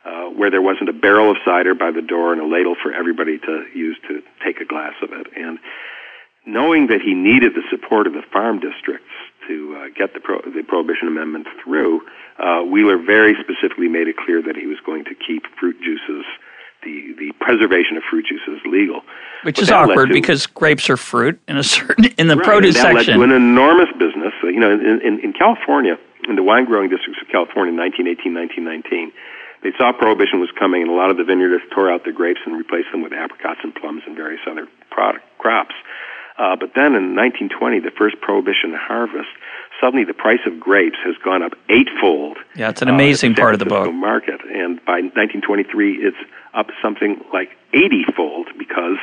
uh, 0.05 0.29
where 0.31 0.49
there 0.49 0.61
wasn't 0.61 0.89
a 0.89 0.93
barrel 0.93 1.29
of 1.29 1.37
cider 1.43 1.75
by 1.75 1.91
the 1.91 2.01
door 2.01 2.31
and 2.31 2.41
a 2.41 2.47
ladle 2.47 2.75
for 2.81 2.93
everybody 2.93 3.37
to 3.37 3.65
use 3.75 3.97
to 4.07 4.21
take 4.43 4.61
a 4.61 4.65
glass 4.65 4.93
of 5.03 5.11
it. 5.11 5.27
And 5.35 5.59
knowing 6.45 6.87
that 6.87 7.01
he 7.01 7.13
needed 7.13 7.53
the 7.53 7.63
support 7.69 8.07
of 8.07 8.13
the 8.13 8.23
farm 8.31 8.59
districts 8.59 9.11
to 9.47 9.75
uh, 9.75 9.87
get 9.95 10.13
the, 10.13 10.19
pro- 10.19 10.41
the 10.41 10.63
Prohibition 10.63 11.07
Amendment 11.07 11.47
through, 11.63 12.01
uh, 12.39 12.61
Wheeler 12.63 12.97
very 12.97 13.35
specifically 13.35 13.87
made 13.87 14.07
it 14.07 14.15
clear 14.17 14.41
that 14.41 14.55
he 14.55 14.65
was 14.65 14.77
going 14.85 15.03
to 15.05 15.15
keep 15.15 15.43
fruit 15.59 15.75
juices 15.81 16.25
the, 16.87 17.13
the 17.19 17.29
preservation 17.43 17.97
of 17.97 18.03
fruit 18.09 18.25
juice 18.25 18.47
is 18.47 18.63
legal. 18.65 19.01
Which 19.43 19.59
is 19.59 19.69
awkward 19.69 20.07
to, 20.07 20.13
because 20.13 20.47
grapes 20.47 20.89
are 20.89 20.97
fruit 20.97 21.39
in 21.47 21.57
a 21.57 21.63
certain 21.63 22.05
in 22.17 22.27
the 22.27 22.37
right, 22.37 22.45
produce 22.45 22.75
that 22.75 22.95
section. 22.95 23.19
led 23.19 23.27
to 23.27 23.35
an 23.35 23.35
enormous 23.35 23.91
business. 23.99 24.33
You 24.43 24.59
know, 24.59 24.71
in, 24.71 25.01
in, 25.03 25.19
in 25.19 25.33
California, 25.33 25.99
in 26.27 26.35
the 26.35 26.43
wine 26.43 26.65
growing 26.65 26.89
districts 26.89 27.21
of 27.21 27.27
California, 27.27 27.75
in 27.75 27.79
1918, 27.79 28.33
1919, 28.33 29.11
they 29.63 29.73
saw 29.77 29.91
prohibition 29.91 30.39
was 30.39 30.49
coming, 30.57 30.81
and 30.81 30.91
a 30.91 30.95
lot 30.95 31.09
of 31.09 31.17
the 31.17 31.23
vineyardists 31.23 31.67
tore 31.73 31.91
out 31.91 32.03
their 32.03 32.13
grapes 32.13 32.39
and 32.45 32.55
replaced 32.55 32.87
them 32.91 33.01
with 33.01 33.11
apricots 33.11 33.59
and 33.63 33.75
plums 33.75 34.03
and 34.05 34.15
various 34.15 34.41
other 34.49 34.67
product 34.89 35.25
crops. 35.37 35.75
Uh, 36.37 36.55
but 36.55 36.73
then 36.75 36.93
in 36.93 37.15
1920, 37.17 37.79
the 37.79 37.91
first 37.91 38.21
prohibition 38.21 38.73
harvest, 38.73 39.29
suddenly 39.81 40.05
the 40.05 40.13
price 40.13 40.45
of 40.45 40.59
grapes 40.59 40.97
has 41.03 41.15
gone 41.23 41.41
up 41.41 41.53
eightfold. 41.69 42.37
Yeah, 42.55 42.69
it's 42.69 42.81
an 42.81 42.89
amazing 42.89 43.33
uh, 43.33 43.41
part 43.41 43.53
of 43.53 43.59
the 43.59 43.65
book. 43.65 43.91
Market, 43.91 44.41
and 44.45 44.77
by 44.85 45.01
1923, 45.01 45.97
it's 45.97 46.17
up 46.53 46.67
something 46.81 47.21
like 47.33 47.49
80-fold 47.73 48.49
because 48.57 48.97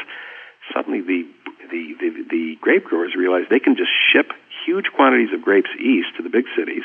suddenly 0.72 1.00
the, 1.00 1.26
the 1.70 1.94
the 1.98 2.24
the 2.30 2.56
grape 2.60 2.84
growers 2.84 3.14
realize 3.16 3.44
they 3.50 3.58
can 3.58 3.76
just 3.76 3.90
ship 4.12 4.32
huge 4.64 4.86
quantities 4.94 5.34
of 5.34 5.42
grapes 5.42 5.70
east 5.78 6.08
to 6.16 6.22
the 6.22 6.30
big 6.30 6.46
cities 6.56 6.84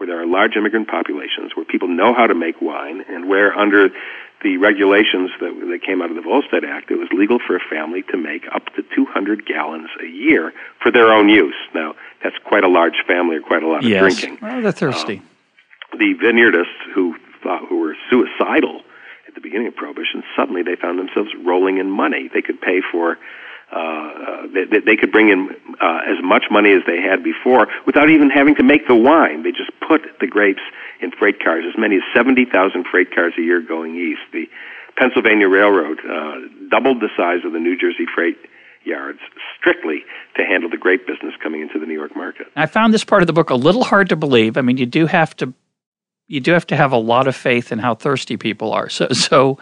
where 0.00 0.06
there 0.06 0.18
are 0.18 0.26
large 0.26 0.56
immigrant 0.56 0.88
populations, 0.88 1.54
where 1.54 1.66
people 1.66 1.86
know 1.86 2.14
how 2.14 2.26
to 2.26 2.34
make 2.34 2.62
wine, 2.62 3.04
and 3.06 3.28
where 3.28 3.52
under 3.52 3.90
the 4.42 4.56
regulations 4.56 5.28
that, 5.40 5.52
that 5.68 5.80
came 5.84 6.00
out 6.00 6.08
of 6.08 6.16
the 6.16 6.22
Volstead 6.22 6.64
Act, 6.64 6.90
it 6.90 6.96
was 6.96 7.08
legal 7.12 7.38
for 7.38 7.54
a 7.54 7.60
family 7.68 8.02
to 8.10 8.16
make 8.16 8.46
up 8.54 8.64
to 8.76 8.82
200 8.96 9.44
gallons 9.44 9.90
a 10.02 10.06
year 10.06 10.54
for 10.82 10.90
their 10.90 11.12
own 11.12 11.28
use. 11.28 11.54
Now, 11.74 11.96
that's 12.24 12.36
quite 12.46 12.64
a 12.64 12.68
large 12.68 13.04
family 13.06 13.36
or 13.36 13.42
quite 13.42 13.62
a 13.62 13.68
lot 13.68 13.84
of 13.84 13.90
yes. 13.90 14.00
drinking. 14.00 14.38
Well, 14.40 14.62
they're 14.62 14.72
thirsty. 14.72 15.18
Um, 15.18 15.98
the 15.98 16.14
vineyardists 16.16 16.94
who 16.94 17.16
thought, 17.42 17.68
who 17.68 17.80
were 17.80 17.94
suicidal 18.08 18.80
at 19.28 19.34
the 19.34 19.42
beginning 19.42 19.66
of 19.66 19.76
Prohibition, 19.76 20.22
suddenly 20.34 20.62
they 20.62 20.76
found 20.76 20.98
themselves 20.98 21.28
rolling 21.44 21.76
in 21.76 21.90
money. 21.90 22.30
They 22.32 22.40
could 22.40 22.62
pay 22.62 22.80
for 22.90 23.18
uh, 23.72 24.46
they, 24.52 24.80
they 24.80 24.96
could 24.96 25.12
bring 25.12 25.28
in 25.28 25.50
uh, 25.80 26.00
as 26.06 26.22
much 26.22 26.44
money 26.50 26.72
as 26.72 26.82
they 26.86 27.00
had 27.00 27.22
before 27.22 27.68
without 27.86 28.10
even 28.10 28.30
having 28.30 28.54
to 28.56 28.62
make 28.62 28.86
the 28.88 28.94
wine. 28.94 29.42
They 29.42 29.52
just 29.52 29.70
put 29.86 30.02
the 30.20 30.26
grapes 30.26 30.62
in 31.00 31.12
freight 31.12 31.42
cars, 31.42 31.64
as 31.68 31.78
many 31.78 31.96
as 31.96 32.02
70,000 32.14 32.84
freight 32.90 33.14
cars 33.14 33.34
a 33.38 33.42
year 33.42 33.60
going 33.60 33.96
east. 33.96 34.20
The 34.32 34.48
Pennsylvania 34.96 35.48
Railroad 35.48 35.98
uh, 36.00 36.68
doubled 36.68 37.00
the 37.00 37.08
size 37.16 37.44
of 37.44 37.52
the 37.52 37.60
New 37.60 37.78
Jersey 37.78 38.06
freight 38.12 38.36
yards 38.84 39.20
strictly 39.58 40.02
to 40.36 40.44
handle 40.44 40.70
the 40.70 40.76
grape 40.76 41.06
business 41.06 41.34
coming 41.42 41.60
into 41.60 41.78
the 41.78 41.86
New 41.86 41.94
York 41.94 42.16
market. 42.16 42.46
I 42.56 42.66
found 42.66 42.92
this 42.94 43.04
part 43.04 43.22
of 43.22 43.26
the 43.26 43.32
book 43.32 43.50
a 43.50 43.54
little 43.54 43.84
hard 43.84 44.08
to 44.08 44.16
believe. 44.16 44.56
I 44.56 44.62
mean, 44.62 44.78
you 44.78 44.86
do 44.86 45.06
have 45.06 45.36
to 45.36 45.52
you 46.26 46.40
do 46.40 46.52
have 46.52 46.66
to 46.68 46.76
have 46.76 46.92
a 46.92 46.96
lot 46.96 47.26
of 47.26 47.34
faith 47.34 47.72
in 47.72 47.78
how 47.80 47.94
thirsty 47.94 48.36
people 48.36 48.72
are. 48.72 48.88
So 48.88 49.08
so 49.08 49.58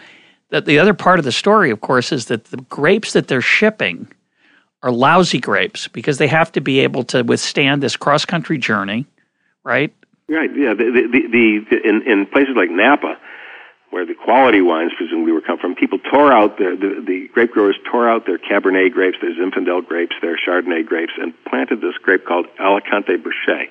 that 0.50 0.64
the 0.64 0.78
other 0.78 0.94
part 0.94 1.18
of 1.18 1.24
the 1.24 1.32
story, 1.32 1.70
of 1.70 1.80
course, 1.80 2.12
is 2.12 2.26
that 2.26 2.46
the 2.46 2.56
grapes 2.56 3.12
that 3.12 3.28
they're 3.28 3.40
shipping 3.40 4.08
are 4.82 4.90
lousy 4.90 5.40
grapes 5.40 5.88
because 5.88 6.18
they 6.18 6.28
have 6.28 6.52
to 6.52 6.60
be 6.60 6.80
able 6.80 7.04
to 7.04 7.22
withstand 7.22 7.82
this 7.82 7.96
cross 7.96 8.24
country 8.24 8.58
journey, 8.58 9.06
right? 9.64 9.92
Right. 10.28 10.50
Yeah. 10.54 10.74
The, 10.74 10.84
the, 10.84 11.08
the, 11.10 11.66
the, 11.70 11.88
in 11.88 12.02
in 12.02 12.26
places 12.26 12.54
like 12.54 12.70
Napa, 12.70 13.18
where 13.90 14.04
the 14.06 14.14
quality 14.14 14.60
wines 14.60 14.92
presumably 14.96 15.32
were 15.32 15.40
come 15.40 15.58
from, 15.58 15.74
people 15.74 15.98
tore 15.98 16.32
out 16.32 16.58
the, 16.58 16.76
the 16.78 17.04
the 17.04 17.28
grape 17.32 17.50
growers 17.50 17.76
tore 17.90 18.08
out 18.08 18.26
their 18.26 18.38
Cabernet 18.38 18.92
grapes, 18.92 19.16
their 19.20 19.34
Zinfandel 19.34 19.86
grapes, 19.86 20.14
their 20.20 20.36
Chardonnay 20.36 20.86
grapes, 20.86 21.12
and 21.18 21.32
planted 21.44 21.80
this 21.80 21.96
grape 22.02 22.24
called 22.24 22.46
Alicante 22.60 23.16
Bouschet. 23.16 23.70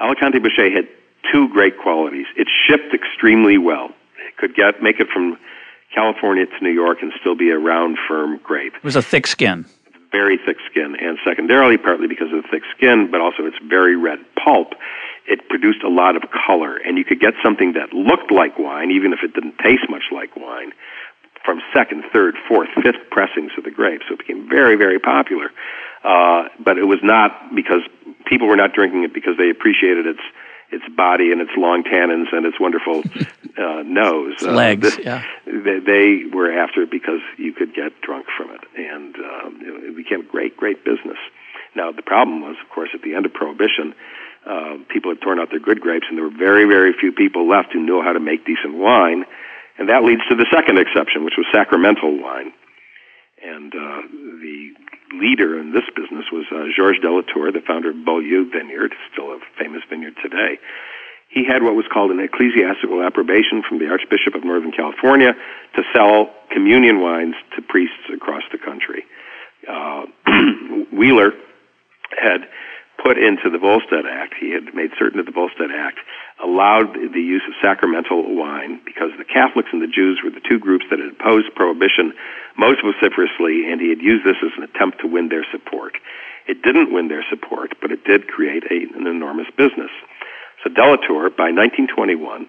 Alicante 0.00 0.38
Bouschet 0.38 0.74
had 0.74 0.88
two 1.30 1.48
great 1.50 1.78
qualities. 1.78 2.26
It 2.36 2.48
shipped 2.66 2.94
extremely 2.94 3.58
well. 3.58 3.90
It 4.26 4.36
could 4.38 4.54
get 4.54 4.82
make 4.82 4.98
it 4.98 5.08
from 5.08 5.38
California 5.96 6.44
to 6.44 6.58
New 6.62 6.70
York 6.70 6.98
and 7.00 7.10
still 7.18 7.34
be 7.34 7.50
a 7.50 7.58
round, 7.58 7.96
firm 8.06 8.38
grape. 8.44 8.74
It 8.76 8.84
was 8.84 8.96
a 8.96 9.02
thick 9.02 9.26
skin. 9.26 9.64
Very 10.12 10.36
thick 10.36 10.58
skin, 10.70 10.94
and 11.00 11.18
secondarily, 11.24 11.78
partly 11.78 12.06
because 12.06 12.28
of 12.32 12.42
the 12.42 12.48
thick 12.50 12.62
skin, 12.76 13.10
but 13.10 13.20
also 13.20 13.46
its 13.46 13.56
very 13.66 13.96
red 13.96 14.18
pulp, 14.36 14.74
it 15.26 15.48
produced 15.48 15.82
a 15.82 15.88
lot 15.88 16.14
of 16.14 16.22
color, 16.30 16.76
and 16.76 16.96
you 16.98 17.04
could 17.04 17.18
get 17.18 17.34
something 17.42 17.72
that 17.72 17.92
looked 17.92 18.30
like 18.30 18.58
wine, 18.58 18.90
even 18.90 19.12
if 19.12 19.20
it 19.24 19.34
didn't 19.34 19.58
taste 19.58 19.88
much 19.88 20.04
like 20.12 20.36
wine, 20.36 20.72
from 21.44 21.60
second, 21.74 22.04
third, 22.12 22.36
fourth, 22.46 22.68
fifth 22.82 23.10
pressings 23.10 23.52
of 23.56 23.64
the 23.64 23.70
grape. 23.70 24.02
So 24.06 24.14
it 24.14 24.18
became 24.18 24.48
very, 24.48 24.76
very 24.76 24.98
popular. 24.98 25.50
Uh, 26.04 26.44
but 26.60 26.78
it 26.78 26.86
was 26.86 27.00
not 27.02 27.54
because 27.54 27.80
people 28.26 28.46
were 28.46 28.56
not 28.56 28.74
drinking 28.74 29.02
it 29.02 29.14
because 29.14 29.36
they 29.38 29.50
appreciated 29.50 30.06
its 30.06 30.20
its 30.70 30.84
body 30.96 31.32
and 31.32 31.40
its 31.40 31.52
long 31.56 31.82
tannins 31.84 32.32
and 32.32 32.44
its 32.46 32.58
wonderful 32.58 33.02
uh, 33.58 33.82
nose. 33.84 34.34
Its 34.34 34.42
legs, 34.42 34.98
uh, 34.98 35.00
yeah. 35.04 35.24
They, 35.46 35.78
they 35.78 36.24
were 36.32 36.52
after 36.52 36.82
it 36.82 36.90
because 36.90 37.20
you 37.36 37.52
could 37.52 37.74
get 37.74 38.00
drunk 38.00 38.26
from 38.36 38.50
it, 38.50 38.60
and 38.76 39.14
um, 39.16 39.60
it 39.62 39.96
became 39.96 40.20
a 40.20 40.30
great, 40.30 40.56
great 40.56 40.84
business. 40.84 41.18
Now 41.74 41.92
the 41.92 42.02
problem 42.02 42.40
was, 42.40 42.56
of 42.62 42.68
course, 42.74 42.90
at 42.94 43.02
the 43.02 43.14
end 43.14 43.26
of 43.26 43.32
Prohibition, 43.32 43.94
uh, 44.46 44.78
people 44.88 45.10
had 45.10 45.20
torn 45.20 45.40
out 45.40 45.50
their 45.50 45.60
good 45.60 45.80
grapes, 45.80 46.06
and 46.08 46.16
there 46.16 46.24
were 46.24 46.36
very, 46.36 46.64
very 46.64 46.92
few 46.92 47.12
people 47.12 47.48
left 47.48 47.72
who 47.72 47.80
knew 47.80 48.00
how 48.02 48.12
to 48.12 48.20
make 48.20 48.46
decent 48.46 48.74
wine. 48.74 49.24
And 49.78 49.88
that 49.90 50.04
leads 50.04 50.22
to 50.30 50.34
the 50.34 50.46
second 50.52 50.78
exception, 50.78 51.24
which 51.24 51.34
was 51.36 51.46
sacramental 51.52 52.16
wine. 52.22 52.52
And 53.42 53.74
uh, 53.74 54.02
the 54.40 54.72
leader 55.20 55.58
in 55.58 55.72
this 55.72 55.84
business 55.94 56.26
was 56.32 56.46
uh, 56.52 56.64
Georges 56.74 57.02
de 57.02 57.10
la 57.10 57.22
Tour, 57.22 57.52
the 57.52 57.60
founder 57.66 57.90
of 57.90 58.04
Beaulieu 58.04 58.48
Vineyard, 58.50 58.94
still 59.12 59.32
a 59.32 59.38
famous 59.58 59.82
vineyard 59.88 60.14
today. 60.22 60.58
He 61.28 61.44
had 61.44 61.62
what 61.62 61.74
was 61.74 61.86
called 61.92 62.10
an 62.10 62.20
ecclesiastical 62.20 63.02
approbation 63.02 63.62
from 63.66 63.78
the 63.78 63.88
Archbishop 63.88 64.34
of 64.34 64.44
Northern 64.44 64.72
California 64.72 65.34
to 65.74 65.82
sell 65.92 66.30
communion 66.50 67.00
wines 67.00 67.34
to 67.56 67.62
priests 67.62 68.08
across 68.14 68.42
the 68.52 68.58
country. 68.58 69.04
Uh, 69.68 70.06
Wheeler 70.92 71.32
had 72.16 72.48
put 73.02 73.18
into 73.18 73.50
the 73.50 73.58
Volstead 73.58 74.06
Act, 74.06 74.34
he 74.40 74.52
had 74.52 74.74
made 74.74 74.90
certain 74.98 75.18
that 75.18 75.26
the 75.26 75.32
Volstead 75.32 75.70
Act 75.70 75.98
allowed 76.42 76.92
the 76.94 77.20
use 77.20 77.42
of 77.48 77.54
sacramental 77.62 78.34
wine 78.34 78.80
because 78.84 79.10
the 79.18 79.24
Catholics 79.24 79.70
and 79.72 79.80
the 79.80 79.86
Jews 79.86 80.20
were 80.22 80.30
the 80.30 80.44
two 80.46 80.58
groups 80.58 80.84
that 80.90 80.98
had 80.98 81.12
opposed 81.12 81.54
prohibition 81.54 82.12
most 82.58 82.80
vociferously, 82.82 83.70
and 83.70 83.80
he 83.80 83.88
had 83.88 84.00
used 84.00 84.24
this 84.24 84.36
as 84.44 84.52
an 84.56 84.64
attempt 84.64 85.00
to 85.00 85.06
win 85.06 85.28
their 85.28 85.46
support. 85.50 85.96
It 86.46 86.62
didn't 86.62 86.92
win 86.92 87.08
their 87.08 87.24
support, 87.28 87.74
but 87.80 87.90
it 87.90 88.04
did 88.04 88.28
create 88.28 88.64
a, 88.70 88.96
an 88.96 89.06
enormous 89.06 89.48
business. 89.56 89.90
So 90.62 90.70
de 90.70 90.82
la 90.82 90.96
Tour, 90.96 91.30
by 91.30 91.50
1921, 91.50 92.46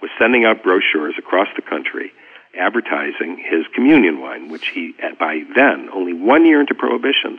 was 0.00 0.10
sending 0.18 0.44
out 0.44 0.62
brochures 0.62 1.14
across 1.18 1.48
the 1.56 1.62
country 1.62 2.12
advertising 2.58 3.36
his 3.36 3.66
communion 3.74 4.20
wine, 4.20 4.48
which 4.48 4.68
he, 4.68 4.94
uh, 5.02 5.14
by 5.18 5.42
then, 5.54 5.88
only 5.92 6.12
one 6.12 6.46
year 6.46 6.60
into 6.60 6.74
Prohibition, 6.74 7.38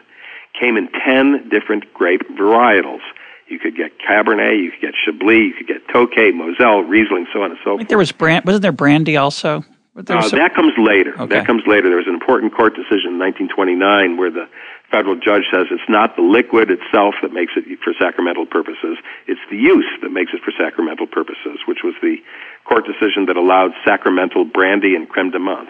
came 0.60 0.78
in 0.78 0.90
10 1.06 1.50
different 1.50 1.92
grape 1.94 2.22
varietals. 2.38 3.02
You 3.48 3.60
could 3.60 3.76
get 3.76 3.91
Cabernet, 4.00 4.62
you 4.62 4.72
could 4.72 4.82
get 4.82 4.93
Chablis, 5.06 5.48
you 5.48 5.54
could 5.54 5.68
get 5.68 5.88
Tokay, 5.88 6.34
Moselle, 6.34 6.82
Riesling, 6.82 7.28
so 7.32 7.43
on 7.43 7.52
and 7.52 7.60
so 7.64 7.78
forth. 7.78 7.88
There 7.88 7.98
was 7.98 8.12
brand, 8.12 8.45
wasn't 8.45 8.64
there 8.64 8.72
brandy 8.72 9.16
also? 9.16 9.64
Uh, 9.95 10.22
some... 10.22 10.38
That 10.38 10.54
comes 10.54 10.74
later. 10.78 11.14
Okay. 11.20 11.36
That 11.36 11.48
comes 11.48 11.64
later. 11.66 11.88
There 11.88 11.98
was 11.98 12.08
an 12.08 12.14
important 12.14 12.54
court 12.54 12.76
decision 12.76 13.18
in 13.18 13.20
1929 13.20 14.18
where 14.18 14.30
the 14.30 14.48
federal 14.91 15.16
judge 15.16 15.43
says 15.52 15.68
it's 15.72 15.89
not 15.89 16.16
the 16.16 16.22
liquid 16.22 16.70
itself 16.72 17.16
that 17.22 17.34
makes 17.34 17.54
it 17.56 17.66
for 17.84 17.93
sacramental 18.00 18.45
purposes, 18.45 18.98
it's 19.28 19.41
the 19.50 19.58
use 19.58 19.88
that 20.02 20.12
makes 20.12 20.32
it 20.34 20.41
for 20.43 20.52
sacramental 20.58 21.08
purposes, 21.08 21.60
which 21.68 21.80
was 21.84 21.93
the 22.02 22.18
court 22.66 22.86
decision 22.86 23.26
that 23.26 23.36
allowed 23.38 23.72
sacramental 23.86 24.45
brandy 24.45 24.95
and 24.95 25.10
creme 25.10 25.32
de 25.32 25.39
menthe. 25.39 25.68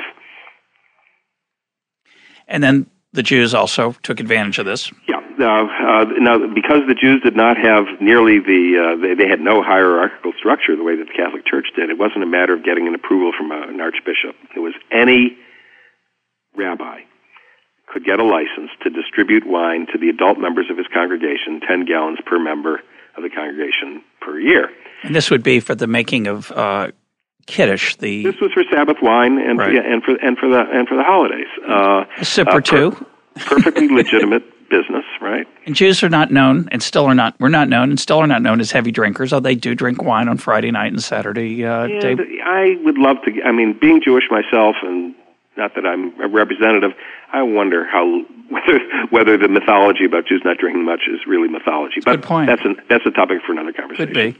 And 2.47 2.63
then 2.63 2.89
the 3.13 3.23
Jews 3.23 3.53
also 3.53 3.93
took 4.03 4.19
advantage 4.19 4.59
of 4.59 4.65
this. 4.65 4.91
Yeah. 5.07 5.16
Uh, 5.39 5.65
uh, 5.65 6.05
now, 6.17 6.39
because 6.53 6.81
the 6.87 6.95
Jews 6.95 7.21
did 7.23 7.35
not 7.35 7.57
have 7.57 7.85
nearly 8.01 8.39
the, 8.39 8.63
uh, 8.77 9.01
they, 9.01 9.13
they, 9.13 9.29
had 9.29 9.39
no 9.39 9.61
hierarchical 9.61 10.33
structure 10.37 10.75
the 10.75 10.83
way 10.83 10.95
that 10.97 11.05
the 11.05 11.13
Catholic 11.13 11.45
Church 11.45 11.67
did, 11.75 11.89
it 11.89 11.97
wasn't 11.97 12.23
a 12.23 12.27
matter 12.27 12.53
of 12.53 12.63
getting 12.63 12.87
an 12.87 12.95
approval 12.95 13.31
from 13.37 13.51
a, 13.51 13.67
an 13.67 13.79
archbishop. 13.79 14.35
It 14.55 14.59
was 14.59 14.73
any 14.91 15.37
rabbi 16.55 17.01
could 17.87 18.03
get 18.03 18.19
a 18.19 18.23
license 18.23 18.69
to 18.83 18.89
distribute 18.89 19.43
wine 19.47 19.87
to 19.91 19.97
the 19.97 20.09
adult 20.09 20.37
members 20.37 20.69
of 20.69 20.77
his 20.77 20.87
congregation, 20.93 21.61
10 21.67 21.85
gallons 21.85 22.19
per 22.25 22.37
member 22.37 22.81
of 23.15 23.23
the 23.23 23.29
congregation 23.29 24.03
per 24.21 24.39
year. 24.39 24.69
And 25.03 25.15
this 25.15 25.31
would 25.31 25.43
be 25.43 25.59
for 25.59 25.73
the 25.73 25.87
making 25.87 26.27
of 26.27 26.51
uh, 26.51 26.91
kiddush. 27.45 27.95
The 27.95 28.23
this 28.23 28.35
was 28.41 28.51
for 28.51 28.63
Sabbath 28.71 28.97
wine 29.01 29.39
and 29.39 29.57
right. 29.57 29.75
and 29.75 30.03
for 30.03 30.15
and 30.15 30.37
for 30.37 30.49
the 30.49 30.59
and 30.59 30.87
for 30.87 30.95
the 30.95 31.03
holidays. 31.03 31.47
Uh, 31.67 32.05
a 32.17 32.25
sip 32.25 32.47
or 32.47 32.57
uh, 32.57 32.61
two. 32.61 32.91
Per, 32.91 33.55
perfectly 33.55 33.87
legitimate 33.87 34.43
business, 34.69 35.05
right? 35.21 35.47
And 35.65 35.75
Jews 35.75 36.03
are 36.03 36.09
not 36.09 36.31
known, 36.31 36.67
and 36.71 36.81
still 36.81 37.05
are 37.05 37.15
not. 37.15 37.35
We're 37.39 37.49
not 37.49 37.69
known, 37.69 37.89
and 37.89 37.99
still 37.99 38.19
are 38.19 38.27
not 38.27 38.41
known 38.41 38.59
as 38.59 38.71
heavy 38.71 38.91
drinkers. 38.91 39.33
Although 39.33 39.49
they 39.49 39.55
do 39.55 39.75
drink 39.75 40.01
wine 40.01 40.27
on 40.27 40.37
Friday 40.37 40.71
night 40.71 40.91
and 40.91 41.01
Saturday. 41.01 41.65
Uh, 41.65 41.85
yeah, 41.85 42.15
I 42.45 42.77
would 42.83 42.97
love 42.97 43.17
to. 43.25 43.43
I 43.43 43.51
mean, 43.51 43.77
being 43.79 44.01
Jewish 44.01 44.25
myself, 44.29 44.75
and 44.81 45.15
not 45.57 45.75
that 45.75 45.85
I'm 45.85 46.19
a 46.21 46.27
representative, 46.27 46.91
I 47.33 47.41
wonder 47.43 47.85
how 47.85 48.23
whether 48.49 48.79
whether 49.09 49.37
the 49.37 49.47
mythology 49.47 50.05
about 50.05 50.27
Jews 50.27 50.41
not 50.45 50.57
drinking 50.57 50.85
much 50.85 51.01
is 51.07 51.19
really 51.27 51.47
mythology. 51.47 52.01
But 52.03 52.21
Good 52.21 52.23
point. 52.23 52.47
That's 52.47 52.65
an, 52.65 52.77
that's 52.89 53.05
a 53.05 53.11
topic 53.11 53.39
for 53.45 53.51
another 53.51 53.73
conversation. 53.73 54.13
Could 54.13 54.35
be. 54.35 54.39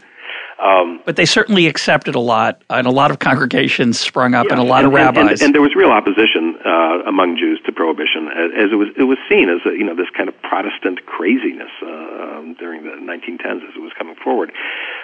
Um, 0.59 1.01
but 1.05 1.15
they 1.17 1.25
certainly 1.25 1.67
accepted 1.67 2.15
a 2.15 2.19
lot, 2.19 2.63
and 2.69 2.87
a 2.87 2.91
lot 2.91 3.11
of 3.11 3.19
congregations 3.19 3.99
sprung 3.99 4.33
up, 4.33 4.47
yeah, 4.47 4.53
and 4.53 4.61
a 4.61 4.63
lot 4.63 4.79
and, 4.79 4.87
of 4.87 4.93
rabbis. 4.93 5.39
And, 5.39 5.41
and, 5.41 5.55
there 5.55 5.61
was 5.61 5.75
real 5.75 5.91
opposition 5.91 6.57
uh, 6.65 7.03
among 7.05 7.37
Jews 7.37 7.61
to 7.65 7.71
prohibition, 7.71 8.27
as, 8.57 8.71
it 8.71 8.75
was 8.75 8.89
it 8.97 9.03
was 9.03 9.19
seen 9.29 9.49
as 9.49 9.61
a, 9.65 9.77
you 9.77 9.83
know 9.83 9.95
this 9.95 10.09
kind 10.09 10.27
of 10.27 10.41
Protestant 10.41 11.05
craziness 11.05 11.69
uh, 11.83 11.87
um, 11.87 12.55
during 12.57 12.83
the 12.83 12.89
1910s 12.89 13.69
as 13.69 13.75
it 13.75 13.81
was 13.81 13.91
coming 13.95 14.15
forward. 14.15 14.51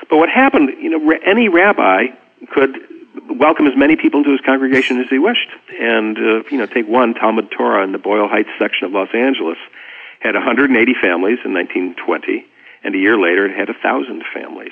But 0.09 0.17
what 0.17 0.29
happened, 0.29 0.69
you 0.81 0.89
know, 0.89 1.19
any 1.23 1.49
rabbi 1.49 2.07
could 2.51 2.75
welcome 3.29 3.67
as 3.67 3.77
many 3.77 3.95
people 3.95 4.21
into 4.21 4.31
his 4.31 4.41
congregation 4.41 4.99
as 4.99 5.07
he 5.07 5.19
wished, 5.19 5.49
and 5.79 6.17
uh, 6.17 6.43
you 6.49 6.57
know, 6.57 6.65
take 6.65 6.87
one 6.87 7.13
Talmud 7.13 7.51
Torah 7.51 7.83
in 7.83 7.91
the 7.91 7.99
Boyle 7.99 8.27
Heights 8.27 8.49
section 8.57 8.87
of 8.87 8.91
Los 8.91 9.09
Angeles 9.13 9.57
had 10.19 10.33
180 10.33 10.93
families 10.99 11.37
in 11.45 11.53
1920, 11.53 12.45
and 12.83 12.95
a 12.95 12.97
year 12.97 13.19
later 13.19 13.45
it 13.45 13.55
had 13.55 13.69
a 13.69 13.73
thousand 13.73 14.23
families 14.33 14.71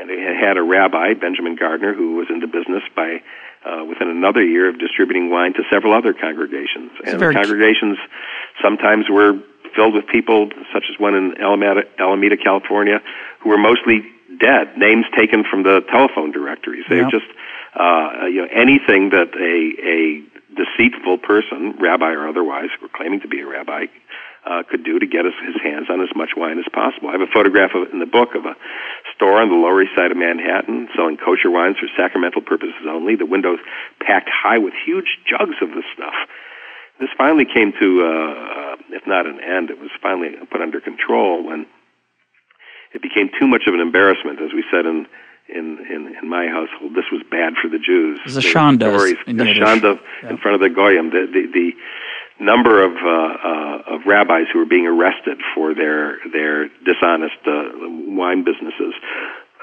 and 0.00 0.08
they 0.08 0.18
had 0.18 0.56
a 0.56 0.62
rabbi, 0.62 1.12
Benjamin 1.14 1.56
Gardner, 1.56 1.92
who 1.92 2.16
was 2.16 2.28
into 2.30 2.46
business 2.46 2.82
by 2.96 3.20
uh, 3.64 3.84
within 3.84 4.08
another 4.08 4.42
year 4.42 4.68
of 4.68 4.78
distributing 4.78 5.30
wine 5.30 5.52
to 5.52 5.62
several 5.70 5.92
other 5.92 6.14
congregations. 6.14 6.90
It's 7.00 7.12
and 7.12 7.20
the 7.20 7.32
congregations 7.32 7.98
sometimes 8.62 9.10
were 9.10 9.34
filled 9.76 9.94
with 9.94 10.06
people, 10.06 10.48
such 10.72 10.84
as 10.90 10.98
one 10.98 11.14
in 11.14 11.40
Alameda, 11.40 11.82
Alameda, 11.98 12.36
California, 12.36 13.00
who 13.40 13.50
were 13.50 13.58
mostly 13.58 14.02
dead, 14.40 14.76
names 14.78 15.04
taken 15.16 15.44
from 15.44 15.62
the 15.62 15.82
telephone 15.92 16.32
directories. 16.32 16.84
They 16.88 17.00
yep. 17.00 17.10
just, 17.10 17.26
uh, 17.74 18.26
you 18.26 18.42
know, 18.42 18.48
anything 18.50 19.10
that 19.10 19.28
a 19.36 19.54
a 19.84 20.24
deceitful 20.56 21.18
person, 21.18 21.76
rabbi 21.78 22.10
or 22.10 22.26
otherwise, 22.26 22.70
or 22.82 22.88
claiming 22.88 23.20
to 23.20 23.28
be 23.28 23.40
a 23.40 23.46
rabbi, 23.46 23.86
uh, 24.46 24.62
could 24.68 24.84
do 24.84 24.98
to 24.98 25.06
get 25.06 25.24
his, 25.24 25.34
his 25.44 25.60
hands 25.62 25.88
on 25.90 26.00
as 26.00 26.08
much 26.16 26.30
wine 26.36 26.58
as 26.58 26.64
possible. 26.72 27.08
I 27.08 27.12
have 27.12 27.20
a 27.20 27.32
photograph 27.32 27.70
of, 27.74 27.92
in 27.92 27.98
the 27.98 28.06
book 28.06 28.34
of 28.34 28.46
a 28.46 28.56
store 29.14 29.40
on 29.40 29.48
the 29.48 29.54
Lower 29.54 29.82
East 29.82 29.92
Side 29.96 30.10
of 30.10 30.16
Manhattan 30.16 30.88
selling 30.96 31.16
kosher 31.16 31.50
wines 31.50 31.76
for 31.78 31.88
sacramental 31.96 32.40
purposes 32.40 32.88
only. 32.88 33.16
The 33.16 33.26
windows 33.26 33.58
packed 34.00 34.30
high 34.32 34.58
with 34.58 34.72
huge 34.74 35.18
jugs 35.28 35.56
of 35.60 35.70
this 35.70 35.84
stuff. 35.92 36.14
This 37.00 37.10
finally 37.16 37.44
came 37.44 37.72
to, 37.80 37.88
uh, 38.02 38.06
uh, 38.06 38.76
if 38.90 39.06
not 39.06 39.26
an 39.26 39.40
end, 39.40 39.70
it 39.70 39.80
was 39.80 39.90
finally 40.02 40.36
put 40.50 40.60
under 40.60 40.80
control 40.80 41.44
when 41.44 41.66
it 42.92 43.00
became 43.00 43.30
too 43.38 43.46
much 43.46 43.62
of 43.66 43.74
an 43.74 43.80
embarrassment, 43.80 44.40
as 44.40 44.52
we 44.52 44.64
said 44.70 44.86
in 44.86 45.06
in, 45.52 45.78
in, 45.90 46.14
in 46.22 46.28
my 46.28 46.46
household. 46.46 46.94
This 46.94 47.10
was 47.10 47.22
bad 47.28 47.54
for 47.60 47.68
the 47.68 47.78
Jews. 47.78 48.20
The 48.24 48.40
Shanda. 48.40 48.94
Stories, 48.94 49.16
the 49.26 49.32
Shanda 49.32 49.98
yeah. 50.22 50.30
in 50.30 50.38
front 50.38 50.54
of 50.54 50.60
the 50.60 50.70
Goyim. 50.70 51.10
The, 51.10 51.26
the, 51.26 51.50
the 51.52 51.72
number 52.40 52.82
of 52.82 52.92
uh, 52.96 53.08
uh, 53.08 53.94
of 53.94 54.06
rabbis 54.06 54.46
who 54.52 54.58
were 54.58 54.66
being 54.66 54.86
arrested 54.86 55.38
for 55.54 55.74
their 55.74 56.18
their 56.32 56.68
dishonest 56.84 57.36
uh, 57.46 57.70
wine 58.08 58.44
businesses. 58.44 58.94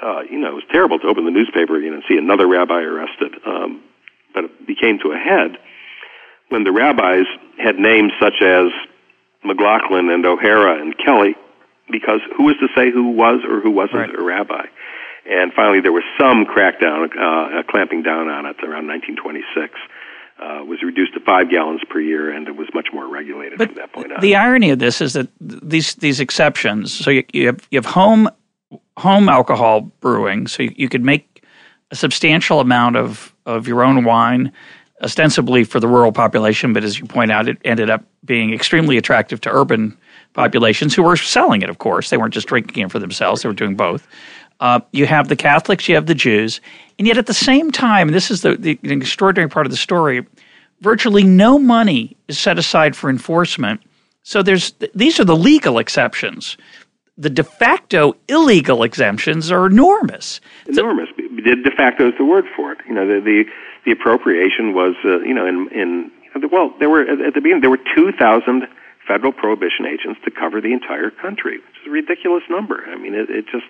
Uh, 0.01 0.21
you 0.29 0.37
know, 0.37 0.49
it 0.49 0.53
was 0.53 0.63
terrible 0.71 0.99
to 0.99 1.07
open 1.07 1.25
the 1.25 1.31
newspaper 1.31 1.79
you 1.79 1.89
know, 1.89 1.95
and 1.95 2.03
see 2.07 2.17
another 2.17 2.47
rabbi 2.47 2.81
arrested. 2.81 3.33
Um, 3.45 3.83
but 4.33 4.45
it 4.45 4.67
became 4.67 4.99
to 4.99 5.11
a 5.11 5.17
head 5.17 5.57
when 6.49 6.63
the 6.63 6.71
rabbis 6.71 7.25
had 7.57 7.79
names 7.79 8.11
such 8.21 8.41
as 8.41 8.67
McLaughlin 9.43 10.09
and 10.09 10.25
O'Hara 10.25 10.79
and 10.79 10.95
Kelly, 10.97 11.35
because 11.91 12.21
who 12.35 12.43
was 12.43 12.55
to 12.57 12.67
say 12.75 12.91
who 12.91 13.09
was 13.11 13.41
or 13.47 13.59
who 13.59 13.71
wasn't 13.71 14.11
right. 14.11 14.15
a 14.15 14.21
rabbi? 14.21 14.65
And 15.29 15.51
finally, 15.53 15.81
there 15.81 15.91
was 15.91 16.03
some 16.17 16.45
crackdown, 16.45 17.09
uh, 17.19 17.63
clamping 17.63 18.03
down 18.03 18.29
on 18.29 18.45
it 18.45 18.57
around 18.63 18.87
1926 18.87 19.73
uh, 20.39 20.63
was 20.63 20.83
reduced 20.83 21.13
to 21.13 21.19
five 21.21 21.49
gallons 21.49 21.81
per 21.89 21.99
year, 21.99 22.31
and 22.31 22.47
it 22.47 22.55
was 22.55 22.67
much 22.73 22.87
more 22.93 23.07
regulated 23.07 23.57
but 23.57 23.69
from 23.69 23.75
that 23.75 23.93
point 23.93 24.11
on. 24.11 24.21
The 24.21 24.35
irony 24.35 24.69
of 24.69 24.79
this 24.79 25.01
is 25.01 25.13
that 25.13 25.27
these 25.39 25.95
these 25.95 26.19
exceptions. 26.19 26.93
So 26.93 27.09
you, 27.09 27.23
you 27.33 27.47
have 27.47 27.67
you 27.71 27.77
have 27.77 27.85
home 27.85 28.29
home 28.97 29.29
alcohol 29.29 29.81
brewing, 29.99 30.47
so 30.47 30.63
you, 30.63 30.73
you 30.75 30.89
could 30.89 31.03
make 31.03 31.43
a 31.91 31.95
substantial 31.95 32.59
amount 32.59 32.97
of 32.97 33.33
of 33.45 33.67
your 33.67 33.83
own 33.83 34.03
wine, 34.03 34.51
ostensibly 35.01 35.63
for 35.63 35.79
the 35.79 35.87
rural 35.87 36.11
population, 36.11 36.73
but 36.73 36.83
as 36.83 36.99
you 36.99 37.05
point 37.05 37.31
out, 37.31 37.47
it 37.47 37.57
ended 37.65 37.89
up 37.89 38.03
being 38.25 38.53
extremely 38.53 38.97
attractive 38.97 39.41
to 39.41 39.49
urban 39.51 39.97
populations 40.33 40.93
who 40.93 41.01
were 41.01 41.17
selling 41.17 41.61
it. 41.61 41.69
Of 41.69 41.79
course, 41.79 42.09
they 42.09 42.17
weren't 42.17 42.33
just 42.33 42.47
drinking 42.47 42.83
it 42.83 42.91
for 42.91 42.99
themselves; 42.99 43.41
they 43.41 43.49
were 43.49 43.55
doing 43.55 43.75
both. 43.75 44.07
Uh, 44.59 44.79
you 44.91 45.05
have 45.05 45.27
the 45.27 45.35
Catholics, 45.35 45.87
you 45.87 45.95
have 45.95 46.07
the 46.07 46.15
Jews, 46.15 46.61
and 46.97 47.07
yet 47.07 47.17
at 47.17 47.27
the 47.27 47.33
same 47.33 47.71
time, 47.71 48.09
this 48.09 48.31
is 48.31 48.41
the, 48.41 48.55
the, 48.55 48.79
the 48.81 48.93
extraordinary 48.93 49.49
part 49.49 49.67
of 49.67 49.71
the 49.71 49.77
story, 49.77 50.25
virtually 50.81 51.23
no 51.23 51.59
money 51.59 52.17
is 52.27 52.39
set 52.39 52.57
aside 52.57 52.95
for 52.95 53.09
enforcement. 53.09 53.81
So 54.23 54.41
there's 54.41 54.73
these 54.93 55.19
are 55.19 55.25
the 55.25 55.35
legal 55.35 55.77
exceptions. 55.77 56.57
The 57.17 57.29
de 57.29 57.43
facto 57.43 58.15
illegal 58.27 58.83
exemptions 58.83 59.51
are 59.51 59.65
enormous. 59.65 60.41
Enormous. 60.67 61.09
De 61.17 61.71
facto 61.71 62.09
is 62.09 62.13
the 62.17 62.25
word 62.25 62.45
for 62.55 62.73
it. 62.73 62.79
You 62.87 62.93
know, 62.93 63.07
the 63.07 63.21
the, 63.21 63.45
the 63.85 63.91
appropriation 63.91 64.73
was, 64.73 64.95
uh, 65.05 65.19
you 65.19 65.33
know, 65.33 65.45
in 65.45 65.69
in 65.71 66.11
well, 66.51 66.73
there 66.79 66.89
were 66.89 67.01
at 67.01 67.33
the 67.33 67.41
beginning 67.41 67.61
there 67.61 67.69
were 67.69 67.85
two 67.95 68.11
thousand 68.11 68.67
federal 69.07 69.31
prohibition 69.31 69.85
agents 69.85 70.19
to 70.25 70.31
cover 70.31 70.59
the 70.59 70.73
entire 70.73 71.09
country, 71.09 71.57
which 71.59 71.77
is 71.81 71.87
a 71.87 71.89
ridiculous 71.89 72.43
number. 72.49 72.83
I 72.89 72.97
mean, 72.97 73.13
it, 73.13 73.29
it 73.29 73.45
just 73.45 73.65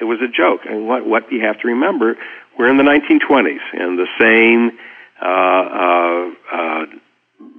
it 0.00 0.04
was 0.04 0.18
a 0.20 0.28
joke. 0.28 0.62
And 0.64 0.86
what 0.86 1.06
what 1.06 1.30
you 1.30 1.40
have 1.42 1.60
to 1.60 1.68
remember, 1.68 2.16
we're 2.58 2.68
in 2.68 2.76
the 2.76 2.84
1920s, 2.84 3.60
and 3.72 3.98
the 3.98 4.08
same 4.18 4.78
uh, 5.20 5.26
uh, 5.26 6.30
uh, 6.52 6.86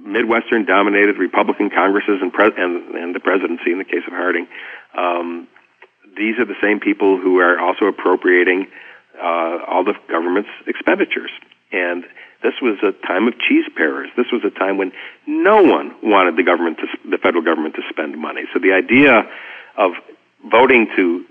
Midwestern 0.04 0.64
dominated 0.64 1.18
Republican 1.18 1.70
Congresses 1.70 2.18
and, 2.20 2.32
pres- 2.32 2.54
and, 2.56 2.94
and 2.94 3.14
the 3.14 3.20
presidency 3.20 3.72
in 3.72 3.78
the 3.78 3.84
case 3.84 4.02
of 4.06 4.12
Harding. 4.12 4.46
Um, 4.96 5.48
these 6.16 6.38
are 6.38 6.44
the 6.44 6.56
same 6.62 6.80
people 6.80 7.18
who 7.18 7.38
are 7.40 7.58
also 7.58 7.86
appropriating 7.86 8.68
uh, 9.20 9.58
all 9.66 9.84
the 9.84 9.94
government's 10.08 10.50
expenditures. 10.66 11.30
And 11.72 12.04
this 12.42 12.54
was 12.62 12.78
a 12.82 12.92
time 13.06 13.26
of 13.26 13.34
cheese 13.38 13.64
pairers. 13.76 14.08
This 14.16 14.26
was 14.32 14.42
a 14.44 14.50
time 14.50 14.78
when 14.78 14.92
no 15.26 15.62
one 15.62 15.94
wanted 16.02 16.36
the 16.36 16.42
government 16.42 16.78
to, 16.78 17.10
the 17.10 17.18
federal 17.18 17.42
government 17.42 17.74
to 17.74 17.82
spend 17.90 18.16
money. 18.18 18.42
So 18.52 18.60
the 18.60 18.72
idea 18.72 19.28
of 19.76 19.92
voting 20.50 20.86
to 20.96 21.24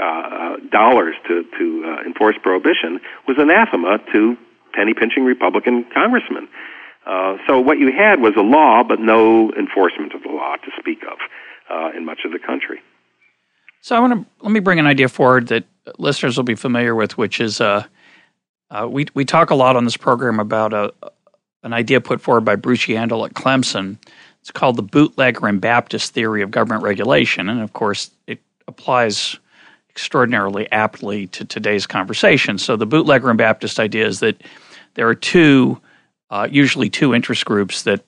uh, 0.00 0.56
dollars 0.70 1.14
to 1.28 1.44
to 1.58 1.84
uh, 1.86 2.06
enforce 2.06 2.36
prohibition 2.42 3.00
was 3.28 3.36
anathema 3.38 3.98
to 4.12 4.36
penny 4.72 4.94
pinching 4.94 5.24
Republican 5.24 5.84
congressmen. 5.94 6.48
Uh, 7.06 7.36
so 7.46 7.60
what 7.60 7.78
you 7.78 7.92
had 7.92 8.20
was 8.20 8.32
a 8.36 8.42
law, 8.42 8.82
but 8.82 8.98
no 8.98 9.52
enforcement 9.52 10.14
of 10.14 10.22
the 10.22 10.28
law 10.28 10.56
to 10.56 10.70
speak 10.78 11.02
of 11.02 11.18
uh, 11.70 11.96
in 11.96 12.04
much 12.04 12.20
of 12.24 12.32
the 12.32 12.38
country. 12.38 12.80
So 13.82 13.94
I 13.94 14.00
want 14.00 14.14
to 14.14 14.26
let 14.42 14.50
me 14.50 14.60
bring 14.60 14.78
an 14.78 14.86
idea 14.86 15.08
forward 15.08 15.48
that 15.48 15.64
listeners 15.98 16.36
will 16.36 16.44
be 16.44 16.54
familiar 16.54 16.94
with, 16.94 17.18
which 17.18 17.40
is 17.40 17.60
uh, 17.60 17.84
uh, 18.70 18.88
we 18.90 19.06
we 19.14 19.24
talk 19.24 19.50
a 19.50 19.54
lot 19.54 19.76
on 19.76 19.84
this 19.84 19.96
program 19.96 20.40
about 20.40 20.72
a 20.72 20.92
an 21.62 21.72
idea 21.72 22.00
put 22.00 22.20
forward 22.20 22.44
by 22.44 22.56
Bruce 22.56 22.86
Yandle 22.86 23.26
at 23.26 23.34
Clemson. 23.34 23.98
It's 24.40 24.50
called 24.50 24.76
the 24.76 24.82
bootlegger 24.82 25.46
and 25.46 25.60
Baptist 25.60 26.12
theory 26.12 26.42
of 26.42 26.50
government 26.50 26.82
regulation, 26.82 27.48
and 27.48 27.60
of 27.60 27.72
course, 27.72 28.10
it 28.26 28.40
applies 28.66 29.38
extraordinarily 29.94 30.70
aptly 30.72 31.28
to 31.28 31.44
today's 31.44 31.86
conversation. 31.86 32.58
So, 32.58 32.76
the 32.76 32.86
bootlegger 32.86 33.30
and 33.30 33.38
Baptist 33.38 33.78
idea 33.78 34.06
is 34.06 34.20
that 34.20 34.42
there 34.94 35.08
are 35.08 35.14
two, 35.14 35.80
uh, 36.30 36.48
usually 36.50 36.90
two 36.90 37.14
interest 37.14 37.44
groups 37.44 37.82
that 37.82 38.04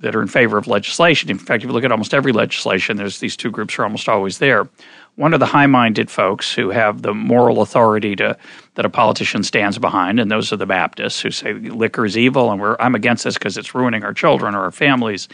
that 0.00 0.14
are 0.14 0.22
in 0.22 0.28
favor 0.28 0.56
of 0.56 0.68
legislation. 0.68 1.28
In 1.28 1.38
fact, 1.38 1.64
if 1.64 1.68
you 1.68 1.72
look 1.72 1.82
at 1.82 1.90
almost 1.90 2.14
every 2.14 2.30
legislation, 2.30 2.96
there's 2.96 3.18
these 3.18 3.36
two 3.36 3.50
groups 3.50 3.76
are 3.78 3.82
almost 3.82 4.08
always 4.08 4.38
there. 4.38 4.68
One 5.16 5.34
are 5.34 5.38
the 5.38 5.46
high-minded 5.46 6.08
folks 6.08 6.54
who 6.54 6.70
have 6.70 7.02
the 7.02 7.12
moral 7.12 7.62
authority 7.62 8.14
to 8.16 8.36
that 8.76 8.84
a 8.84 8.88
politician 8.88 9.42
stands 9.42 9.76
behind, 9.76 10.20
and 10.20 10.30
those 10.30 10.52
are 10.52 10.56
the 10.56 10.66
Baptists 10.66 11.20
who 11.20 11.32
say 11.32 11.52
liquor 11.54 12.04
is 12.04 12.16
evil 12.16 12.52
and 12.52 12.60
we're 12.60 12.76
I'm 12.78 12.94
against 12.94 13.24
this 13.24 13.34
because 13.34 13.56
it's 13.56 13.74
ruining 13.74 14.04
our 14.04 14.14
children 14.14 14.54
or 14.54 14.60
our 14.60 14.70
families. 14.70 15.28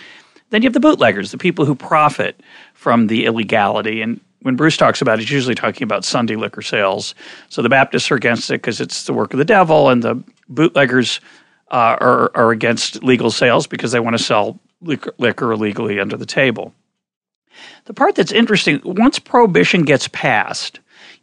Then 0.48 0.62
you 0.62 0.66
have 0.66 0.72
the 0.74 0.80
bootleggers, 0.80 1.30
the 1.30 1.38
people 1.38 1.66
who 1.66 1.74
profit 1.74 2.40
from 2.72 3.08
the 3.08 3.26
illegality. 3.26 4.00
And 4.00 4.20
when 4.44 4.56
Bruce 4.56 4.76
talks 4.76 5.00
about 5.00 5.18
it, 5.18 5.22
he's 5.22 5.30
usually 5.30 5.54
talking 5.54 5.84
about 5.84 6.04
Sunday 6.04 6.36
liquor 6.36 6.60
sales. 6.60 7.14
So 7.48 7.62
the 7.62 7.70
Baptists 7.70 8.10
are 8.10 8.14
against 8.14 8.50
it 8.50 8.60
because 8.60 8.78
it's 8.78 9.04
the 9.04 9.14
work 9.14 9.32
of 9.32 9.38
the 9.38 9.44
devil, 9.44 9.88
and 9.88 10.02
the 10.02 10.22
bootleggers 10.50 11.18
uh, 11.70 11.96
are, 11.98 12.30
are 12.34 12.50
against 12.50 13.02
legal 13.02 13.30
sales 13.30 13.66
because 13.66 13.92
they 13.92 14.00
want 14.00 14.18
to 14.18 14.22
sell 14.22 14.60
liquor, 14.82 15.14
liquor 15.16 15.50
illegally 15.50 15.98
under 15.98 16.18
the 16.18 16.26
table. 16.26 16.74
The 17.86 17.94
part 17.94 18.16
that's 18.16 18.32
interesting 18.32 18.82
once 18.84 19.18
prohibition 19.18 19.84
gets 19.84 20.08
passed, 20.08 20.78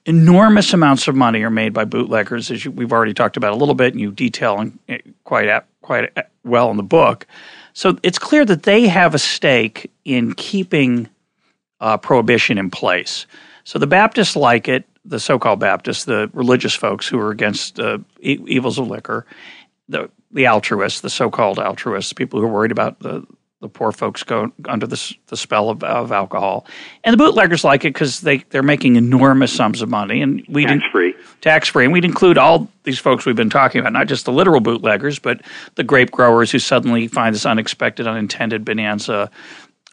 enormous 0.07 0.73
amounts 0.73 1.07
of 1.07 1.13
money 1.13 1.43
are 1.43 1.51
made 1.51 1.73
by 1.73 1.85
bootleggers, 1.85 2.49
as 2.49 2.65
you, 2.65 2.71
we've 2.71 2.91
already 2.91 3.13
talked 3.13 3.37
about 3.37 3.53
a 3.53 3.55
little 3.55 3.75
bit, 3.75 3.93
and 3.93 4.01
you 4.01 4.11
detail 4.11 4.67
eh, 4.89 4.97
quite 5.25 5.63
quite 5.83 6.09
well 6.43 6.71
in 6.71 6.77
the 6.77 6.83
book. 6.83 7.27
So 7.73 7.99
it's 8.01 8.17
clear 8.17 8.45
that 8.45 8.63
they 8.63 8.87
have 8.87 9.13
a 9.13 9.19
stake 9.19 9.91
in 10.05 10.33
keeping 10.33 11.07
uh, 11.81 11.97
prohibition 11.97 12.57
in 12.57 12.69
place. 12.69 13.25
So 13.63 13.79
the 13.79 13.87
Baptists 13.87 14.35
like 14.35 14.67
it, 14.67 14.85
the 15.03 15.19
so-called 15.19 15.59
Baptists, 15.59 16.05
the 16.05 16.29
religious 16.33 16.75
folks 16.75 17.07
who 17.07 17.19
are 17.19 17.31
against 17.31 17.75
the 17.75 17.95
uh, 17.95 17.97
e- 18.21 18.39
evils 18.47 18.77
of 18.77 18.87
liquor, 18.87 19.25
the 19.89 20.09
the 20.33 20.47
altruists, 20.47 21.01
the 21.01 21.09
so-called 21.09 21.59
altruists, 21.59 22.13
people 22.13 22.39
who 22.39 22.45
are 22.45 22.51
worried 22.51 22.71
about 22.71 22.99
the 22.99 23.25
the 23.59 23.69
poor 23.69 23.91
folks 23.91 24.23
go 24.23 24.51
under 24.65 24.87
the, 24.87 25.15
the 25.27 25.37
spell 25.37 25.69
of, 25.69 25.83
of 25.83 26.11
alcohol, 26.11 26.65
and 27.03 27.13
the 27.13 27.17
bootleggers 27.17 27.63
like 27.63 27.85
it 27.85 27.93
because 27.93 28.21
they 28.21 28.37
they're 28.49 28.63
making 28.63 28.95
enormous 28.95 29.53
sums 29.53 29.81
of 29.81 29.89
money, 29.89 30.21
and 30.21 30.43
we 30.47 30.65
tax 30.65 30.83
free, 30.91 31.15
tax 31.41 31.67
free, 31.67 31.83
and 31.85 31.93
we'd 31.93 32.05
include 32.05 32.37
all 32.37 32.67
these 32.83 32.99
folks 32.99 33.25
we've 33.25 33.35
been 33.35 33.49
talking 33.49 33.79
about, 33.79 33.93
not 33.93 34.07
just 34.07 34.25
the 34.25 34.31
literal 34.31 34.61
bootleggers, 34.61 35.19
but 35.19 35.41
the 35.75 35.83
grape 35.83 36.11
growers 36.11 36.51
who 36.51 36.59
suddenly 36.59 37.07
find 37.07 37.35
this 37.35 37.45
unexpected, 37.45 38.07
unintended 38.07 38.65
bonanza 38.65 39.29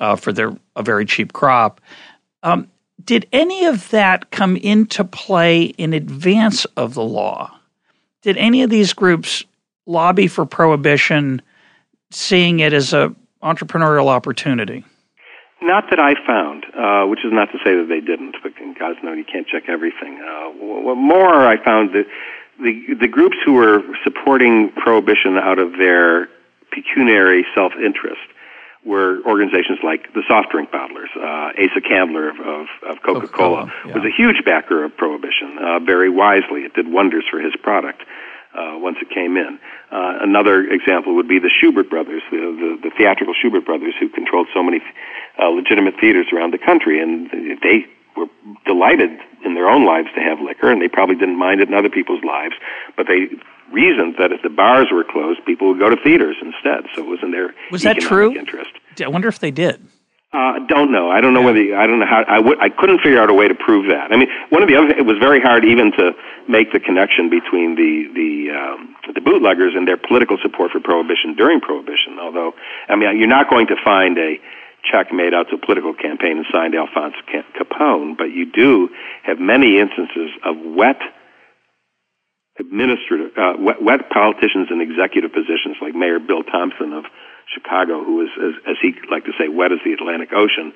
uh, 0.01 0.17
for 0.17 0.33
their 0.33 0.53
a 0.77 0.83
very 0.83 1.05
cheap 1.05 1.33
crop. 1.33 1.81
Um, 2.43 2.69
did 3.05 3.27
any 3.33 3.65
of 3.65 3.91
that 3.91 4.31
come 4.31 4.57
into 4.57 5.05
play 5.05 5.63
in 5.63 5.93
advance 5.93 6.65
of 6.77 6.95
the 6.95 7.03
law? 7.03 7.59
Did 8.23 8.37
any 8.37 8.63
of 8.63 8.71
these 8.71 8.93
groups 8.93 9.45
lobby 9.87 10.27
for 10.27 10.45
prohibition, 10.45 11.41
seeing 12.11 12.61
it 12.61 12.73
as 12.73 12.93
a 12.93 13.15
entrepreneurial 13.43 14.09
opportunity? 14.09 14.85
Not 15.61 15.91
that 15.91 15.99
I 15.99 16.15
found, 16.27 16.67
uh, 16.77 17.07
which 17.07 17.25
is 17.25 17.33
not 17.33 17.51
to 17.53 17.59
say 17.65 17.75
that 17.75 17.87
they 17.89 18.01
didn't, 18.01 18.37
but 18.43 18.53
God's 18.79 18.99
know 19.03 19.13
you 19.13 19.25
can't 19.25 19.47
check 19.47 19.65
everything. 19.69 20.21
Uh, 20.21 20.95
more, 20.95 21.47
I 21.47 21.63
found 21.65 21.95
that 21.95 22.07
the 22.61 22.95
the 22.95 23.09
groups 23.09 23.37
who 23.45 23.55
were 23.55 23.83
supporting 24.05 24.71
prohibition 24.71 25.37
out 25.37 25.59
of 25.59 25.73
their 25.79 26.29
pecuniary 26.71 27.45
self 27.55 27.73
interest 27.75 28.21
were 28.85 29.21
organizations 29.27 29.79
like 29.83 30.13
the 30.15 30.23
soft 30.29 30.51
drink 30.51 30.71
bottlers. 30.71 31.11
Uh, 31.17 31.53
Asa 31.63 31.81
Candler 31.81 32.31
of, 32.31 32.41
of, 32.41 32.67
of 32.89 33.03
Coca 33.03 33.29
Cola 33.29 33.73
yeah. 33.85 33.95
was 33.95 34.05
a 34.05 34.11
huge 34.11 34.45
backer 34.45 34.85
of 34.85 34.97
prohibition, 34.97 35.59
uh, 35.59 35.79
very 35.81 36.09
wisely. 36.11 36.63
It 36.63 36.75
did 36.75 36.89
wonders 36.89 37.25
for 37.31 37.41
his 37.41 37.55
product 37.57 38.03
uh, 38.55 38.79
once 38.79 38.97
it 39.03 39.11
came 39.11 39.37
in. 39.37 39.59
Uh, 39.91 40.19
another 40.23 40.65
example 40.65 41.15
would 41.17 41.29
be 41.29 41.39
the 41.39 41.51
Shubert 41.51 41.91
brothers, 41.91 42.23
the, 42.31 42.39
the, 42.39 42.89
the 42.89 42.95
theatrical 42.97 43.35
Shubert 43.35 43.65
brothers, 43.65 43.95
who 43.99 44.09
controlled 44.09 44.49
so 44.55 44.63
many 44.63 44.81
uh, 45.39 45.49
legitimate 45.49 45.95
theaters 46.01 46.27
around 46.33 46.53
the 46.53 46.59
country, 46.59 47.01
and 47.03 47.31
they 47.63 47.87
were 48.17 48.27
delighted 48.65 49.11
in 49.45 49.55
their 49.55 49.69
own 49.69 49.85
lives 49.85 50.09
to 50.15 50.21
have 50.21 50.41
liquor, 50.41 50.71
and 50.71 50.81
they 50.81 50.89
probably 50.89 51.17
didn't 51.17 51.39
mind 51.39 51.61
it 51.61 51.69
in 51.69 51.75
other 51.75 51.91
people's 51.91 52.23
lives, 52.25 52.55
but 52.97 53.07
they 53.07 53.29
reasoned 53.73 54.17
that 54.19 54.33
if 54.33 54.43
the 54.43 54.51
bars 54.51 54.89
were 54.93 55.05
closed, 55.05 55.45
people 55.45 55.69
would 55.69 55.79
go 55.79 55.91
to 55.91 55.97
theaters 56.03 56.37
instead. 56.41 56.85
So 56.95 57.03
it 57.03 57.09
was 57.09 57.21
in 57.23 57.31
their 57.31 57.55
was 57.71 57.83
that 57.83 57.99
true? 57.99 58.37
Interest. 58.37 58.71
I 59.01 59.09
wonder 59.09 59.29
if 59.29 59.39
they 59.39 59.51
did. 59.51 59.87
Uh, 60.31 60.59
don't 60.69 60.93
know. 60.93 61.11
I 61.11 61.23
don't 61.23 61.33
know 61.33 61.41
yeah. 61.41 61.47
whether 61.47 61.77
I 61.77 61.87
don't 61.87 62.01
know 62.01 62.07
how. 62.07 62.23
I 62.29 62.39
would. 62.39 62.61
I 62.61 62.69
couldn't 62.69 62.99
figure 62.99 63.19
out 63.19 63.31
a 63.31 63.35
way 63.35 63.49
to 63.49 63.55
prove 63.55 63.89
that. 63.89 64.13
I 64.13 64.17
mean, 64.17 64.29
one 64.51 64.63
of 64.63 64.69
the 64.69 64.77
other. 64.77 64.89
It 64.89 65.07
was 65.07 65.17
very 65.17 65.41
hard 65.41 65.65
even 65.65 65.91
to 65.93 66.13
make 66.47 66.71
the 66.73 66.81
connection 66.81 67.31
between 67.31 67.77
the 67.77 68.13
the 68.13 68.53
um, 68.53 68.95
the 69.15 69.23
bootleggers 69.23 69.73
and 69.75 69.89
their 69.89 69.97
political 69.97 70.37
support 70.43 70.73
for 70.73 70.81
prohibition 70.81 71.35
during 71.35 71.63
prohibition. 71.63 72.19
Although, 72.21 72.53
I 72.91 72.97
mean, 72.97 73.17
you're 73.19 73.27
not 73.27 73.49
going 73.49 73.69
to 73.69 73.77
find 73.83 74.19
a 74.19 74.39
check 74.85 75.13
made 75.13 75.33
out 75.33 75.49
to 75.49 75.57
a 75.57 75.59
political 75.59 75.95
campaign 75.95 76.37
and 76.37 76.47
signed 76.53 76.75
Alphonse 76.75 77.17
Capone, 77.57 78.17
but 78.17 78.31
you 78.31 78.45
do 78.45 78.91
have 79.23 79.39
many 79.39 79.79
instances 79.79 80.31
of 80.45 80.57
wet 80.61 81.01
administrative, 82.59 83.37
uh, 83.37 83.55
wet, 83.59 83.83
wet 83.83 84.11
politicians 84.11 84.69
in 84.71 84.81
executive 84.81 85.33
positions, 85.33 85.77
like 85.81 85.95
Mayor 85.95 86.19
Bill 86.19 86.43
Thompson 86.43 86.93
of 86.93 87.05
Chicago, 87.53 88.05
who 88.05 88.23
is, 88.23 88.29
as, 88.37 88.55
as 88.71 88.77
he 88.83 88.95
liked 89.11 89.27
to 89.27 89.33
say, 89.39 89.49
wet 89.49 89.73
as 89.73 89.79
the 89.85 89.93
Atlantic 89.93 90.31
Ocean, 90.33 90.73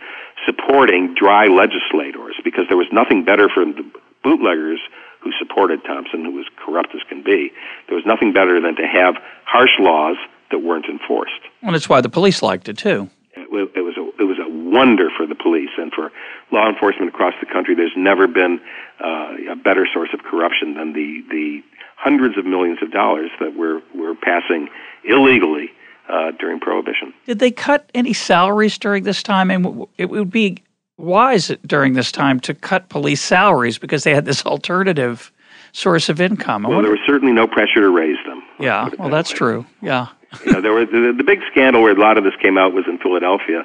supporting 0.46 1.14
dry 1.14 1.46
legislators 1.46 2.36
because 2.44 2.64
there 2.68 2.78
was 2.78 2.88
nothing 2.92 3.24
better 3.24 3.48
for 3.48 3.64
the 3.64 3.84
bootleggers 4.24 4.78
who 5.20 5.30
supported 5.38 5.84
Thompson, 5.84 6.24
who 6.24 6.32
was 6.32 6.46
corrupt 6.56 6.94
as 6.94 7.02
can 7.08 7.22
be. 7.22 7.52
There 7.88 7.96
was 7.96 8.06
nothing 8.06 8.32
better 8.32 8.60
than 8.60 8.76
to 8.76 8.86
have 8.86 9.14
harsh 9.44 9.78
laws 9.78 10.16
that 10.50 10.58
weren't 10.58 10.86
enforced. 10.86 11.40
Well, 11.62 11.72
that's 11.72 11.88
why 11.88 12.00
the 12.00 12.08
police 12.08 12.42
liked 12.42 12.68
it 12.68 12.78
too. 12.78 13.10
It, 13.34 13.48
it 13.76 13.80
was 13.80 13.96
a, 13.96 14.22
it 14.22 14.24
was 14.24 14.31
a 14.31 14.31
wonder 14.72 15.08
for 15.16 15.26
the 15.26 15.34
police 15.34 15.70
and 15.76 15.92
for 15.92 16.10
law 16.50 16.68
enforcement 16.68 17.08
across 17.08 17.34
the 17.40 17.46
country. 17.46 17.74
There's 17.74 17.96
never 17.96 18.26
been 18.26 18.60
uh, 19.04 19.52
a 19.52 19.56
better 19.56 19.86
source 19.92 20.10
of 20.12 20.20
corruption 20.20 20.74
than 20.74 20.92
the 20.92 21.22
the 21.30 21.62
hundreds 21.96 22.36
of 22.36 22.44
millions 22.44 22.78
of 22.82 22.90
dollars 22.90 23.30
that 23.40 23.56
we're 23.56 23.80
we're 23.94 24.14
passing 24.14 24.68
illegally 25.04 25.70
uh, 26.08 26.32
during 26.38 26.58
Prohibition. 26.60 27.12
Did 27.26 27.38
they 27.38 27.50
cut 27.50 27.88
any 27.94 28.12
salaries 28.12 28.78
during 28.78 29.04
this 29.04 29.22
time? 29.22 29.50
And 29.50 29.86
it 29.98 30.10
would 30.10 30.30
be 30.30 30.58
wise 30.96 31.52
during 31.66 31.94
this 31.94 32.12
time 32.12 32.40
to 32.40 32.54
cut 32.54 32.88
police 32.88 33.20
salaries 33.20 33.78
because 33.78 34.04
they 34.04 34.14
had 34.14 34.24
this 34.24 34.44
alternative 34.44 35.32
source 35.72 36.08
of 36.08 36.20
income. 36.20 36.64
well, 36.64 36.82
there 36.82 36.90
was 36.90 37.00
certainly 37.06 37.32
no 37.32 37.46
pressure 37.46 37.80
to 37.80 37.90
raise 37.90 38.18
them. 38.26 38.42
Yeah, 38.60 38.88
well, 38.98 39.08
that 39.08 39.10
that's 39.10 39.32
way. 39.32 39.38
true. 39.38 39.66
Yeah. 39.80 40.08
you 40.44 40.52
know, 40.52 40.60
there 40.60 40.72
were 40.72 40.86
the, 40.86 41.14
the 41.16 41.24
big 41.24 41.40
scandal 41.50 41.82
where 41.82 41.92
a 41.92 42.00
lot 42.00 42.18
of 42.18 42.24
this 42.24 42.34
came 42.42 42.58
out 42.58 42.72
was 42.72 42.84
in 42.86 42.98
Philadelphia, 42.98 43.64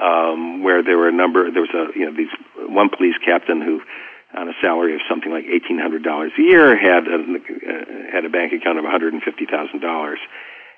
um, 0.00 0.62
where 0.62 0.82
there 0.82 0.98
were 0.98 1.08
a 1.08 1.12
number. 1.12 1.50
There 1.50 1.62
was 1.62 1.74
a 1.74 1.98
you 1.98 2.06
know 2.06 2.16
these 2.16 2.32
one 2.56 2.88
police 2.88 3.16
captain 3.24 3.60
who 3.60 3.80
on 4.36 4.48
a 4.48 4.52
salary 4.60 4.94
of 4.94 5.00
something 5.08 5.30
like 5.30 5.44
eighteen 5.44 5.78
hundred 5.78 6.02
dollars 6.02 6.32
a 6.38 6.42
year 6.42 6.76
had 6.76 7.06
a, 7.06 7.18
uh, 7.18 8.12
had 8.12 8.24
a 8.24 8.30
bank 8.30 8.52
account 8.52 8.78
of 8.78 8.84
one 8.84 8.92
hundred 8.92 9.12
and 9.12 9.22
fifty 9.22 9.46
thousand 9.46 9.80
dollars, 9.80 10.18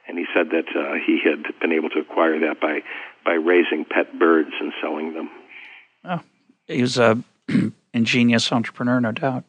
and 0.08 0.18
he 0.18 0.26
said 0.34 0.50
that 0.50 0.68
uh, 0.74 0.94
he 1.06 1.20
had 1.22 1.44
been 1.60 1.72
able 1.72 1.90
to 1.90 2.00
acquire 2.00 2.38
that 2.40 2.60
by 2.60 2.80
by 3.24 3.32
raising 3.32 3.84
pet 3.84 4.18
birds 4.18 4.52
and 4.60 4.72
selling 4.80 5.14
them. 5.14 5.30
Oh, 6.04 6.20
he 6.66 6.82
was 6.82 6.98
a 6.98 7.22
ingenious 7.94 8.50
entrepreneur, 8.50 9.00
no 9.00 9.12
doubt. 9.12 9.44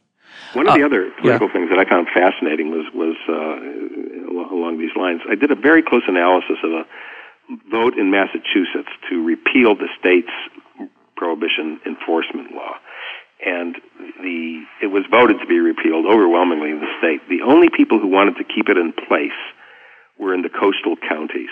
One 0.53 0.67
of 0.67 0.73
uh, 0.73 0.77
the 0.77 0.83
other 0.83 1.11
political 1.19 1.47
yeah. 1.47 1.53
things 1.53 1.69
that 1.69 1.79
I 1.79 1.89
found 1.89 2.07
fascinating 2.13 2.71
was 2.71 2.85
was 2.93 3.15
uh, 3.27 4.53
along 4.53 4.77
these 4.79 4.95
lines. 4.95 5.21
I 5.29 5.35
did 5.35 5.51
a 5.51 5.55
very 5.55 5.81
close 5.81 6.03
analysis 6.07 6.57
of 6.63 6.71
a 6.71 6.85
vote 7.69 7.97
in 7.97 8.11
Massachusetts 8.11 8.89
to 9.09 9.23
repeal 9.23 9.75
the 9.75 9.87
state's 9.99 10.31
prohibition 11.15 11.79
enforcement 11.85 12.53
law, 12.53 12.73
and 13.45 13.75
the 14.19 14.63
it 14.81 14.87
was 14.87 15.03
voted 15.09 15.39
to 15.39 15.45
be 15.45 15.59
repealed 15.59 16.05
overwhelmingly 16.05 16.71
in 16.71 16.79
the 16.79 16.91
state. 16.99 17.21
The 17.29 17.41
only 17.41 17.69
people 17.69 17.99
who 17.99 18.07
wanted 18.07 18.37
to 18.37 18.43
keep 18.43 18.69
it 18.69 18.77
in 18.77 18.93
place 18.93 19.31
were 20.17 20.33
in 20.33 20.41
the 20.41 20.49
coastal 20.49 20.95
counties, 20.95 21.49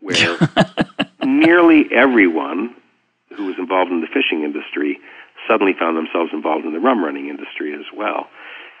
where 0.00 0.38
nearly 1.24 1.86
everyone 1.94 2.74
who 3.36 3.46
was 3.46 3.56
involved 3.58 3.90
in 3.90 4.00
the 4.00 4.06
fishing 4.06 4.44
industry 4.44 4.98
suddenly 5.48 5.74
found 5.78 5.96
themselves 5.96 6.30
involved 6.32 6.64
in 6.64 6.72
the 6.72 6.80
rum 6.80 7.04
running 7.04 7.28
industry 7.28 7.74
as 7.74 7.86
well. 7.94 8.28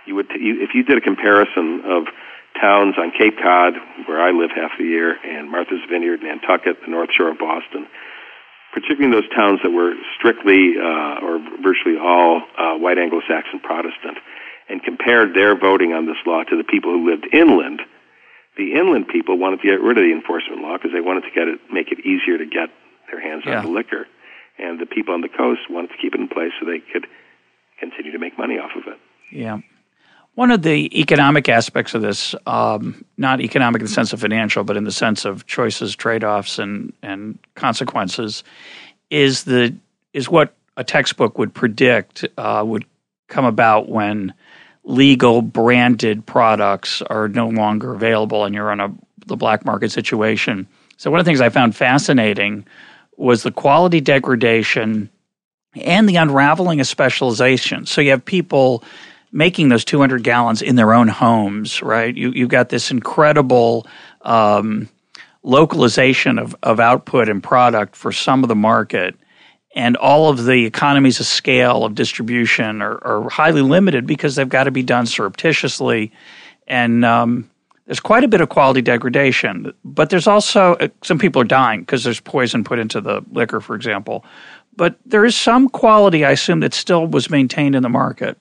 You 0.06 0.14
would, 0.14 0.30
you, 0.30 0.62
if 0.62 0.70
you 0.74 0.82
did 0.84 0.98
a 0.98 1.00
comparison 1.00 1.82
of 1.84 2.04
towns 2.60 2.94
on 2.98 3.12
Cape 3.12 3.36
Cod, 3.42 3.74
where 4.06 4.20
I 4.20 4.30
live 4.30 4.50
half 4.54 4.72
the 4.78 4.84
year, 4.84 5.16
and 5.24 5.50
Martha's 5.50 5.82
Vineyard, 5.90 6.22
Nantucket, 6.22 6.80
the 6.82 6.90
North 6.90 7.10
Shore 7.16 7.30
of 7.30 7.38
Boston, 7.38 7.86
particularly 8.72 9.06
in 9.06 9.10
those 9.10 9.28
towns 9.34 9.60
that 9.62 9.70
were 9.70 9.94
strictly 10.18 10.74
uh, 10.78 11.24
or 11.24 11.38
virtually 11.62 11.96
all 11.98 12.42
uh, 12.58 12.74
white 12.76 12.98
Anglo-Saxon 12.98 13.60
Protestant, 13.60 14.18
and 14.68 14.82
compared 14.82 15.34
their 15.34 15.56
voting 15.56 15.92
on 15.92 16.06
this 16.06 16.18
law 16.26 16.42
to 16.44 16.56
the 16.56 16.64
people 16.64 16.90
who 16.90 17.08
lived 17.08 17.26
inland, 17.32 17.80
the 18.56 18.72
inland 18.74 19.08
people 19.08 19.38
wanted 19.38 19.60
to 19.60 19.68
get 19.68 19.80
rid 19.80 19.98
of 19.98 20.04
the 20.04 20.12
enforcement 20.12 20.62
law 20.62 20.76
because 20.76 20.92
they 20.92 21.00
wanted 21.00 21.22
to 21.22 21.30
get 21.30 21.46
it, 21.48 21.60
make 21.70 21.92
it 21.92 22.00
easier 22.00 22.38
to 22.38 22.46
get 22.46 22.70
their 23.10 23.20
hands 23.20 23.44
yeah. 23.46 23.58
on 23.58 23.66
the 23.66 23.70
liquor 23.70 24.06
and 24.58 24.80
the 24.80 24.86
people 24.86 25.14
on 25.14 25.20
the 25.20 25.28
coast 25.28 25.60
wanted 25.70 25.88
to 25.88 25.96
keep 26.00 26.14
it 26.14 26.20
in 26.20 26.28
place 26.28 26.52
so 26.58 26.66
they 26.66 26.80
could 26.80 27.06
continue 27.78 28.12
to 28.12 28.18
make 28.18 28.38
money 28.38 28.58
off 28.58 28.70
of 28.76 28.84
it. 28.86 28.98
Yeah. 29.30 29.58
One 30.36 30.50
of 30.50 30.60
the 30.60 31.00
economic 31.00 31.48
aspects 31.48 31.94
of 31.94 32.02
this, 32.02 32.34
um, 32.46 33.06
not 33.16 33.40
economic 33.40 33.80
in 33.80 33.86
the 33.86 33.92
sense 33.92 34.12
of 34.12 34.20
financial, 34.20 34.64
but 34.64 34.76
in 34.76 34.84
the 34.84 34.92
sense 34.92 35.24
of 35.24 35.46
choices, 35.46 35.96
trade 35.96 36.22
offs, 36.22 36.58
and, 36.58 36.92
and 37.02 37.38
consequences, 37.54 38.44
is 39.08 39.44
the 39.44 39.74
is 40.12 40.28
what 40.28 40.54
a 40.76 40.84
textbook 40.84 41.38
would 41.38 41.54
predict 41.54 42.26
uh, 42.36 42.62
would 42.66 42.84
come 43.28 43.46
about 43.46 43.88
when 43.88 44.34
legal 44.84 45.40
branded 45.40 46.26
products 46.26 47.00
are 47.00 47.28
no 47.28 47.48
longer 47.48 47.94
available 47.94 48.44
and 48.44 48.54
you're 48.54 48.70
in 48.70 48.80
a 48.80 48.94
the 49.24 49.36
black 49.36 49.64
market 49.64 49.90
situation. 49.90 50.66
So 50.98 51.10
one 51.10 51.18
of 51.18 51.24
the 51.24 51.30
things 51.30 51.40
I 51.40 51.48
found 51.48 51.74
fascinating 51.74 52.66
was 53.16 53.42
the 53.42 53.50
quality 53.50 54.02
degradation 54.02 55.08
and 55.74 56.06
the 56.06 56.16
unraveling 56.16 56.78
of 56.80 56.86
specialization. 56.86 57.86
So 57.86 58.02
you 58.02 58.10
have 58.10 58.24
people 58.24 58.84
making 59.32 59.68
those 59.68 59.84
200 59.84 60.22
gallons 60.22 60.62
in 60.62 60.76
their 60.76 60.92
own 60.92 61.08
homes, 61.08 61.82
right? 61.82 62.14
You, 62.14 62.30
you've 62.30 62.48
got 62.48 62.68
this 62.68 62.90
incredible 62.90 63.86
um, 64.22 64.88
localization 65.42 66.38
of, 66.38 66.56
of 66.62 66.80
output 66.80 67.28
and 67.28 67.42
product 67.42 67.96
for 67.96 68.12
some 68.12 68.42
of 68.42 68.48
the 68.48 68.56
market. 68.56 69.14
And 69.74 69.96
all 69.96 70.30
of 70.30 70.44
the 70.44 70.64
economies 70.64 71.20
of 71.20 71.26
scale 71.26 71.84
of 71.84 71.94
distribution 71.94 72.80
are, 72.80 72.98
are 73.04 73.28
highly 73.28 73.62
limited 73.62 74.06
because 74.06 74.34
they've 74.34 74.48
got 74.48 74.64
to 74.64 74.70
be 74.70 74.82
done 74.82 75.06
surreptitiously. 75.06 76.12
And 76.66 77.04
um, 77.04 77.50
there's 77.86 78.00
quite 78.00 78.24
a 78.24 78.28
bit 78.28 78.40
of 78.40 78.48
quality 78.48 78.82
degradation, 78.82 79.72
but 79.84 80.10
there's 80.10 80.26
also 80.26 80.74
uh, 80.76 80.88
some 81.02 81.18
people 81.18 81.40
are 81.42 81.46
dying 81.46 81.80
because 81.80 82.04
there's 82.04 82.20
poison 82.20 82.64
put 82.64 82.78
into 82.78 83.00
the 83.00 83.22
liquor, 83.30 83.60
for 83.60 83.76
example. 83.76 84.24
But 84.76 84.96
there 85.06 85.24
is 85.24 85.36
some 85.36 85.68
quality, 85.68 86.24
I 86.24 86.32
assume, 86.32 86.60
that 86.60 86.74
still 86.74 87.06
was 87.06 87.30
maintained 87.30 87.74
in 87.74 87.82
the 87.82 87.88
market. 87.88 88.36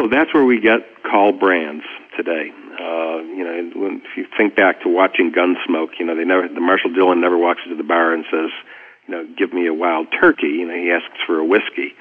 Well, 0.00 0.08
that's 0.08 0.32
where 0.32 0.46
we 0.46 0.58
get 0.58 0.80
call 1.02 1.30
brands 1.32 1.84
today. 2.16 2.48
Uh, 2.72 3.20
you 3.36 3.44
know, 3.44 3.70
when, 3.78 4.00
if 4.00 4.16
you 4.16 4.26
think 4.34 4.56
back 4.56 4.80
to 4.80 4.88
watching 4.88 5.30
Gunsmoke, 5.30 5.98
you 5.98 6.06
know, 6.06 6.16
they 6.16 6.24
never, 6.24 6.48
the 6.48 6.58
Marshal 6.58 6.90
Dillon 6.90 7.20
never 7.20 7.36
walks 7.36 7.60
into 7.66 7.76
the 7.76 7.86
bar 7.86 8.14
and 8.14 8.24
says, 8.30 8.48
you 9.06 9.14
know, 9.14 9.28
give 9.36 9.52
me 9.52 9.66
a 9.66 9.74
wild 9.74 10.06
turkey. 10.18 10.46
You 10.46 10.68
know, 10.68 10.74
he 10.74 10.90
asks 10.90 11.20
for 11.26 11.38
a 11.38 11.44
whiskey. 11.44 11.92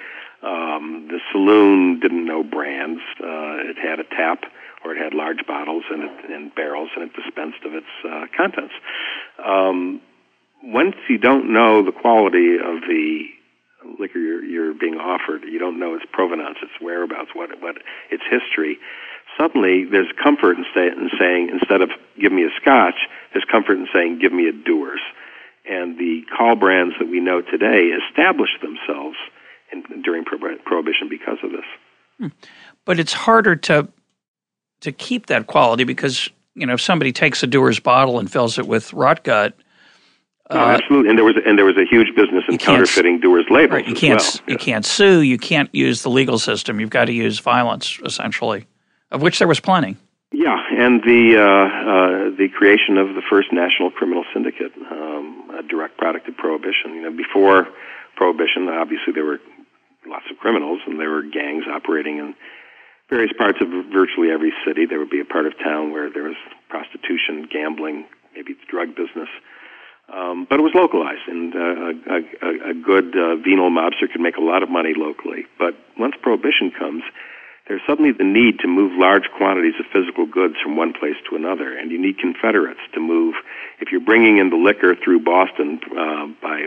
Um, 0.41 1.09
the 1.11 1.19
saloon 1.33 1.99
didn't 1.99 2.25
know 2.25 2.41
brands. 2.41 3.01
Uh, 3.19 3.67
it 3.67 3.77
had 3.77 3.99
a 3.99 4.05
tap 4.05 4.43
or 4.85 4.93
it 4.93 4.97
had 4.97 5.13
large 5.13 5.45
bottles 5.45 5.83
and, 5.91 6.03
it, 6.03 6.31
and 6.31 6.55
barrels, 6.55 6.91
and 6.95 7.03
it 7.03 7.13
dispensed 7.13 7.65
of 7.65 7.73
its 7.73 7.91
uh, 8.07 8.27
contents. 8.37 8.75
Um, 9.45 9.99
once 10.63 10.95
you 11.09 11.17
don't 11.17 11.51
know 11.51 11.83
the 11.83 11.91
quality 11.91 12.55
of 12.55 12.79
the 12.87 13.25
liquor 13.99 14.19
you're, 14.19 14.43
you're 14.43 14.73
being 14.73 14.95
offered, 14.95 15.43
you 15.43 15.59
don't 15.59 15.79
know 15.79 15.95
its 15.95 16.05
provenance, 16.11 16.57
its 16.61 16.73
whereabouts, 16.81 17.29
what, 17.33 17.49
what 17.61 17.77
its 18.11 18.23
history. 18.29 18.77
Suddenly, 19.37 19.85
there's 19.85 20.11
comfort 20.21 20.57
in, 20.57 20.65
say, 20.73 20.87
in 20.87 21.09
saying 21.19 21.49
instead 21.49 21.81
of 21.81 21.91
"give 22.19 22.31
me 22.31 22.43
a 22.43 22.49
Scotch," 22.61 23.07
there's 23.31 23.45
comfort 23.49 23.77
in 23.77 23.87
saying 23.93 24.19
"give 24.19 24.33
me 24.33 24.49
a 24.49 24.51
Dewar's." 24.51 25.01
And 25.69 25.97
the 25.99 26.23
call 26.35 26.55
brands 26.55 26.95
that 26.99 27.09
we 27.09 27.19
know 27.19 27.41
today 27.41 27.91
established 28.09 28.59
themselves 28.61 29.17
in, 29.71 30.01
during 30.01 30.25
Prohibition 30.25 31.09
because 31.09 31.37
of 31.43 31.51
this. 31.51 31.65
Hmm. 32.17 32.27
But 32.85 32.99
it's 32.99 33.13
harder 33.13 33.55
to 33.55 33.87
to 34.81 34.91
keep 34.91 35.27
that 35.27 35.47
quality 35.47 35.83
because 35.83 36.29
you 36.55 36.65
know 36.65 36.73
if 36.73 36.81
somebody 36.81 37.11
takes 37.11 37.43
a 37.43 37.47
Dewar's 37.47 37.79
bottle 37.79 38.19
and 38.19 38.31
fills 38.31 38.57
it 38.57 38.67
with 38.67 38.91
rot 38.93 39.23
gut. 39.23 39.55
Uh, 40.49 40.55
no, 40.55 40.61
absolutely, 40.61 41.09
and 41.09 41.17
there 41.17 41.25
was 41.25 41.35
and 41.45 41.57
there 41.57 41.65
was 41.65 41.77
a 41.77 41.85
huge 41.85 42.15
business 42.15 42.43
in 42.49 42.57
counterfeiting 42.57 43.21
Dewar's 43.21 43.45
labels. 43.51 43.81
Right, 43.81 43.87
you 43.87 43.93
can't 43.93 44.19
well. 44.19 44.43
you 44.47 44.57
can't 44.57 44.83
sue. 44.83 45.21
You 45.21 45.37
can't 45.37 45.69
use 45.73 46.01
the 46.01 46.09
legal 46.09 46.39
system. 46.39 46.79
You've 46.79 46.89
got 46.89 47.05
to 47.05 47.13
use 47.13 47.37
violence, 47.39 47.99
essentially, 48.03 48.65
of 49.11 49.21
which 49.21 49.37
there 49.37 49.47
was 49.47 49.59
plenty. 49.59 49.95
Yeah, 50.31 50.57
and 50.71 51.01
the 51.03 51.37
uh, 51.37 51.43
uh, 51.43 52.37
the 52.37 52.49
creation 52.49 52.97
of 52.97 53.13
the 53.13 53.21
first 53.29 53.53
national 53.53 53.91
criminal 53.91 54.25
syndicate, 54.33 54.73
um, 54.91 55.51
a 55.57 55.61
direct 55.61 55.97
product 55.97 56.27
of 56.27 56.35
prohibition. 56.37 56.95
You 56.95 57.01
know, 57.03 57.11
before 57.11 57.67
prohibition, 58.15 58.69
obviously 58.69 59.13
there 59.13 59.25
were 59.25 59.39
lots 60.07 60.25
of 60.31 60.37
criminals, 60.37 60.81
and 60.87 60.99
there 60.99 61.11
were 61.11 61.23
gangs 61.23 61.65
operating 61.69 62.17
in 62.17 62.33
various 63.09 63.33
parts 63.37 63.59
of 63.61 63.69
virtually 63.91 64.31
every 64.31 64.53
city. 64.65 64.85
There 64.85 64.99
would 64.99 65.09
be 65.09 65.19
a 65.19 65.25
part 65.25 65.45
of 65.45 65.57
town 65.59 65.91
where 65.91 66.09
there 66.09 66.23
was 66.23 66.37
prostitution, 66.69 67.47
gambling, 67.51 68.05
maybe 68.35 68.53
the 68.53 68.65
drug 68.69 68.95
business. 68.95 69.29
Um, 70.13 70.47
but 70.49 70.59
it 70.59 70.63
was 70.63 70.73
localized, 70.73 71.27
and 71.27 71.53
uh, 71.53 71.93
a, 72.09 72.19
a, 72.41 72.71
a 72.71 72.73
good 72.73 73.15
uh, 73.15 73.35
venal 73.37 73.69
mobster 73.69 74.09
could 74.11 74.21
make 74.21 74.37
a 74.37 74.41
lot 74.41 74.63
of 74.63 74.69
money 74.69 74.93
locally. 74.97 75.45
But 75.59 75.77
once 75.97 76.15
prohibition 76.21 76.71
comes, 76.71 77.03
there's 77.67 77.81
suddenly 77.85 78.11
the 78.11 78.23
need 78.23 78.57
to 78.59 78.67
move 78.67 78.91
large 78.97 79.29
quantities 79.37 79.75
of 79.79 79.85
physical 79.93 80.25
goods 80.25 80.55
from 80.61 80.75
one 80.75 80.93
place 80.93 81.15
to 81.29 81.35
another, 81.35 81.77
and 81.77 81.91
you 81.91 82.01
need 82.01 82.17
Confederates 82.17 82.81
to 82.95 82.99
move. 82.99 83.35
If 83.79 83.91
you're 83.91 84.01
bringing 84.01 84.39
in 84.39 84.49
the 84.49 84.57
liquor 84.57 84.95
through 84.95 85.21
Boston 85.21 85.79
uh, 85.93 86.25
by 86.41 86.65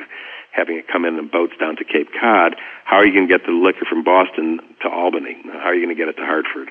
having 0.52 0.78
it 0.78 0.86
come 0.86 1.04
in 1.04 1.18
in 1.18 1.26
boats 1.26 1.54
down 1.58 1.74
to 1.76 1.84
Cape 1.84 2.10
Cod, 2.14 2.54
how 2.84 2.98
are 2.98 3.04
you 3.04 3.12
going 3.12 3.26
to 3.26 3.32
get 3.32 3.44
the 3.44 3.52
liquor 3.52 3.84
from 3.88 4.04
Boston 4.04 4.60
to 4.82 4.88
Albany? 4.88 5.42
How 5.50 5.70
are 5.70 5.74
you 5.74 5.84
going 5.84 5.96
to 5.96 5.98
get 5.98 6.08
it 6.08 6.16
to 6.20 6.24
Hartford? 6.24 6.70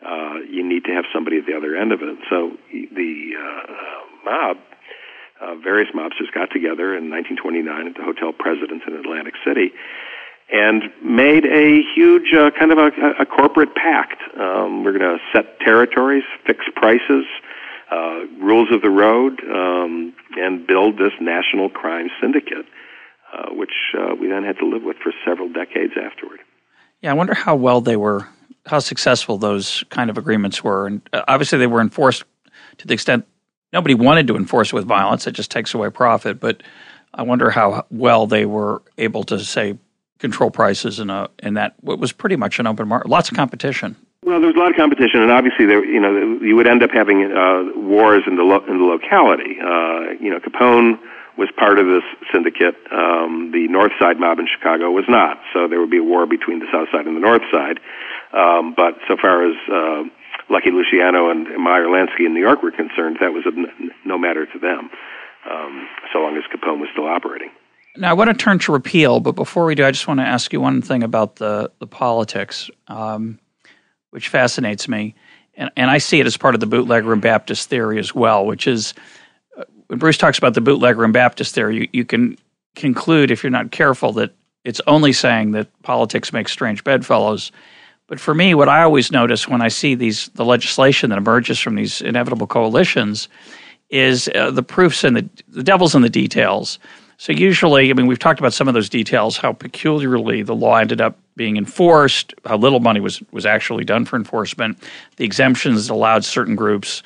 Uh, 0.00 0.40
you 0.48 0.66
need 0.66 0.84
to 0.84 0.92
have 0.92 1.04
somebody 1.12 1.36
at 1.36 1.44
the 1.44 1.52
other 1.52 1.76
end 1.76 1.92
of 1.92 2.00
it. 2.00 2.16
So 2.30 2.56
the 2.72 3.32
uh, 3.36 4.24
mob, 4.24 4.56
uh, 5.40 5.54
various 5.62 5.88
mobsters 5.94 6.32
got 6.34 6.50
together 6.50 6.96
in 6.96 7.10
1929 7.10 7.88
at 7.88 7.94
the 7.94 8.02
Hotel 8.02 8.32
Presidents 8.32 8.84
in 8.86 8.94
Atlantic 8.94 9.34
City 9.44 9.72
and 10.52 10.84
made 11.02 11.44
a 11.44 11.82
huge 11.94 12.32
uh, 12.32 12.50
kind 12.58 12.70
of 12.70 12.78
a, 12.78 12.90
a 13.20 13.26
corporate 13.26 13.74
pact. 13.74 14.22
Um, 14.38 14.84
we're 14.84 14.96
going 14.96 15.18
to 15.18 15.18
set 15.32 15.58
territories, 15.60 16.22
fix 16.46 16.64
prices, 16.76 17.24
uh, 17.90 18.26
rules 18.38 18.68
of 18.72 18.82
the 18.82 18.90
road, 18.90 19.40
um, 19.44 20.14
and 20.36 20.66
build 20.66 20.98
this 20.98 21.12
national 21.20 21.68
crime 21.68 22.08
syndicate 22.20 22.66
uh, 23.32 23.50
which 23.50 23.72
uh, 23.98 24.14
we 24.14 24.28
then 24.28 24.44
had 24.44 24.56
to 24.58 24.66
live 24.66 24.82
with 24.82 24.96
for 24.98 25.12
several 25.24 25.48
decades 25.48 25.94
afterward. 26.00 26.40
Yeah, 27.02 27.10
I 27.10 27.14
wonder 27.14 27.34
how 27.34 27.56
well 27.56 27.80
they 27.80 27.96
were, 27.96 28.28
how 28.66 28.78
successful 28.78 29.38
those 29.38 29.84
kind 29.90 30.10
of 30.10 30.18
agreements 30.18 30.62
were. 30.62 30.86
And 30.86 31.02
uh, 31.12 31.22
obviously, 31.28 31.58
they 31.58 31.66
were 31.66 31.80
enforced 31.80 32.24
to 32.78 32.86
the 32.86 32.94
extent 32.94 33.26
nobody 33.76 33.94
wanted 33.94 34.26
to 34.26 34.36
enforce 34.36 34.68
it 34.68 34.74
with 34.74 34.86
violence. 34.86 35.26
It 35.26 35.32
just 35.32 35.50
takes 35.50 35.74
away 35.74 35.90
profit. 35.90 36.40
But 36.40 36.62
I 37.12 37.22
wonder 37.22 37.50
how 37.50 37.84
well 37.90 38.26
they 38.26 38.46
were 38.46 38.80
able 38.96 39.22
to 39.24 39.38
say 39.38 39.76
control 40.18 40.50
prices 40.50 40.98
in 40.98 41.10
a 41.10 41.28
in 41.40 41.54
that 41.54 41.74
what 41.82 41.98
was 41.98 42.10
pretty 42.10 42.36
much 42.36 42.58
an 42.58 42.66
open 42.66 42.88
market. 42.88 43.08
Lots 43.08 43.30
of 43.30 43.36
competition. 43.36 43.94
Well, 44.24 44.40
there 44.40 44.48
was 44.48 44.56
a 44.56 44.58
lot 44.58 44.70
of 44.70 44.76
competition, 44.76 45.20
and 45.20 45.30
obviously, 45.30 45.66
there 45.66 45.84
you 45.84 46.00
know 46.00 46.40
you 46.40 46.56
would 46.56 46.66
end 46.66 46.82
up 46.82 46.90
having 46.90 47.30
uh, 47.30 47.64
wars 47.76 48.24
in 48.26 48.36
the 48.36 48.42
lo- 48.42 48.64
in 48.66 48.78
the 48.78 48.84
locality. 48.84 49.60
Uh, 49.60 50.16
you 50.18 50.30
know, 50.30 50.40
Capone 50.40 50.98
was 51.36 51.50
part 51.58 51.78
of 51.78 51.86
this 51.86 52.02
syndicate. 52.32 52.76
Um, 52.90 53.50
the 53.52 53.68
North 53.68 53.92
Side 54.00 54.18
mob 54.18 54.38
in 54.38 54.48
Chicago 54.48 54.90
was 54.90 55.04
not. 55.06 55.36
So 55.52 55.68
there 55.68 55.80
would 55.80 55.90
be 55.90 55.98
a 55.98 56.02
war 56.02 56.26
between 56.26 56.60
the 56.60 56.66
South 56.72 56.88
Side 56.90 57.06
and 57.06 57.14
the 57.14 57.20
North 57.20 57.44
Side. 57.52 57.78
Um, 58.32 58.72
but 58.74 58.96
so 59.06 59.16
far 59.20 59.44
as 59.46 59.54
uh, 59.70 60.04
Lucky 60.48 60.70
Luciano 60.70 61.30
and 61.30 61.48
Meyer 61.62 61.86
Lansky 61.86 62.26
in 62.26 62.34
New 62.34 62.40
York 62.40 62.62
were 62.62 62.70
concerned, 62.70 63.18
that 63.20 63.32
was 63.32 63.44
no 64.04 64.18
matter 64.18 64.46
to 64.46 64.58
them, 64.58 64.90
um, 65.50 65.88
so 66.12 66.20
long 66.20 66.36
as 66.36 66.44
Capone 66.54 66.80
was 66.80 66.88
still 66.92 67.06
operating. 67.06 67.50
Now, 67.96 68.10
I 68.10 68.12
want 68.12 68.30
to 68.30 68.34
turn 68.34 68.58
to 68.60 68.72
repeal, 68.72 69.20
but 69.20 69.32
before 69.32 69.64
we 69.64 69.74
do, 69.74 69.84
I 69.84 69.90
just 69.90 70.06
want 70.06 70.20
to 70.20 70.26
ask 70.26 70.52
you 70.52 70.60
one 70.60 70.82
thing 70.82 71.02
about 71.02 71.36
the, 71.36 71.70
the 71.78 71.86
politics, 71.86 72.70
um, 72.88 73.38
which 74.10 74.28
fascinates 74.28 74.86
me. 74.86 75.14
And, 75.54 75.70
and 75.76 75.90
I 75.90 75.98
see 75.98 76.20
it 76.20 76.26
as 76.26 76.36
part 76.36 76.54
of 76.54 76.60
the 76.60 76.66
bootlegger 76.66 77.12
and 77.12 77.22
Baptist 77.22 77.70
theory 77.70 77.98
as 77.98 78.14
well, 78.14 78.44
which 78.44 78.66
is 78.66 78.92
uh, 79.56 79.64
when 79.86 79.98
Bruce 79.98 80.18
talks 80.18 80.36
about 80.36 80.54
the 80.54 80.60
bootlegger 80.60 81.04
and 81.04 81.12
Baptist 81.12 81.54
theory, 81.54 81.76
you, 81.76 81.88
you 81.92 82.04
can 82.04 82.36
conclude, 82.74 83.30
if 83.30 83.42
you're 83.42 83.50
not 83.50 83.70
careful, 83.70 84.12
that 84.12 84.32
it's 84.64 84.80
only 84.86 85.12
saying 85.12 85.52
that 85.52 85.68
politics 85.82 86.32
makes 86.32 86.52
strange 86.52 86.84
bedfellows. 86.84 87.50
But 88.08 88.20
for 88.20 88.34
me, 88.34 88.54
what 88.54 88.68
I 88.68 88.82
always 88.82 89.10
notice 89.10 89.48
when 89.48 89.60
I 89.60 89.68
see 89.68 89.94
these 89.94 90.28
the 90.34 90.44
legislation 90.44 91.10
that 91.10 91.18
emerges 91.18 91.58
from 91.58 91.74
these 91.74 92.00
inevitable 92.00 92.46
coalitions 92.46 93.28
is 93.90 94.28
uh, 94.34 94.50
the 94.50 94.62
proofs 94.62 95.04
and 95.04 95.16
the, 95.16 95.28
the 95.48 95.62
devil's 95.62 95.94
in 95.94 96.02
the 96.02 96.10
details. 96.10 96.78
So 97.18 97.32
usually, 97.32 97.90
I 97.90 97.94
mean, 97.94 98.06
we've 98.06 98.18
talked 98.18 98.40
about 98.40 98.52
some 98.52 98.68
of 98.68 98.74
those 98.74 98.88
details, 98.88 99.38
how 99.38 99.52
peculiarly 99.52 100.42
the 100.42 100.54
law 100.54 100.76
ended 100.76 101.00
up 101.00 101.18
being 101.34 101.56
enforced, 101.56 102.34
how 102.44 102.56
little 102.56 102.80
money 102.80 103.00
was 103.00 103.22
was 103.32 103.46
actually 103.46 103.84
done 103.84 104.04
for 104.04 104.16
enforcement, 104.16 104.78
the 105.16 105.24
exemptions 105.24 105.86
that 105.86 105.94
allowed 105.94 106.24
certain 106.24 106.54
groups, 106.54 107.02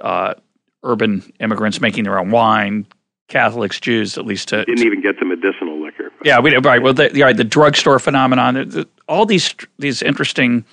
uh, 0.00 0.34
urban 0.82 1.32
immigrants 1.40 1.80
making 1.80 2.04
their 2.04 2.18
own 2.18 2.30
wine, 2.30 2.86
Catholics, 3.28 3.78
Jews, 3.78 4.18
at 4.18 4.26
least 4.26 4.48
to 4.48 4.64
didn't 4.64 4.84
even 4.84 5.00
get 5.00 5.18
the 5.18 5.24
medicinal 5.24 5.80
liquor. 5.82 6.10
Yeah, 6.24 6.40
we 6.40 6.50
did. 6.50 6.64
right. 6.64 6.82
Well, 6.82 6.92
the, 6.92 7.08
the, 7.08 7.32
the 7.32 7.44
drugstore 7.44 7.98
phenomenon, 7.98 8.86
all 9.10 9.26
these 9.26 9.54
these 9.78 10.00
interesting 10.00 10.64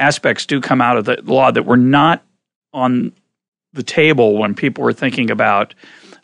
aspects 0.00 0.46
do 0.46 0.60
come 0.60 0.80
out 0.80 0.96
of 0.96 1.04
the 1.04 1.20
law 1.22 1.52
that 1.52 1.64
were 1.64 1.76
not 1.76 2.24
on 2.72 3.12
the 3.74 3.82
table 3.82 4.38
when 4.38 4.54
people 4.54 4.82
were 4.82 4.92
thinking 4.92 5.30
about 5.30 5.74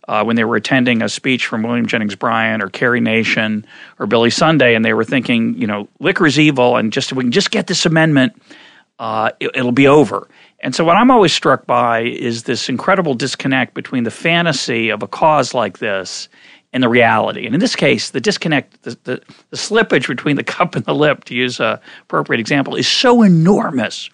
uh, 0.09 0.25
when 0.25 0.37
they 0.37 0.45
were 0.45 0.57
attending 0.57 1.03
a 1.03 1.09
speech 1.09 1.47
from 1.47 1.63
William 1.63 1.87
Jennings 1.87 2.15
Bryan 2.15 2.63
or 2.63 2.71
Carrie 2.71 3.01
Nation 3.01 3.67
or 3.99 4.07
Billy 4.07 4.31
Sunday, 4.31 4.75
and 4.75 4.83
they 4.83 4.95
were 4.95 5.05
thinking, 5.05 5.55
you 5.55 5.67
know, 5.67 5.87
liquor 6.01 6.27
is 6.27 6.39
evil, 6.39 6.77
and 6.79 6.93
just 6.93 7.13
we 7.13 7.25
can 7.25 7.31
just 7.31 7.51
get 7.51 7.67
this 7.67 7.85
amendment, 7.85 8.33
uh, 8.99 9.31
it, 9.39 9.51
it'll 9.55 9.71
be 9.71 9.87
over. 9.87 10.27
And 10.61 10.75
so, 10.75 10.83
what 10.85 10.97
I'm 10.97 11.11
always 11.11 11.35
struck 11.35 11.67
by 11.67 12.01
is 12.01 12.45
this 12.45 12.71
incredible 12.71 13.15
disconnect 13.15 13.75
between 13.75 14.05
the 14.05 14.11
fantasy 14.11 14.89
of 14.89 15.03
a 15.03 15.09
cause 15.09 15.53
like 15.53 15.79
this 15.79 16.31
and 16.73 16.83
the 16.83 16.89
reality. 16.89 17.47
And 17.47 17.55
in 17.55 17.61
this 17.61 17.77
case, 17.77 18.11
the 18.11 18.21
disconnect, 18.21 18.83
the, 18.83 18.99
the, 19.05 19.23
the 19.51 19.57
slippage 19.57 20.07
between 20.07 20.37
the 20.37 20.45
cup 20.57 20.75
and 20.75 20.85
the 20.85 20.95
lip, 20.95 21.25
to 21.25 21.35
use 21.35 21.61
a 21.61 21.81
appropriate 22.03 22.41
example, 22.41 22.75
is 22.75 22.89
so 22.89 23.23
enormous. 23.23 24.11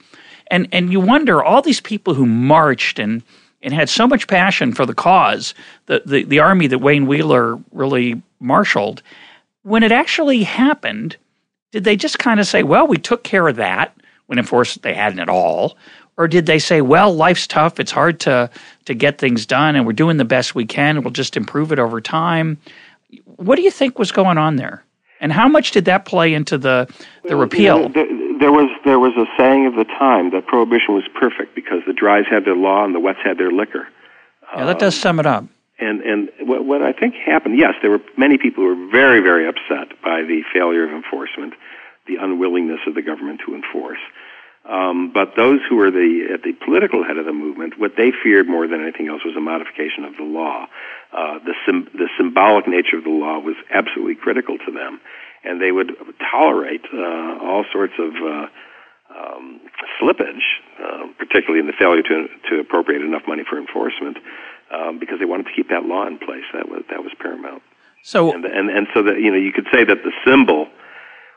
And, 0.51 0.69
and 0.73 0.93
you 0.93 1.01
wonder 1.01 1.43
all 1.43 1.63
these 1.63 1.81
people 1.81 2.15
who 2.15 2.27
marched 2.27 2.99
and, 2.99 3.23
and 3.63 3.73
had 3.73 3.89
so 3.89 4.07
much 4.07 4.29
passion 4.29 4.73
for 4.73 4.87
the 4.87 4.95
cause, 4.95 5.55
the, 5.87 6.03
the, 6.05 6.25
the 6.25 6.39
army 6.39 6.67
that 6.67 6.79
Wayne 6.79 7.07
Wheeler 7.07 7.59
really 7.73 8.23
marshaled, 8.41 9.03
when 9.63 9.83
it 9.83 9.93
actually 9.93 10.43
happened, 10.43 11.17
did 11.73 11.85
they 11.85 11.97
just 11.97 12.19
kind 12.19 12.39
of 12.39 12.47
say, 12.47 12.63
well, 12.63 12.87
we 12.87 12.99
took 12.99 13.25
care 13.25 13.49
of 13.49 13.57
that, 13.57 13.97
when 14.27 14.39
of 14.39 14.49
course 14.49 14.77
they 14.77 14.95
hadn't 14.95 15.19
at 15.19 15.29
all? 15.29 15.77
Or 16.17 16.29
did 16.29 16.47
they 16.47 16.59
say, 16.59 16.81
"Well, 16.81 17.15
life's 17.15 17.47
tough; 17.47 17.81
it's 17.81 17.91
hard 17.91 18.21
to 18.21 18.51
to 18.85 18.95
get 18.95 19.19
things 19.19 19.47
done, 19.47 19.77
and 19.77 19.87
we're 19.87 19.93
doing 19.93 20.17
the 20.17 20.25
best 20.25 20.55
we 20.55 20.67
can, 20.67 21.03
we'll 21.03 21.11
just 21.11 21.37
improve 21.37 21.73
it 21.73 21.79
over 21.79 22.01
time"? 22.01 22.59
What 23.25 23.57
do 23.57 23.63
you 23.63 23.71
think 23.71 23.99
was 23.99 24.13
going 24.13 24.39
on 24.39 24.57
there, 24.57 24.85
and 25.21 25.33
how 25.33 25.49
much 25.49 25.71
did 25.73 25.87
that 25.87 26.05
play 26.05 26.35
into 26.35 26.59
the 26.59 26.89
the 27.25 27.37
repeal? 27.37 27.89
There, 27.89 28.07
there 28.39 28.53
was 28.53 28.69
there 28.85 28.99
was 28.99 29.13
a 29.17 29.27
saying 29.37 29.67
of 29.67 29.75
the 29.75 29.85
time 29.85 30.31
that 30.31 30.47
prohibition 30.47 30.95
was 30.95 31.05
perfect 31.19 31.55
because 31.55 31.81
the 31.87 31.93
dries 31.93 32.25
had 32.29 32.45
their 32.45 32.57
law 32.57 32.85
and 32.85 32.95
the 32.95 33.01
wets 33.01 33.21
had 33.25 33.39
their 33.39 33.51
liquor. 33.51 33.89
Yeah, 34.57 34.67
that 34.67 34.79
does 34.79 34.97
sum 34.97 35.19
it 35.19 35.27
up. 35.27 35.45
And 35.79 36.01
and 36.03 36.31
what, 36.41 36.65
what 36.65 36.83
I 36.83 36.93
think 36.93 37.15
happened, 37.15 37.59
yes, 37.59 37.75
there 37.83 37.91
were 37.91 38.03
many 38.17 38.39
people 38.39 38.63
who 38.63 38.77
were 38.77 38.91
very 38.91 39.21
very 39.21 39.49
upset 39.49 40.01
by 40.03 40.23
the 40.23 40.43
failure 40.53 40.85
of 40.85 40.91
enforcement, 40.91 41.55
the 42.07 42.17
unwillingness 42.17 42.81
of 42.87 42.95
the 42.95 43.03
government 43.03 43.41
to 43.47 43.55
enforce. 43.55 43.99
Um, 44.65 45.13
but 45.13 45.37
those 45.37 45.61
who 45.69 45.77
were 45.77 45.91
the 45.91 46.29
at 46.33 46.43
the 46.43 46.53
political 46.65 47.05
head 47.05 47.19
of 47.19 47.27
the 47.27 47.33
movement, 47.33 47.79
what 47.79 47.93
they 47.99 48.13
feared 48.23 48.49
more 48.49 48.67
than 48.67 48.81
anything 48.81 49.09
else 49.09 49.21
was 49.25 49.37
a 49.37 49.41
modification 49.41 50.05
of 50.05 50.17
the 50.17 50.25
law. 50.25 50.67
Uh, 51.13 51.39
the 51.45 51.55
sim- 51.67 51.91
the 51.93 52.09
symbolic 52.17 52.67
nature 52.67 52.97
of 52.97 53.05
the 53.05 53.11
law 53.11 53.39
was 53.39 53.57
absolutely 53.71 54.15
critical 54.15 54.57
to 54.57 54.73
them, 54.73 55.01
and 55.45 55.61
they 55.61 55.71
would 55.71 55.93
tolerate 56.31 56.81
uh, 56.95 57.45
all 57.45 57.65
sorts 57.71 57.93
of 57.99 58.15
uh, 58.17 58.47
um, 59.13 59.61
slippage, 60.01 60.43
uh, 60.81 61.13
particularly 61.19 61.61
in 61.61 61.67
the 61.67 61.77
failure 61.79 62.03
to 62.03 62.29
to 62.49 62.59
appropriate 62.59 63.03
enough 63.03 63.29
money 63.29 63.45
for 63.45 63.59
enforcement, 63.59 64.17
um, 64.73 64.99
because 64.99 65.19
they 65.19 65.27
wanted 65.27 65.45
to 65.45 65.53
keep 65.53 65.69
that 65.69 65.85
law 65.85 66.07
in 66.07 66.17
place. 66.17 66.45
That 66.55 66.71
was 66.71 66.83
that 66.89 67.03
was 67.05 67.13
paramount. 67.21 67.63
So 68.03 68.33
and 68.33 68.47
and, 68.47 68.71
and 68.71 68.87
so 68.95 69.03
that 69.03 69.21
you 69.21 69.31
know 69.31 69.37
you 69.37 69.53
could 69.53 69.69
say 69.71 69.85
that 69.85 70.03
the 70.05 70.13
symbol 70.25 70.69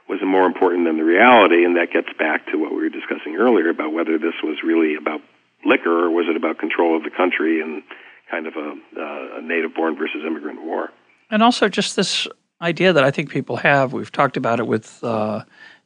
was 0.10 0.20
more 0.26 0.45
important 0.45 0.86
than 0.86 0.97
the 0.97 1.03
reality, 1.03 1.66
and 1.66 1.76
that 1.76 1.91
gets 1.91 2.10
back 2.18 2.45
to 2.47 2.58
what 2.58 2.72
we 2.72 2.78
were 2.78 2.89
discussing 2.89 3.36
earlier 3.36 3.70
about 3.70 3.93
whether 3.93 4.18
this 4.18 4.36
was 4.43 4.58
really 4.64 4.95
about 4.95 5.22
liquor 5.66 6.05
or 6.05 6.10
was 6.10 6.28
it 6.30 6.36
about 6.36 6.58
control 6.58 6.95
of 6.95 7.03
the 7.03 7.10
country 7.10 7.62
and 7.62 7.84
kind 8.30 8.47
of 8.47 8.55
a, 8.55 8.72
uh, 8.99 9.38
a 9.38 9.41
native-born 9.41 9.95
versus 9.95 10.22
immigrant 10.26 10.64
war. 10.64 10.91
And 11.30 11.43
also 11.43 11.68
just 11.68 11.95
this 11.95 12.28
idea 12.62 12.93
that 12.93 13.03
I 13.03 13.12
think 13.12 13.30
people 13.30 13.58
have. 13.58 13.93
We've 13.93 14.12
talked 14.12 14.38
about 14.38 14.60
it 14.60 14.68
with 14.68 15.03
uh, 15.03 15.43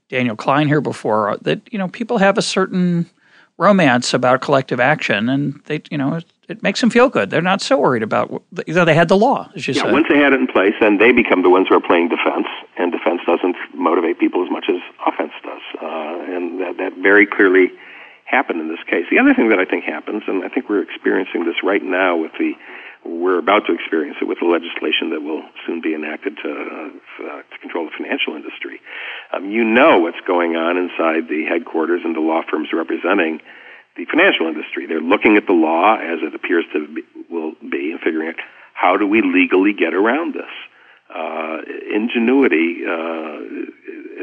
Daniel 0.10 0.36
Klein 0.36 0.68
here 0.68 0.82
before. 0.82 1.38
That 1.42 1.62
you 1.72 1.80
know 1.80 1.88
people 1.88 2.18
have 2.20 2.38
a 2.38 2.42
certain 2.42 3.10
romance 3.58 4.14
about 4.14 4.42
collective 4.42 4.80
action, 4.80 5.30
and 5.30 5.60
they 5.66 5.82
you 5.90 5.98
know 5.98 6.20
it 6.48 6.62
makes 6.64 6.80
them 6.80 6.90
feel 6.90 7.10
good. 7.10 7.30
They're 7.30 7.42
not 7.42 7.62
so 7.62 7.78
worried 7.78 8.04
about 8.04 8.44
you 8.68 8.74
know 8.74 8.86
they 8.86 8.94
had 8.94 9.08
the 9.08 9.18
law, 9.18 9.50
as 9.56 9.68
you 9.68 9.74
yeah, 9.74 9.84
said. 9.84 9.92
once 9.92 10.06
they 10.10 10.20
had 10.20 10.34
it 10.34 10.40
in 10.40 10.48
place, 10.48 10.74
then 10.80 10.98
they 10.98 11.12
become 11.12 11.44
the 11.44 11.50
ones 11.50 11.68
who 11.70 11.76
are 11.76 11.82
playing 11.82 12.10
defense, 12.10 12.48
and 12.78 12.92
defense 12.92 13.11
motivate 13.82 14.20
people 14.20 14.44
as 14.46 14.52
much 14.52 14.66
as 14.70 14.78
offense 15.06 15.34
does, 15.44 15.62
uh, 15.82 16.36
and 16.36 16.62
that 16.62 16.78
that 16.78 16.94
very 17.02 17.26
clearly 17.26 17.72
happened 18.26 18.62
in 18.62 18.70
this 18.70 18.84
case. 18.88 19.06
The 19.12 19.20
other 19.20 19.34
thing 19.34 19.50
that 19.50 19.60
I 19.60 19.66
think 19.66 19.84
happens, 19.84 20.24
and 20.28 20.44
I 20.44 20.48
think 20.48 20.70
we're 20.70 20.82
experiencing 20.82 21.44
this 21.46 21.60
right 21.64 21.84
now 21.84 22.16
with 22.16 22.32
the 22.40 22.54
we're 23.04 23.40
about 23.40 23.66
to 23.66 23.74
experience 23.74 24.18
it 24.22 24.26
with 24.26 24.40
the 24.40 24.46
legislation 24.46 25.10
that 25.10 25.22
will 25.22 25.42
soon 25.66 25.82
be 25.82 25.96
enacted 25.96 26.38
to, 26.38 26.52
uh, 26.52 27.42
to 27.42 27.58
control 27.60 27.86
the 27.86 27.92
financial 27.98 28.36
industry. 28.36 28.80
Um, 29.34 29.50
you 29.50 29.64
know 29.64 30.00
what's 30.00 30.22
going 30.28 30.56
on 30.56 30.78
inside 30.78 31.28
the 31.28 31.46
headquarters 31.50 32.02
and 32.06 32.16
the 32.16 32.20
law 32.20 32.42
firms 32.48 32.70
representing 32.72 33.42
the 33.98 34.06
financial 34.06 34.46
industry. 34.46 34.86
They're 34.86 35.02
looking 35.02 35.36
at 35.36 35.48
the 35.48 35.54
law 35.54 35.98
as 35.98 36.20
it 36.22 36.36
appears 36.36 36.66
to 36.74 36.88
be, 36.88 37.02
will 37.30 37.54
be 37.60 37.92
and 37.92 38.00
figuring 38.00 38.30
out 38.30 38.36
how 38.74 38.98
do 38.98 39.08
we 39.08 39.22
legally 39.22 39.74
get 39.74 39.94
around 39.94 40.36
this. 40.36 40.52
Uh, 41.14 41.58
ingenuity 41.94 42.82
uh, 42.88 43.38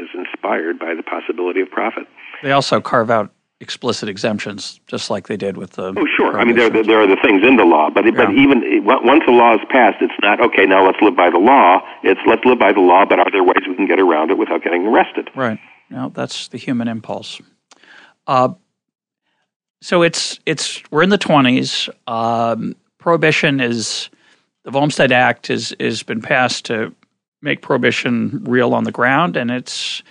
is 0.01 0.09
inspired 0.15 0.79
by 0.79 0.95
the 0.95 1.03
possibility 1.03 1.61
of 1.61 1.69
profit. 1.69 2.07
They 2.41 2.51
also 2.51 2.81
carve 2.81 3.11
out 3.11 3.31
explicit 3.61 4.07
exemptions, 4.07 4.79
just 4.87 5.09
like 5.09 5.27
they 5.27 5.37
did 5.37 5.57
with 5.57 5.71
the. 5.71 5.93
Oh, 5.95 6.07
sure. 6.15 6.39
I 6.39 6.45
mean, 6.45 6.55
there, 6.55 6.69
there 6.69 7.01
are 7.01 7.07
the 7.07 7.17
things 7.21 7.43
in 7.43 7.57
the 7.57 7.65
law, 7.65 7.89
but 7.89 8.05
yeah. 8.05 8.11
but 8.11 8.31
even 8.31 8.63
once 8.85 9.23
the 9.25 9.33
law 9.33 9.53
is 9.53 9.61
passed, 9.69 9.97
it's 10.01 10.13
not 10.21 10.41
okay. 10.41 10.65
Now 10.65 10.85
let's 10.85 10.99
live 11.01 11.15
by 11.15 11.29
the 11.29 11.37
law. 11.37 11.81
It's 12.03 12.21
let's 12.25 12.43
live 12.45 12.59
by 12.59 12.71
the 12.71 12.79
law, 12.79 13.05
but 13.05 13.19
are 13.19 13.31
there 13.31 13.43
ways 13.43 13.63
we 13.67 13.75
can 13.75 13.87
get 13.87 13.99
around 13.99 14.31
it 14.31 14.37
without 14.37 14.63
getting 14.63 14.87
arrested? 14.87 15.29
Right. 15.35 15.59
Now 15.89 16.09
that's 16.09 16.47
the 16.47 16.57
human 16.57 16.87
impulse. 16.87 17.41
Uh, 18.27 18.53
so 19.81 20.01
it's 20.01 20.39
it's 20.45 20.81
we're 20.91 21.03
in 21.03 21.09
the 21.09 21.17
twenties. 21.17 21.89
Um, 22.07 22.75
prohibition 22.97 23.59
is 23.59 24.09
the 24.69 24.79
Volstead 24.79 25.11
Act 25.11 25.47
has 25.47 25.71
is 25.79 26.03
been 26.03 26.21
passed 26.21 26.65
to 26.65 26.93
make 27.41 27.63
prohibition 27.63 28.43
real 28.43 28.75
on 28.75 28.83
the 28.83 28.91
ground, 28.91 29.35
and 29.35 29.49
it's 29.49 30.03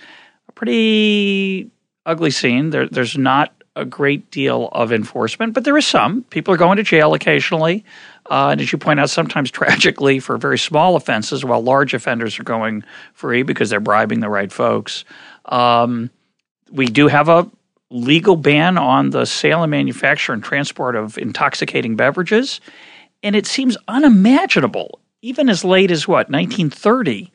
a 0.49 0.51
pretty 0.51 1.71
ugly 2.05 2.29
scene. 2.29 2.69
There, 2.69 2.85
there's 2.85 3.17
not 3.17 3.53
a 3.77 3.85
great 3.85 4.29
deal 4.31 4.67
of 4.73 4.91
enforcement, 4.91 5.53
but 5.53 5.63
there 5.63 5.77
is 5.77 5.87
some. 5.87 6.23
People 6.23 6.53
are 6.53 6.57
going 6.57 6.75
to 6.75 6.83
jail 6.83 7.13
occasionally, 7.13 7.85
uh, 8.29 8.49
and 8.49 8.59
as 8.59 8.73
you 8.73 8.77
point 8.77 8.99
out, 8.99 9.09
sometimes 9.09 9.49
tragically 9.51 10.19
for 10.19 10.35
very 10.37 10.57
small 10.57 10.97
offenses, 10.97 11.45
while 11.45 11.61
large 11.61 11.93
offenders 11.93 12.37
are 12.37 12.43
going 12.43 12.83
free 13.13 13.43
because 13.43 13.69
they're 13.69 13.79
bribing 13.79 14.19
the 14.19 14.29
right 14.29 14.51
folks. 14.51 15.05
Um, 15.45 16.09
we 16.69 16.87
do 16.87 17.07
have 17.07 17.29
a 17.29 17.49
legal 17.91 18.35
ban 18.35 18.77
on 18.77 19.11
the 19.11 19.23
sale 19.23 19.63
and 19.63 19.71
manufacture 19.71 20.33
and 20.33 20.43
transport 20.43 20.97
of 20.97 21.17
intoxicating 21.17 21.95
beverages. 21.95 22.59
And 23.23 23.35
it 23.35 23.45
seems 23.45 23.77
unimaginable, 23.87 24.99
even 25.21 25.49
as 25.49 25.63
late 25.63 25.91
as 25.91 26.07
what, 26.07 26.29
1930, 26.29 27.31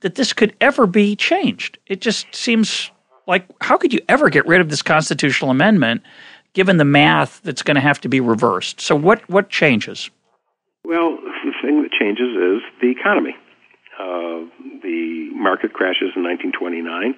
that 0.00 0.16
this 0.16 0.32
could 0.32 0.54
ever 0.60 0.86
be 0.86 1.16
changed. 1.16 1.78
It 1.86 2.00
just 2.00 2.34
seems 2.34 2.90
like, 3.26 3.46
how 3.60 3.76
could 3.76 3.92
you 3.92 4.00
ever 4.08 4.30
get 4.30 4.46
rid 4.46 4.60
of 4.60 4.70
this 4.70 4.82
constitutional 4.82 5.50
amendment 5.50 6.02
given 6.54 6.78
the 6.78 6.84
math 6.84 7.40
that's 7.42 7.62
going 7.62 7.76
to 7.76 7.80
have 7.80 8.00
to 8.00 8.08
be 8.08 8.20
reversed? 8.20 8.80
So, 8.80 8.96
what, 8.96 9.28
what 9.28 9.50
changes? 9.50 10.10
Well, 10.84 11.18
the 11.44 11.52
thing 11.62 11.82
that 11.82 11.92
changes 11.92 12.30
is 12.36 12.62
the 12.80 12.90
economy. 12.90 13.36
Uh, 13.98 14.46
the 14.82 15.30
market 15.34 15.72
crashes 15.72 16.10
in 16.16 16.22
1929 16.22 17.14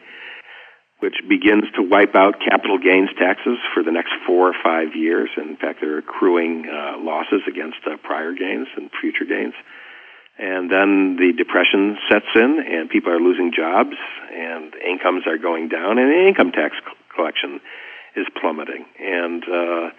which 1.01 1.17
begins 1.29 1.65
to 1.75 1.83
wipe 1.83 2.15
out 2.15 2.41
capital 2.41 2.79
gains 2.79 3.11
taxes 3.19 3.59
for 3.75 3.83
the 3.83 3.91
next 3.91 4.13
four 4.27 4.49
or 4.49 4.55
five 4.63 4.95
years. 4.95 5.31
In 5.37 5.57
fact, 5.57 5.81
they're 5.81 5.99
accruing 5.99 6.69
uh, 6.69 6.99
losses 6.99 7.43
against 7.49 7.79
uh, 7.87 7.97
prior 8.03 8.33
gains 8.33 8.69
and 8.77 8.91
future 9.01 9.25
gains. 9.25 9.55
And 10.39 10.71
then 10.71 11.17
the 11.17 11.33
depression 11.37 11.99
sets 12.09 12.33
in, 12.35 12.65
and 12.67 12.89
people 12.89 13.13
are 13.13 13.21
losing 13.21 13.53
jobs, 13.53 13.97
and 14.33 14.75
incomes 14.77 15.27
are 15.27 15.37
going 15.37 15.69
down, 15.69 15.99
and 15.99 16.13
income 16.13 16.53
tax 16.53 16.77
collection 17.15 17.61
is 18.17 18.27
plummeting. 18.41 18.87
And 18.99 19.45
uh, 19.45 19.91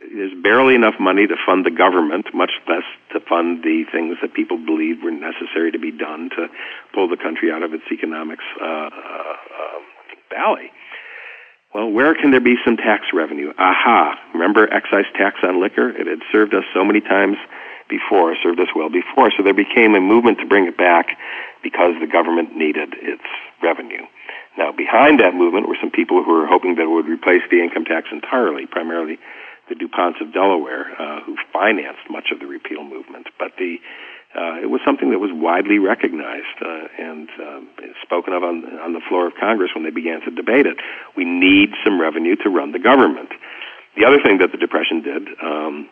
there's 0.00 0.32
barely 0.42 0.74
enough 0.74 0.94
money 0.98 1.26
to 1.26 1.36
fund 1.44 1.66
the 1.66 1.70
government, 1.70 2.26
much 2.32 2.52
less 2.68 2.84
to 3.12 3.20
fund 3.20 3.62
the 3.62 3.84
things 3.92 4.16
that 4.22 4.32
people 4.32 4.56
believed 4.56 5.04
were 5.04 5.10
necessary 5.10 5.70
to 5.72 5.78
be 5.78 5.90
done 5.90 6.30
to 6.36 6.48
pull 6.94 7.08
the 7.08 7.16
country 7.16 7.52
out 7.52 7.62
of 7.62 7.74
its 7.74 7.84
economics 7.92 8.44
uh, 8.60 8.88
valley. 10.32 10.72
Well, 11.74 11.88
where 11.88 12.14
can 12.14 12.30
there 12.30 12.40
be 12.40 12.56
some 12.64 12.76
tax 12.76 13.06
revenue? 13.14 13.52
Aha! 13.58 14.18
Remember 14.34 14.68
excise 14.72 15.08
tax 15.16 15.38
on 15.42 15.60
liquor? 15.60 15.88
It 15.88 16.06
had 16.06 16.20
served 16.30 16.54
us 16.54 16.64
so 16.74 16.84
many 16.84 17.00
times 17.00 17.36
before, 17.88 18.36
served 18.42 18.60
us 18.60 18.68
well 18.76 18.90
before. 18.90 19.30
So 19.36 19.42
there 19.42 19.54
became 19.54 19.94
a 19.94 20.00
movement 20.00 20.38
to 20.38 20.46
bring 20.46 20.66
it 20.66 20.76
back 20.76 21.16
because 21.62 21.94
the 22.00 22.06
government 22.06 22.56
needed 22.56 22.94
its 23.00 23.24
revenue. 23.62 24.04
Now, 24.58 24.70
behind 24.70 25.20
that 25.20 25.34
movement 25.34 25.66
were 25.66 25.76
some 25.80 25.90
people 25.90 26.22
who 26.22 26.32
were 26.32 26.46
hoping 26.46 26.74
that 26.76 26.82
it 26.82 26.90
would 26.90 27.08
replace 27.08 27.42
the 27.50 27.62
income 27.62 27.84
tax 27.84 28.08
entirely, 28.12 28.66
primarily 28.66 29.18
the 29.68 29.74
DuPonts 29.74 30.20
of 30.20 30.32
Delaware, 30.32 30.92
uh, 31.00 31.20
who 31.22 31.36
financed 31.52 32.04
much 32.10 32.28
of 32.32 32.40
the 32.40 32.46
repeal 32.46 32.84
movement. 32.84 33.28
But 33.38 33.52
the 33.56 33.80
uh, 34.34 34.56
it 34.62 34.70
was 34.70 34.80
something 34.84 35.10
that 35.10 35.18
was 35.18 35.30
widely 35.32 35.78
recognized 35.78 36.56
uh, 36.64 36.88
and 36.98 37.28
um, 37.40 37.68
spoken 38.02 38.32
of 38.32 38.42
on, 38.42 38.64
on 38.80 38.92
the 38.92 39.00
floor 39.08 39.26
of 39.26 39.34
Congress 39.38 39.70
when 39.74 39.84
they 39.84 39.90
began 39.90 40.20
to 40.22 40.30
debate 40.30 40.66
it. 40.66 40.78
We 41.16 41.24
need 41.24 41.70
some 41.84 42.00
revenue 42.00 42.36
to 42.36 42.48
run 42.48 42.72
the 42.72 42.78
government. 42.78 43.28
The 43.96 44.06
other 44.06 44.22
thing 44.24 44.38
that 44.38 44.52
the 44.52 44.58
Depression 44.58 45.02
did 45.02 45.28
um, 45.42 45.88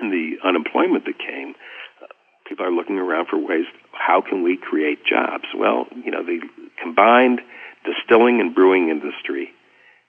and 0.00 0.12
the 0.12 0.40
unemployment 0.44 1.04
that 1.04 1.18
came, 1.18 1.54
uh, 2.00 2.06
people 2.48 2.64
are 2.64 2.72
looking 2.72 2.96
around 2.96 3.28
for 3.28 3.36
ways 3.36 3.66
how 3.92 4.22
can 4.22 4.42
we 4.42 4.56
create 4.56 5.04
jobs? 5.04 5.44
Well, 5.54 5.86
you 5.92 6.10
know, 6.10 6.24
the 6.24 6.40
combined 6.80 7.40
distilling 7.84 8.40
and 8.40 8.54
brewing 8.54 8.88
industry 8.88 9.50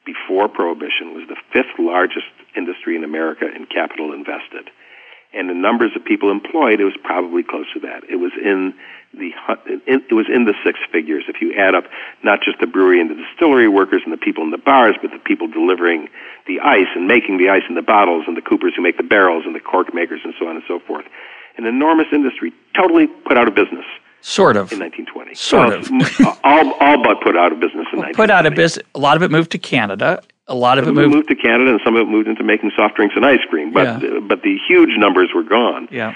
before 0.06 0.48
prohibition 0.48 1.14
was 1.14 1.28
the 1.28 1.36
fifth 1.52 1.78
largest 1.78 2.32
industry 2.56 2.96
in 2.96 3.04
America 3.04 3.46
in 3.46 3.66
capital 3.66 4.14
invested. 4.14 4.72
And 5.32 5.48
the 5.48 5.54
numbers 5.54 5.92
of 5.96 6.04
people 6.04 6.32
employed, 6.32 6.80
it 6.80 6.86
was 6.86 6.98
probably 7.04 7.44
close 7.44 7.68
to 7.74 7.80
that. 7.82 8.04
It 8.10 8.16
was 8.16 8.32
in 8.44 8.74
the 9.14 9.32
it 9.88 10.14
was 10.14 10.28
in 10.28 10.46
the 10.46 10.54
six 10.64 10.80
figures 10.92 11.26
if 11.28 11.42
you 11.42 11.54
add 11.54 11.74
up 11.74 11.86
not 12.24 12.42
just 12.42 12.60
the 12.60 12.68
brewery 12.68 13.02
and 13.02 13.10
the 13.10 13.16
distillery 13.16 13.68
workers 13.68 14.02
and 14.04 14.14
the 14.14 14.18
people 14.18 14.44
in 14.44 14.52
the 14.52 14.58
bars, 14.58 14.96
but 15.02 15.12
the 15.12 15.20
people 15.20 15.48
delivering 15.48 16.10
the 16.48 16.60
ice 16.60 16.88
and 16.96 17.08
making 17.08 17.38
the 17.38 17.50
ice 17.50 17.64
in 17.70 17.76
the 17.76 17.82
bottles 17.82 18.26
and 18.28 18.38
the 18.38 18.42
coopers 18.42 18.74
who 18.76 18.82
make 18.82 18.98
the 18.98 19.04
barrels 19.04 19.44
and 19.46 19.56
the 19.56 19.60
cork 19.60 19.94
makers 19.94 20.22
and 20.24 20.34
so 20.40 20.48
on 20.48 20.56
and 20.56 20.64
so 20.68 20.80
forth. 20.80 21.06
An 21.58 21.66
enormous 21.66 22.08
industry, 22.12 22.54
totally 22.76 23.08
put 23.08 23.38
out 23.38 23.48
of 23.48 23.56
business. 23.56 23.86
Sort 24.22 24.58
of. 24.58 24.72
In 24.72 24.80
1920. 24.80 25.36
Sort 25.36 25.74
of. 25.74 25.90
all, 26.44 26.74
all 26.80 27.04
but 27.04 27.22
put 27.22 27.38
out 27.38 27.52
of 27.52 27.60
business 27.60 27.88
in 27.92 28.00
well, 28.00 28.10
1920. 28.10 28.14
Put 28.14 28.30
out 28.30 28.46
of 28.46 28.56
business. 28.56 28.86
A 28.96 29.00
lot 29.00 29.16
of 29.18 29.24
it 29.24 29.32
moved 29.32 29.52
to 29.52 29.58
Canada. 29.58 30.22
A 30.50 30.56
lot 30.56 30.78
of 30.78 30.86
some 30.86 30.98
it 30.98 31.02
moved, 31.02 31.16
moved 31.16 31.30
to 31.30 31.36
Canada, 31.36 31.72
and 31.72 31.82
some 31.86 31.96
of 31.96 32.02
it 32.02 32.12
moved 32.12 32.28
into 32.28 32.44
making 32.44 32.72
soft 32.76 32.96
drinks 32.96 33.16
and 33.16 33.26
ice 33.26 33.40
cream. 33.50 33.72
But 33.72 34.02
yeah. 34.02 34.20
but 34.20 34.42
the 34.42 34.58
huge 34.68 34.98
numbers 34.98 35.30
were 35.34 35.44
gone. 35.44 35.88
Yeah. 35.92 36.16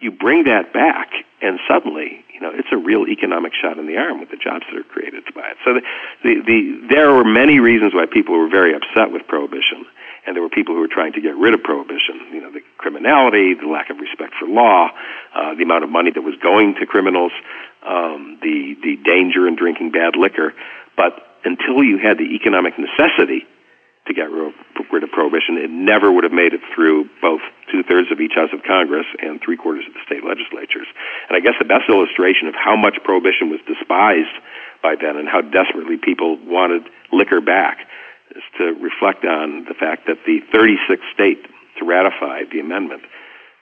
You 0.00 0.10
bring 0.10 0.44
that 0.44 0.72
back, 0.72 1.10
and 1.40 1.60
suddenly, 1.68 2.24
you 2.32 2.40
know, 2.40 2.50
it's 2.52 2.68
a 2.72 2.76
real 2.76 3.06
economic 3.06 3.52
shot 3.54 3.78
in 3.78 3.86
the 3.86 3.96
arm 3.96 4.20
with 4.20 4.30
the 4.30 4.36
jobs 4.36 4.64
that 4.70 4.78
are 4.78 4.84
created 4.84 5.24
by 5.34 5.50
it. 5.50 5.56
So 5.64 5.74
the 5.74 5.82
the, 6.22 6.42
the 6.46 6.86
there 6.88 7.12
were 7.12 7.24
many 7.24 7.60
reasons 7.60 7.92
why 7.92 8.06
people 8.06 8.38
were 8.38 8.48
very 8.48 8.74
upset 8.74 9.12
with 9.12 9.26
prohibition 9.26 9.84
and 10.26 10.36
there 10.36 10.42
were 10.42 10.48
people 10.48 10.74
who 10.74 10.80
were 10.80 10.88
trying 10.88 11.12
to 11.12 11.20
get 11.20 11.36
rid 11.36 11.54
of 11.54 11.62
prohibition. 11.62 12.20
You 12.32 12.40
know, 12.42 12.52
the 12.52 12.62
criminality, 12.78 13.54
the 13.54 13.66
lack 13.66 13.90
of 13.90 13.98
respect 13.98 14.34
for 14.38 14.46
law, 14.46 14.90
uh, 15.34 15.54
the 15.54 15.62
amount 15.62 15.84
of 15.84 15.90
money 15.90 16.10
that 16.10 16.22
was 16.22 16.34
going 16.42 16.74
to 16.76 16.86
criminals, 16.86 17.32
um, 17.86 18.38
the 18.40 18.76
the 18.82 18.96
danger 19.04 19.48
in 19.48 19.56
drinking 19.56 19.90
bad 19.90 20.16
liquor. 20.16 20.54
But 20.96 21.38
until 21.44 21.82
you 21.82 21.98
had 21.98 22.18
the 22.18 22.34
economic 22.34 22.74
necessity 22.78 23.46
to 24.06 24.14
get 24.14 24.30
rid 24.30 25.02
of 25.04 25.10
prohibition, 25.10 25.56
it 25.58 25.70
never 25.70 26.10
would 26.10 26.24
have 26.24 26.32
made 26.32 26.52
it 26.52 26.60
through 26.74 27.08
both 27.20 27.40
two 27.70 27.82
thirds 27.82 28.10
of 28.10 28.20
each 28.20 28.34
House 28.34 28.50
of 28.52 28.62
Congress 28.66 29.06
and 29.20 29.40
three 29.40 29.56
quarters 29.56 29.84
of 29.86 29.94
the 29.94 30.02
state 30.04 30.24
legislatures. 30.26 30.88
And 31.28 31.36
I 31.36 31.40
guess 31.40 31.54
the 31.58 31.64
best 31.64 31.88
illustration 31.88 32.48
of 32.48 32.54
how 32.54 32.74
much 32.74 32.98
prohibition 33.04 33.50
was 33.50 33.60
despised 33.66 34.34
by 34.82 34.96
then 35.00 35.16
and 35.16 35.28
how 35.28 35.40
desperately 35.40 35.96
people 35.96 36.36
wanted 36.42 36.82
liquor 37.12 37.40
back 37.40 37.86
is 38.34 38.42
to 38.58 38.74
reflect 38.82 39.24
on 39.24 39.64
the 39.68 39.74
fact 39.74 40.06
that 40.08 40.18
the 40.26 40.40
36th 40.52 41.06
state 41.14 41.38
to 41.78 41.84
ratify 41.84 42.42
the 42.50 42.58
amendment, 42.58 43.02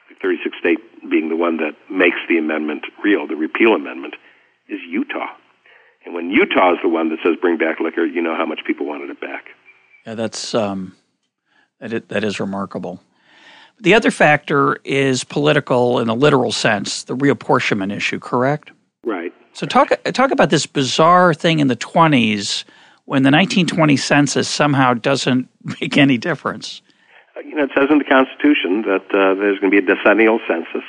the 0.09 0.17
36th 0.27 0.59
state 0.59 0.79
being 1.11 1.29
the 1.29 1.37
one 1.37 1.59
that 1.59 1.77
makes 1.91 2.19
the 2.29 2.39
amendment 2.39 2.87
real, 3.05 3.27
the 3.27 3.37
repeal 3.37 3.75
amendment, 3.75 4.15
is 4.69 4.81
Utah. 4.89 5.37
And 6.07 6.15
when 6.15 6.31
Utah 6.31 6.73
is 6.73 6.79
the 6.83 6.89
one 6.89 7.11
that 7.11 7.19
says 7.23 7.37
bring 7.41 7.59
back 7.59 7.79
liquor, 7.81 8.07
you 8.07 8.23
know 8.23 8.35
how 8.35 8.47
much 8.47 8.61
people 8.67 8.87
wanted 8.87 9.11
it 9.11 9.21
back. 9.21 9.53
Yeah, 10.07 10.15
that's 10.15 10.55
um, 10.55 10.97
that, 11.81 11.93
is, 11.93 12.03
that 12.09 12.25
is 12.25 12.41
remarkable. 12.41 13.01
The 13.81 13.95
other 13.95 14.11
factor 14.11 14.79
is 14.85 15.25
political 15.25 16.01
in 16.01 16.07
the 16.07 16.15
literal 16.15 16.53
sense, 16.53 17.05
the 17.05 17.17
reapportionment 17.17 17.95
issue, 17.95 18.19
correct? 18.19 18.73
Right. 19.05 19.33
So 19.53 19.67
talk 19.67 19.91
talk 20.13 20.31
about 20.31 20.51
this 20.51 20.67
bizarre 20.67 21.35
thing 21.35 21.61
in 21.61 21.69
the 21.69 21.77
20s 21.77 22.65
when 23.11 23.23
the 23.23 23.35
1920 23.35 23.97
census 23.97 24.49
somehow 24.49 24.95
doesn't 24.95 25.49
make 25.81 25.97
any 25.97 26.19
difference? 26.19 26.83
Uh, 27.37 27.41
you 27.41 27.55
know, 27.55 27.65
it 27.65 27.71
says 27.75 27.89
in 27.91 27.99
the 27.99 28.05
Constitution 28.05 28.83
that 28.83 29.07
uh, 29.11 29.35
there's 29.35 29.59
going 29.59 29.73
to 29.73 29.81
be 29.81 29.83
a 29.83 29.97
decennial 29.97 30.41
census, 30.47 30.87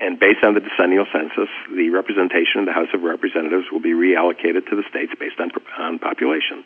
and 0.00 0.18
based 0.18 0.42
on 0.42 0.54
the 0.54 0.60
decennial 0.60 1.06
census, 1.12 1.48
the 1.76 1.90
representation 1.90 2.58
in 2.58 2.64
the 2.64 2.72
House 2.72 2.88
of 2.94 3.02
Representatives 3.02 3.66
will 3.70 3.80
be 3.80 3.92
reallocated 3.92 4.68
to 4.70 4.76
the 4.76 4.82
states 4.90 5.12
based 5.18 5.38
on, 5.38 5.50
on 5.78 5.98
population. 5.98 6.64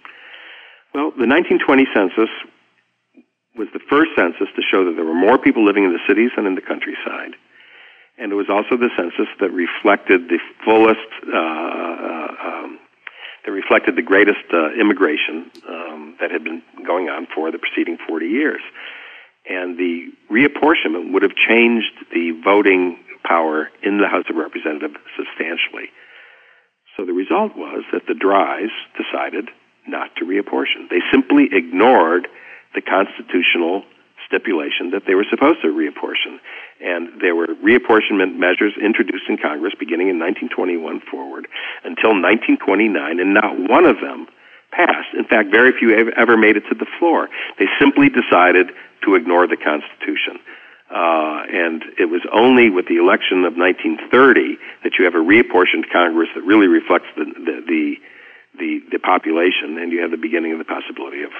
Well, 0.98 1.14
the 1.14 1.30
1920 1.30 1.86
census 1.94 2.26
was 3.54 3.68
the 3.72 3.78
first 3.88 4.10
census 4.18 4.50
to 4.50 4.62
show 4.66 4.82
that 4.84 4.98
there 4.98 5.04
were 5.04 5.14
more 5.14 5.38
people 5.38 5.64
living 5.64 5.84
in 5.84 5.92
the 5.92 6.02
cities 6.08 6.34
than 6.34 6.44
in 6.44 6.56
the 6.56 6.60
countryside. 6.60 7.38
And 8.18 8.32
it 8.32 8.34
was 8.34 8.50
also 8.50 8.74
the 8.74 8.90
census 8.98 9.30
that 9.38 9.52
reflected 9.54 10.26
the 10.26 10.42
fullest 10.64 11.06
uh, 11.22 11.38
uh 11.38 12.34
um, 12.42 12.80
that 13.46 13.52
reflected 13.52 13.94
the 13.94 14.02
greatest 14.02 14.42
uh, 14.52 14.74
immigration 14.74 15.52
um, 15.70 16.16
that 16.18 16.32
had 16.32 16.42
been 16.42 16.62
going 16.84 17.08
on 17.08 17.28
for 17.32 17.52
the 17.52 17.58
preceding 17.62 17.96
40 18.02 18.26
years. 18.26 18.62
And 19.48 19.78
the 19.78 20.10
reapportionment 20.28 21.12
would 21.12 21.22
have 21.22 21.36
changed 21.38 21.94
the 22.10 22.32
voting 22.42 22.98
power 23.22 23.70
in 23.84 23.98
the 23.98 24.08
House 24.08 24.26
of 24.28 24.34
Representatives 24.34 24.98
substantially. 25.14 25.94
So 26.96 27.06
the 27.06 27.14
result 27.14 27.54
was 27.54 27.84
that 27.92 28.08
the 28.08 28.18
Dries 28.18 28.74
decided 28.98 29.50
not 29.88 30.14
to 30.16 30.24
reapportion. 30.24 30.88
They 30.90 31.00
simply 31.10 31.48
ignored 31.52 32.28
the 32.74 32.80
constitutional 32.80 33.84
stipulation 34.26 34.90
that 34.90 35.04
they 35.06 35.14
were 35.14 35.26
supposed 35.30 35.62
to 35.62 35.68
reapportion. 35.68 36.38
And 36.80 37.08
there 37.20 37.34
were 37.34 37.48
reapportionment 37.64 38.36
measures 38.36 38.74
introduced 38.80 39.24
in 39.28 39.38
Congress 39.38 39.74
beginning 39.78 40.08
in 40.08 40.18
1921 40.18 41.00
forward 41.10 41.48
until 41.82 42.12
1929, 42.12 43.20
and 43.20 43.34
not 43.34 43.58
one 43.58 43.86
of 43.86 44.00
them 44.00 44.28
passed. 44.70 45.08
In 45.16 45.24
fact, 45.24 45.50
very 45.50 45.72
few 45.72 45.96
ever 46.16 46.36
made 46.36 46.56
it 46.56 46.64
to 46.68 46.74
the 46.74 46.86
floor. 46.98 47.28
They 47.58 47.66
simply 47.80 48.08
decided 48.10 48.70
to 49.04 49.14
ignore 49.14 49.46
the 49.46 49.56
Constitution. 49.56 50.38
Uh, 50.90 51.44
and 51.52 51.84
it 51.98 52.06
was 52.06 52.22
only 52.32 52.70
with 52.70 52.88
the 52.88 52.96
election 52.96 53.44
of 53.44 53.56
1930 53.56 54.56
that 54.84 54.92
you 54.98 55.04
have 55.04 55.14
a 55.14 55.18
reapportioned 55.18 55.90
Congress 55.92 56.28
that 56.34 56.42
really 56.44 56.66
reflects 56.66 57.08
the, 57.16 57.24
the, 57.24 57.62
the, 57.66 57.96
the, 58.58 58.80
the 58.92 58.98
population, 58.98 59.78
and 59.78 59.92
you 59.92 60.00
have 60.02 60.10
the 60.10 60.20
beginning 60.20 60.52
of 60.52 60.58
the 60.58 60.64
possibility 60.68 61.22
of 61.22 61.30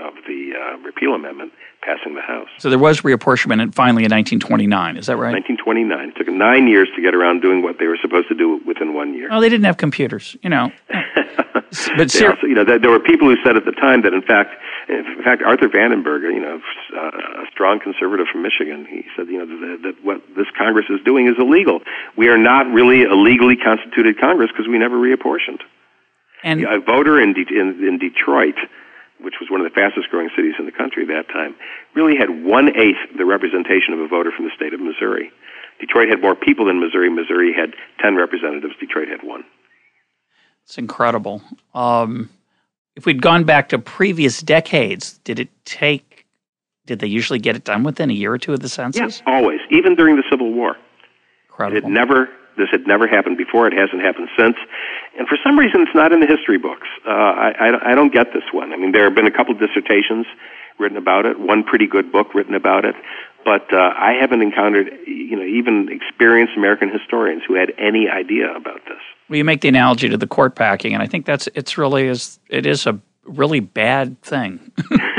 of 0.00 0.14
the 0.26 0.52
uh, 0.54 0.78
repeal 0.78 1.14
amendment 1.14 1.52
passing 1.82 2.14
the 2.14 2.22
House. 2.22 2.48
So 2.58 2.70
there 2.70 2.78
was 2.78 3.00
reapportionment 3.02 3.74
finally 3.74 4.04
in 4.04 4.12
1929. 4.12 4.96
Is 4.96 5.06
that 5.06 5.16
right? 5.16 5.32
1929. 5.32 6.10
It 6.10 6.16
took 6.16 6.28
nine 6.28 6.68
years 6.68 6.88
to 6.96 7.02
get 7.02 7.14
around 7.14 7.40
doing 7.40 7.62
what 7.62 7.78
they 7.78 7.86
were 7.86 7.98
supposed 8.00 8.28
to 8.28 8.34
do 8.34 8.60
within 8.66 8.94
one 8.94 9.14
year. 9.14 9.28
Oh, 9.30 9.40
they 9.40 9.48
didn't 9.48 9.64
have 9.64 9.76
computers, 9.76 10.36
you 10.42 10.50
know. 10.50 10.70
but 11.96 12.10
ser- 12.10 12.30
also, 12.30 12.46
you 12.46 12.54
know, 12.54 12.64
there, 12.64 12.78
there 12.78 12.90
were 12.90 13.00
people 13.00 13.28
who 13.28 13.36
said 13.44 13.56
at 13.56 13.64
the 13.64 13.72
time 13.72 14.02
that, 14.02 14.12
in 14.12 14.22
fact, 14.22 14.54
in 14.88 15.22
fact, 15.22 15.42
Arthur 15.42 15.68
Vandenberg, 15.68 16.22
you 16.22 16.40
know, 16.40 16.60
uh, 16.96 17.42
a 17.42 17.46
strong 17.50 17.78
conservative 17.80 18.26
from 18.30 18.42
Michigan, 18.42 18.86
he 18.88 19.04
said, 19.16 19.28
you 19.28 19.38
know, 19.38 19.46
that, 19.46 19.82
that 19.82 20.04
what 20.04 20.22
this 20.36 20.46
Congress 20.56 20.86
is 20.88 21.00
doing 21.04 21.26
is 21.26 21.34
illegal. 21.38 21.80
We 22.16 22.28
are 22.28 22.38
not 22.38 22.66
really 22.72 23.04
a 23.04 23.14
legally 23.14 23.56
constituted 23.56 24.18
Congress 24.18 24.50
because 24.50 24.68
we 24.68 24.78
never 24.78 24.96
reapportioned. 24.96 25.60
And 26.42 26.64
a 26.64 26.80
voter 26.80 27.20
in, 27.20 27.34
De- 27.34 27.48
in, 27.48 27.84
in 27.86 27.98
Detroit 27.98 28.56
which 29.20 29.34
was 29.40 29.50
one 29.50 29.60
of 29.60 29.64
the 29.64 29.74
fastest 29.74 30.08
growing 30.10 30.30
cities 30.36 30.54
in 30.58 30.66
the 30.66 30.72
country 30.72 31.02
at 31.02 31.08
that 31.08 31.32
time, 31.32 31.54
really 31.94 32.16
had 32.16 32.44
one 32.44 32.68
eighth 32.76 32.98
the 33.16 33.24
representation 33.24 33.92
of 33.92 34.00
a 34.00 34.08
voter 34.08 34.30
from 34.30 34.44
the 34.44 34.52
state 34.54 34.72
of 34.72 34.80
Missouri. 34.80 35.30
Detroit 35.80 36.08
had 36.08 36.20
more 36.20 36.34
people 36.34 36.66
than 36.66 36.80
Missouri. 36.80 37.10
Missouri 37.10 37.52
had 37.52 37.74
10 38.00 38.16
representatives. 38.16 38.74
Detroit 38.80 39.08
had 39.08 39.22
one. 39.22 39.44
It's 40.64 40.78
incredible. 40.78 41.42
Um, 41.74 42.30
if 42.96 43.06
we'd 43.06 43.22
gone 43.22 43.44
back 43.44 43.68
to 43.70 43.78
previous 43.78 44.42
decades, 44.42 45.18
did 45.18 45.38
it 45.38 45.48
take, 45.64 46.26
did 46.86 46.98
they 46.98 47.06
usually 47.06 47.38
get 47.38 47.54
it 47.56 47.64
done 47.64 47.84
within 47.84 48.10
a 48.10 48.14
year 48.14 48.32
or 48.32 48.38
two 48.38 48.52
of 48.52 48.60
the 48.60 48.68
census? 48.68 49.00
Yes, 49.00 49.22
always, 49.26 49.60
even 49.70 49.94
during 49.94 50.16
the 50.16 50.24
Civil 50.30 50.52
War. 50.52 50.76
Incredible. 51.48 51.88
It 51.88 51.92
never 51.92 52.28
This 52.58 52.68
had 52.70 52.86
never 52.86 53.06
happened 53.06 53.38
before. 53.38 53.66
It 53.66 53.72
hasn't 53.72 54.02
happened 54.02 54.28
since. 54.36 54.56
And 55.18 55.26
for 55.28 55.38
some 55.42 55.58
reason, 55.58 55.82
it's 55.82 55.94
not 55.94 56.12
in 56.12 56.20
the 56.20 56.26
history 56.26 56.58
books. 56.58 56.88
Uh, 57.06 57.10
I, 57.10 57.48
I, 57.58 57.92
I 57.92 57.94
don't 57.94 58.12
get 58.12 58.32
this 58.34 58.44
one. 58.52 58.72
I 58.72 58.76
mean, 58.76 58.92
there 58.92 59.04
have 59.04 59.14
been 59.14 59.26
a 59.26 59.30
couple 59.30 59.54
of 59.54 59.60
dissertations 59.60 60.26
written 60.78 60.98
about 60.98 61.26
it, 61.26 61.38
one 61.40 61.64
pretty 61.64 61.86
good 61.86 62.12
book 62.12 62.34
written 62.34 62.54
about 62.54 62.84
it, 62.84 62.94
but 63.44 63.72
uh, 63.72 63.92
I 63.96 64.12
haven't 64.20 64.42
encountered, 64.42 64.90
you 65.06 65.36
know, 65.36 65.42
even 65.42 65.88
experienced 65.90 66.54
American 66.56 66.90
historians 66.90 67.42
who 67.46 67.54
had 67.54 67.72
any 67.78 68.08
idea 68.08 68.54
about 68.54 68.84
this. 68.86 68.98
Well, 69.28 69.38
you 69.38 69.44
make 69.44 69.60
the 69.60 69.68
analogy 69.68 70.08
to 70.08 70.16
the 70.16 70.26
court 70.26 70.54
packing, 70.54 70.94
and 70.94 71.02
I 71.02 71.06
think 71.06 71.26
that's 71.26 71.48
it's 71.54 71.78
really 71.78 72.06
is 72.06 72.38
it 72.48 72.66
is 72.66 72.86
a 72.86 73.00
really 73.24 73.60
bad 73.60 74.20
thing. 74.22 74.72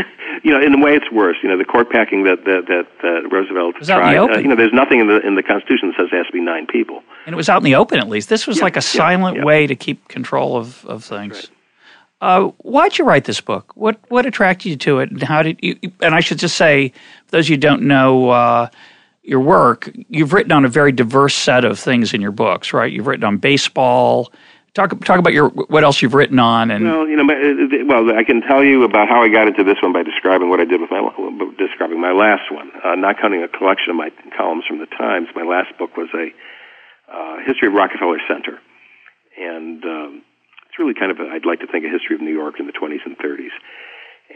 you 0.49 0.57
know, 0.57 0.65
in 0.65 0.73
a 0.73 0.83
way, 0.83 0.95
it's 0.95 1.11
worse. 1.11 1.37
You 1.43 1.49
know, 1.49 1.57
the 1.59 1.63
court 1.63 1.91
packing 1.91 2.23
that 2.23 2.43
that, 2.45 2.87
that, 3.01 3.31
Roosevelt 3.31 3.75
tried. 3.75 4.17
Uh, 4.17 4.39
you 4.39 4.47
know, 4.47 4.55
there's 4.55 4.73
nothing 4.73 4.99
in 4.99 5.07
the 5.07 5.19
in 5.25 5.35
the 5.35 5.43
Constitution 5.43 5.89
that 5.89 5.97
says 5.97 6.09
it 6.11 6.15
has 6.15 6.25
to 6.25 6.33
be 6.33 6.41
nine 6.41 6.65
people. 6.65 7.03
And 7.27 7.33
it 7.33 7.37
was 7.37 7.49
out 7.49 7.57
in 7.57 7.63
the 7.63 7.75
open, 7.75 7.99
at 7.99 8.09
least. 8.09 8.29
This 8.29 8.47
was 8.47 8.57
yeah, 8.57 8.63
like 8.63 8.75
a 8.75 8.81
silent 8.81 9.37
yeah. 9.37 9.43
way 9.43 9.67
to 9.67 9.75
keep 9.75 10.07
control 10.07 10.57
of 10.57 10.83
of 10.85 11.03
things. 11.03 11.35
Right. 11.35 11.49
Uh, 12.21 12.47
why'd 12.63 12.97
you 12.97 13.05
write 13.05 13.25
this 13.25 13.41
book? 13.41 13.71
What 13.75 13.99
what 14.09 14.25
attracted 14.25 14.69
you 14.69 14.75
to 14.77 14.99
it, 14.99 15.11
and 15.11 15.21
how 15.21 15.43
did 15.43 15.59
you? 15.61 15.77
And 16.01 16.15
I 16.15 16.19
should 16.19 16.39
just 16.39 16.57
say, 16.57 16.89
for 17.27 17.31
those 17.37 17.45
of 17.45 17.49
you 17.49 17.55
who 17.57 17.61
don't 17.61 17.83
know 17.83 18.31
uh, 18.31 18.69
your 19.21 19.39
work, 19.39 19.91
you've 20.09 20.33
written 20.33 20.51
on 20.51 20.65
a 20.65 20.69
very 20.69 20.91
diverse 20.91 21.35
set 21.35 21.63
of 21.63 21.77
things 21.77 22.11
in 22.11 22.21
your 22.21 22.31
books, 22.31 22.73
right? 22.73 22.91
You've 22.91 23.05
written 23.05 23.23
on 23.23 23.37
baseball. 23.37 24.33
Talk 24.79 24.95
talk 25.03 25.19
about 25.19 25.33
your 25.33 25.49
what 25.49 25.83
else 25.83 26.01
you've 26.01 26.13
written 26.13 26.39
on, 26.39 26.71
and 26.71 26.85
well, 26.85 27.05
you 27.05 27.17
know, 27.19 27.27
well, 27.83 28.15
I 28.15 28.23
can 28.23 28.39
tell 28.39 28.63
you 28.63 28.85
about 28.85 29.09
how 29.09 29.21
I 29.21 29.27
got 29.27 29.45
into 29.45 29.61
this 29.61 29.75
one 29.83 29.91
by 29.91 30.03
describing 30.03 30.49
what 30.49 30.61
I 30.61 30.63
did 30.63 30.79
with 30.79 30.89
my 30.89 31.03
describing 31.59 31.99
my 31.99 32.13
last 32.13 32.47
one. 32.49 32.71
Uh, 32.81 32.95
not 32.95 33.19
counting 33.19 33.43
a 33.43 33.49
collection 33.49 33.89
of 33.91 33.97
my 33.97 34.09
columns 34.37 34.63
from 34.65 34.79
the 34.79 34.85
Times, 34.85 35.27
my 35.35 35.43
last 35.43 35.77
book 35.77 35.97
was 35.97 36.07
a 36.15 36.31
uh, 37.11 37.43
history 37.45 37.67
of 37.67 37.73
Rockefeller 37.73 38.19
Center, 38.25 38.59
and 39.37 39.83
um, 39.83 40.21
it's 40.69 40.79
really 40.79 40.93
kind 40.93 41.11
of, 41.11 41.19
I'd 41.19 41.45
like 41.45 41.59
to 41.59 41.67
think, 41.67 41.83
a 41.83 41.89
history 41.89 42.15
of 42.15 42.21
New 42.21 42.31
York 42.31 42.55
in 42.59 42.65
the 42.65 42.71
20s 42.71 43.03
and 43.03 43.17
30s. 43.17 43.51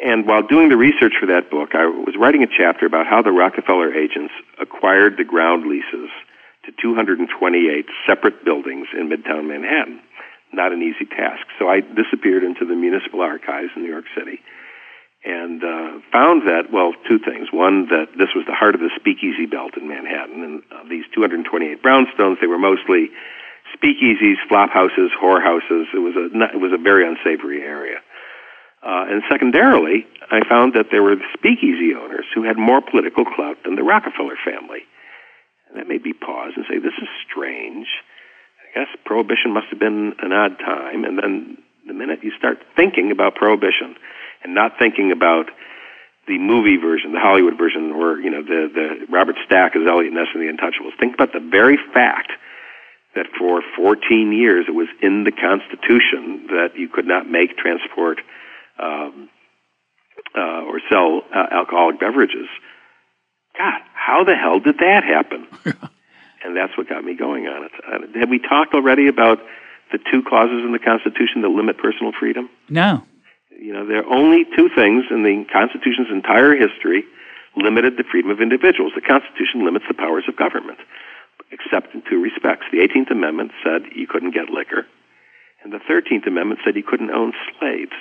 And 0.04 0.28
while 0.28 0.42
doing 0.42 0.68
the 0.68 0.76
research 0.76 1.14
for 1.20 1.28
that 1.28 1.52
book, 1.52 1.76
I 1.76 1.86
was 1.86 2.16
writing 2.20 2.44
a 2.44 2.48
chapter 2.52 2.86
about 2.86 3.08
how 3.08 3.22
the 3.22 3.32
Rockefeller 3.32 3.94
agents 3.94 4.34
acquired 4.60 5.16
the 5.16 5.24
ground 5.24 5.68
leases 5.70 6.10
to 6.66 6.72
228 6.82 7.86
separate 8.08 8.44
buildings 8.44 8.88
in 8.98 9.10
Midtown 9.10 9.48
Manhattan. 9.48 10.02
Not 10.54 10.72
an 10.72 10.82
easy 10.82 11.06
task. 11.06 11.46
So 11.60 11.68
I 11.68 11.82
disappeared 11.82 12.44
into 12.44 12.66
the 12.66 12.76
municipal 12.76 13.22
archives 13.22 13.70
in 13.76 13.84
New 13.84 13.90
York 13.90 14.06
City 14.16 14.40
and 15.26 15.64
uh, 15.64 16.00
found 16.12 16.48
that, 16.48 16.72
well, 16.72 16.94
two 17.08 17.18
things. 17.18 17.48
One, 17.52 17.88
that 17.88 18.08
this 18.18 18.36
was 18.36 18.46
the 18.46 18.54
heart 18.54 18.76
of 18.76 18.82
the 18.82 18.92
speakeasy 18.96 19.46
belt 19.46 19.78
in 19.78 19.88
Manhattan, 19.88 20.44
and 20.44 20.64
uh, 20.72 20.84
these 20.90 21.06
228 21.16 21.82
brownstones, 21.82 22.42
they 22.42 22.48
were 22.48 22.60
mostly 22.60 23.10
speakeasies, 23.72 24.36
flop 24.50 24.70
houses, 24.70 25.12
whorehouses. 25.16 25.88
It 25.94 26.04
was 26.04 26.16
a 26.16 26.28
it 26.54 26.60
was 26.60 26.72
a 26.74 26.78
very 26.78 27.08
unsavory 27.08 27.62
area. 27.64 28.00
Uh, 28.84 29.06
and 29.08 29.24
secondarily, 29.32 30.06
I 30.30 30.48
found 30.48 30.74
that 30.74 30.88
there 30.92 31.02
were 31.02 31.16
speakeasy 31.34 31.96
owners 31.96 32.26
who 32.36 32.44
had 32.44 32.58
more 32.58 32.82
political 32.82 33.24
clout 33.24 33.64
than 33.64 33.76
the 33.76 33.84
Rockefeller 33.84 34.36
family. 34.44 34.84
And 35.70 35.80
that 35.80 35.88
made 35.88 36.04
me 36.04 36.12
pause 36.12 36.52
and 36.58 36.66
say, 36.68 36.80
this 36.80 36.94
is 37.02 37.08
strange. 37.26 37.88
Guess 38.74 38.88
prohibition 39.06 39.54
must 39.54 39.68
have 39.70 39.80
been 39.80 40.14
an 40.20 40.32
odd 40.32 40.58
time. 40.60 41.06
And 41.06 41.18
then 41.18 41.58
the 41.88 41.94
minute 41.94 42.20
you 42.24 42.32
start 42.38 42.60
thinking 42.76 43.12
about 43.12 43.36
prohibition 43.36 43.96
and 44.44 44.56
not 44.56 44.80
thinking 44.80 45.12
about 45.12 45.50
the 46.28 46.40
movie 46.40 46.78
version, 46.78 47.12
the 47.12 47.20
Hollywood 47.20 47.58
version, 47.58 47.92
or 47.92 48.20
you 48.20 48.30
know 48.30 48.42
the 48.42 48.70
the 48.74 49.06
Robert 49.12 49.36
Stack 49.46 49.76
as 49.76 49.82
Eliot 49.88 50.14
Ness 50.14 50.28
and 50.34 50.42
the 50.42 50.52
Untouchables, 50.52 50.98
think 51.00 51.14
about 51.14 51.34
the 51.34 51.40
very 51.40 51.78
fact 51.94 52.32
that 53.16 53.28
for 53.38 53.62
14 53.76 54.32
years 54.32 54.66
it 54.68 54.72
was 54.72 54.88
in 55.02 55.24
the 55.24 55.32
Constitution 55.32 56.48
that 56.48 56.70
you 56.76 56.88
could 56.88 57.06
not 57.06 57.30
make, 57.30 57.58
transport, 57.58 58.20
um, 58.80 59.30
uh, 60.36 60.64
or 60.64 60.82
sell 60.90 61.22
uh, 61.36 61.46
alcoholic 61.52 62.00
beverages. 62.00 62.48
God, 63.58 63.82
how 63.94 64.24
the 64.24 64.36
hell 64.36 64.60
did 64.60 64.78
that 64.80 65.04
happen? 65.04 65.48
and 66.44 66.56
that's 66.56 66.78
what 66.78 66.90
got 66.90 67.04
me 67.04 67.16
going 67.16 67.48
on 67.48 67.66
it. 67.66 67.72
Uh, 67.88 68.20
have 68.20 68.30
we 68.30 68.40
talked 68.40 68.74
already 68.74 69.08
about 69.08 69.40
the 69.92 70.00
two 70.12 70.24
clauses 70.24 70.64
in 70.66 70.72
the 70.72 70.80
Constitution 70.80 71.42
that 71.42 71.50
limit 71.50 71.78
personal 71.78 72.12
freedom? 72.18 72.50
No. 72.70 73.04
You 73.52 73.74
know, 73.74 73.86
there 73.86 74.04
are 74.04 74.14
only 74.14 74.46
two 74.56 74.70
things 74.76 75.06
in 75.10 75.24
the 75.24 75.46
Constitution's 75.52 76.08
entire 76.12 76.56
history 76.56 77.06
limited 77.56 77.98
the 77.98 78.04
freedom 78.04 78.32
of 78.32 78.42
individuals. 78.42 78.94
The 78.96 79.02
Constitution 79.02 79.64
limits 79.64 79.86
the 79.88 79.94
powers 79.94 80.26
of 80.28 80.36
government 80.36 80.80
except 81.54 81.94
in 81.94 82.02
two 82.10 82.20
respects. 82.20 82.66
The 82.72 82.80
18th 82.80 83.12
Amendment 83.12 83.52
said 83.64 83.84
you 83.96 84.08
couldn't 84.08 84.34
get 84.34 84.50
liquor, 84.50 84.88
and 85.64 85.72
the 85.72 85.78
13th 85.78 86.28
Amendment 86.28 86.62
said 86.66 86.76
you 86.76 86.84
couldn't 86.84 87.12
own 87.12 87.34
slaves. 87.60 87.94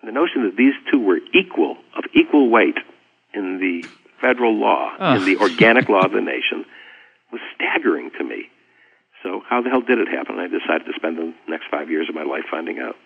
And 0.00 0.08
the 0.08 0.12
notion 0.12 0.44
that 0.44 0.56
these 0.56 0.74
two 0.90 1.00
were 1.00 1.18
equal, 1.34 1.76
of 1.96 2.04
equal 2.14 2.48
weight 2.48 2.76
in 3.34 3.58
the 3.58 3.88
federal 4.20 4.54
law, 4.54 4.94
in 5.16 5.24
the 5.24 5.36
organic 5.38 5.88
law 5.88 6.04
of 6.04 6.12
the 6.12 6.20
nation, 6.20 6.64
was 7.32 7.40
staggering 7.54 8.10
to 8.18 8.24
me. 8.24 8.48
So, 9.22 9.42
how 9.48 9.62
the 9.62 9.70
hell 9.70 9.80
did 9.80 9.98
it 9.98 10.08
happen? 10.08 10.38
I 10.38 10.46
decided 10.46 10.84
to 10.86 10.92
spend 10.94 11.18
the 11.18 11.34
next 11.48 11.66
five 11.70 11.90
years 11.90 12.08
of 12.08 12.14
my 12.14 12.22
life 12.22 12.44
finding 12.50 12.78
out. 12.78 12.96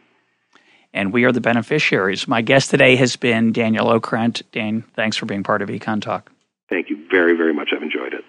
And 0.92 1.12
we 1.12 1.24
are 1.24 1.32
the 1.32 1.40
beneficiaries. 1.40 2.26
My 2.26 2.42
guest 2.42 2.70
today 2.70 2.96
has 2.96 3.16
been 3.16 3.52
Daniel 3.52 3.86
Okrent. 3.86 4.42
Dan, 4.52 4.84
thanks 4.94 5.16
for 5.16 5.26
being 5.26 5.44
part 5.44 5.62
of 5.62 5.68
Econ 5.68 6.02
Talk. 6.02 6.32
Thank 6.68 6.90
you 6.90 7.06
very, 7.10 7.36
very 7.36 7.54
much. 7.54 7.70
I've 7.74 7.82
enjoyed 7.82 8.14
it. 8.14 8.24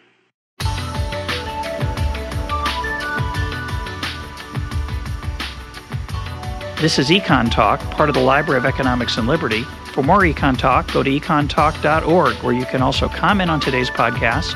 This 6.79 6.97
is 6.97 7.09
Econ 7.09 7.51
Talk, 7.51 7.79
part 7.91 8.09
of 8.09 8.15
the 8.15 8.21
Library 8.21 8.57
of 8.57 8.65
Economics 8.65 9.17
and 9.17 9.27
Liberty. 9.27 9.63
For 9.93 10.01
more 10.01 10.21
Econ 10.21 10.57
Talk, 10.57 10.91
go 10.91 11.03
to 11.03 11.09
econtalk.org, 11.09 12.35
where 12.37 12.53
you 12.53 12.65
can 12.65 12.81
also 12.81 13.07
comment 13.07 13.51
on 13.51 13.59
today's 13.59 13.89
podcast 13.89 14.55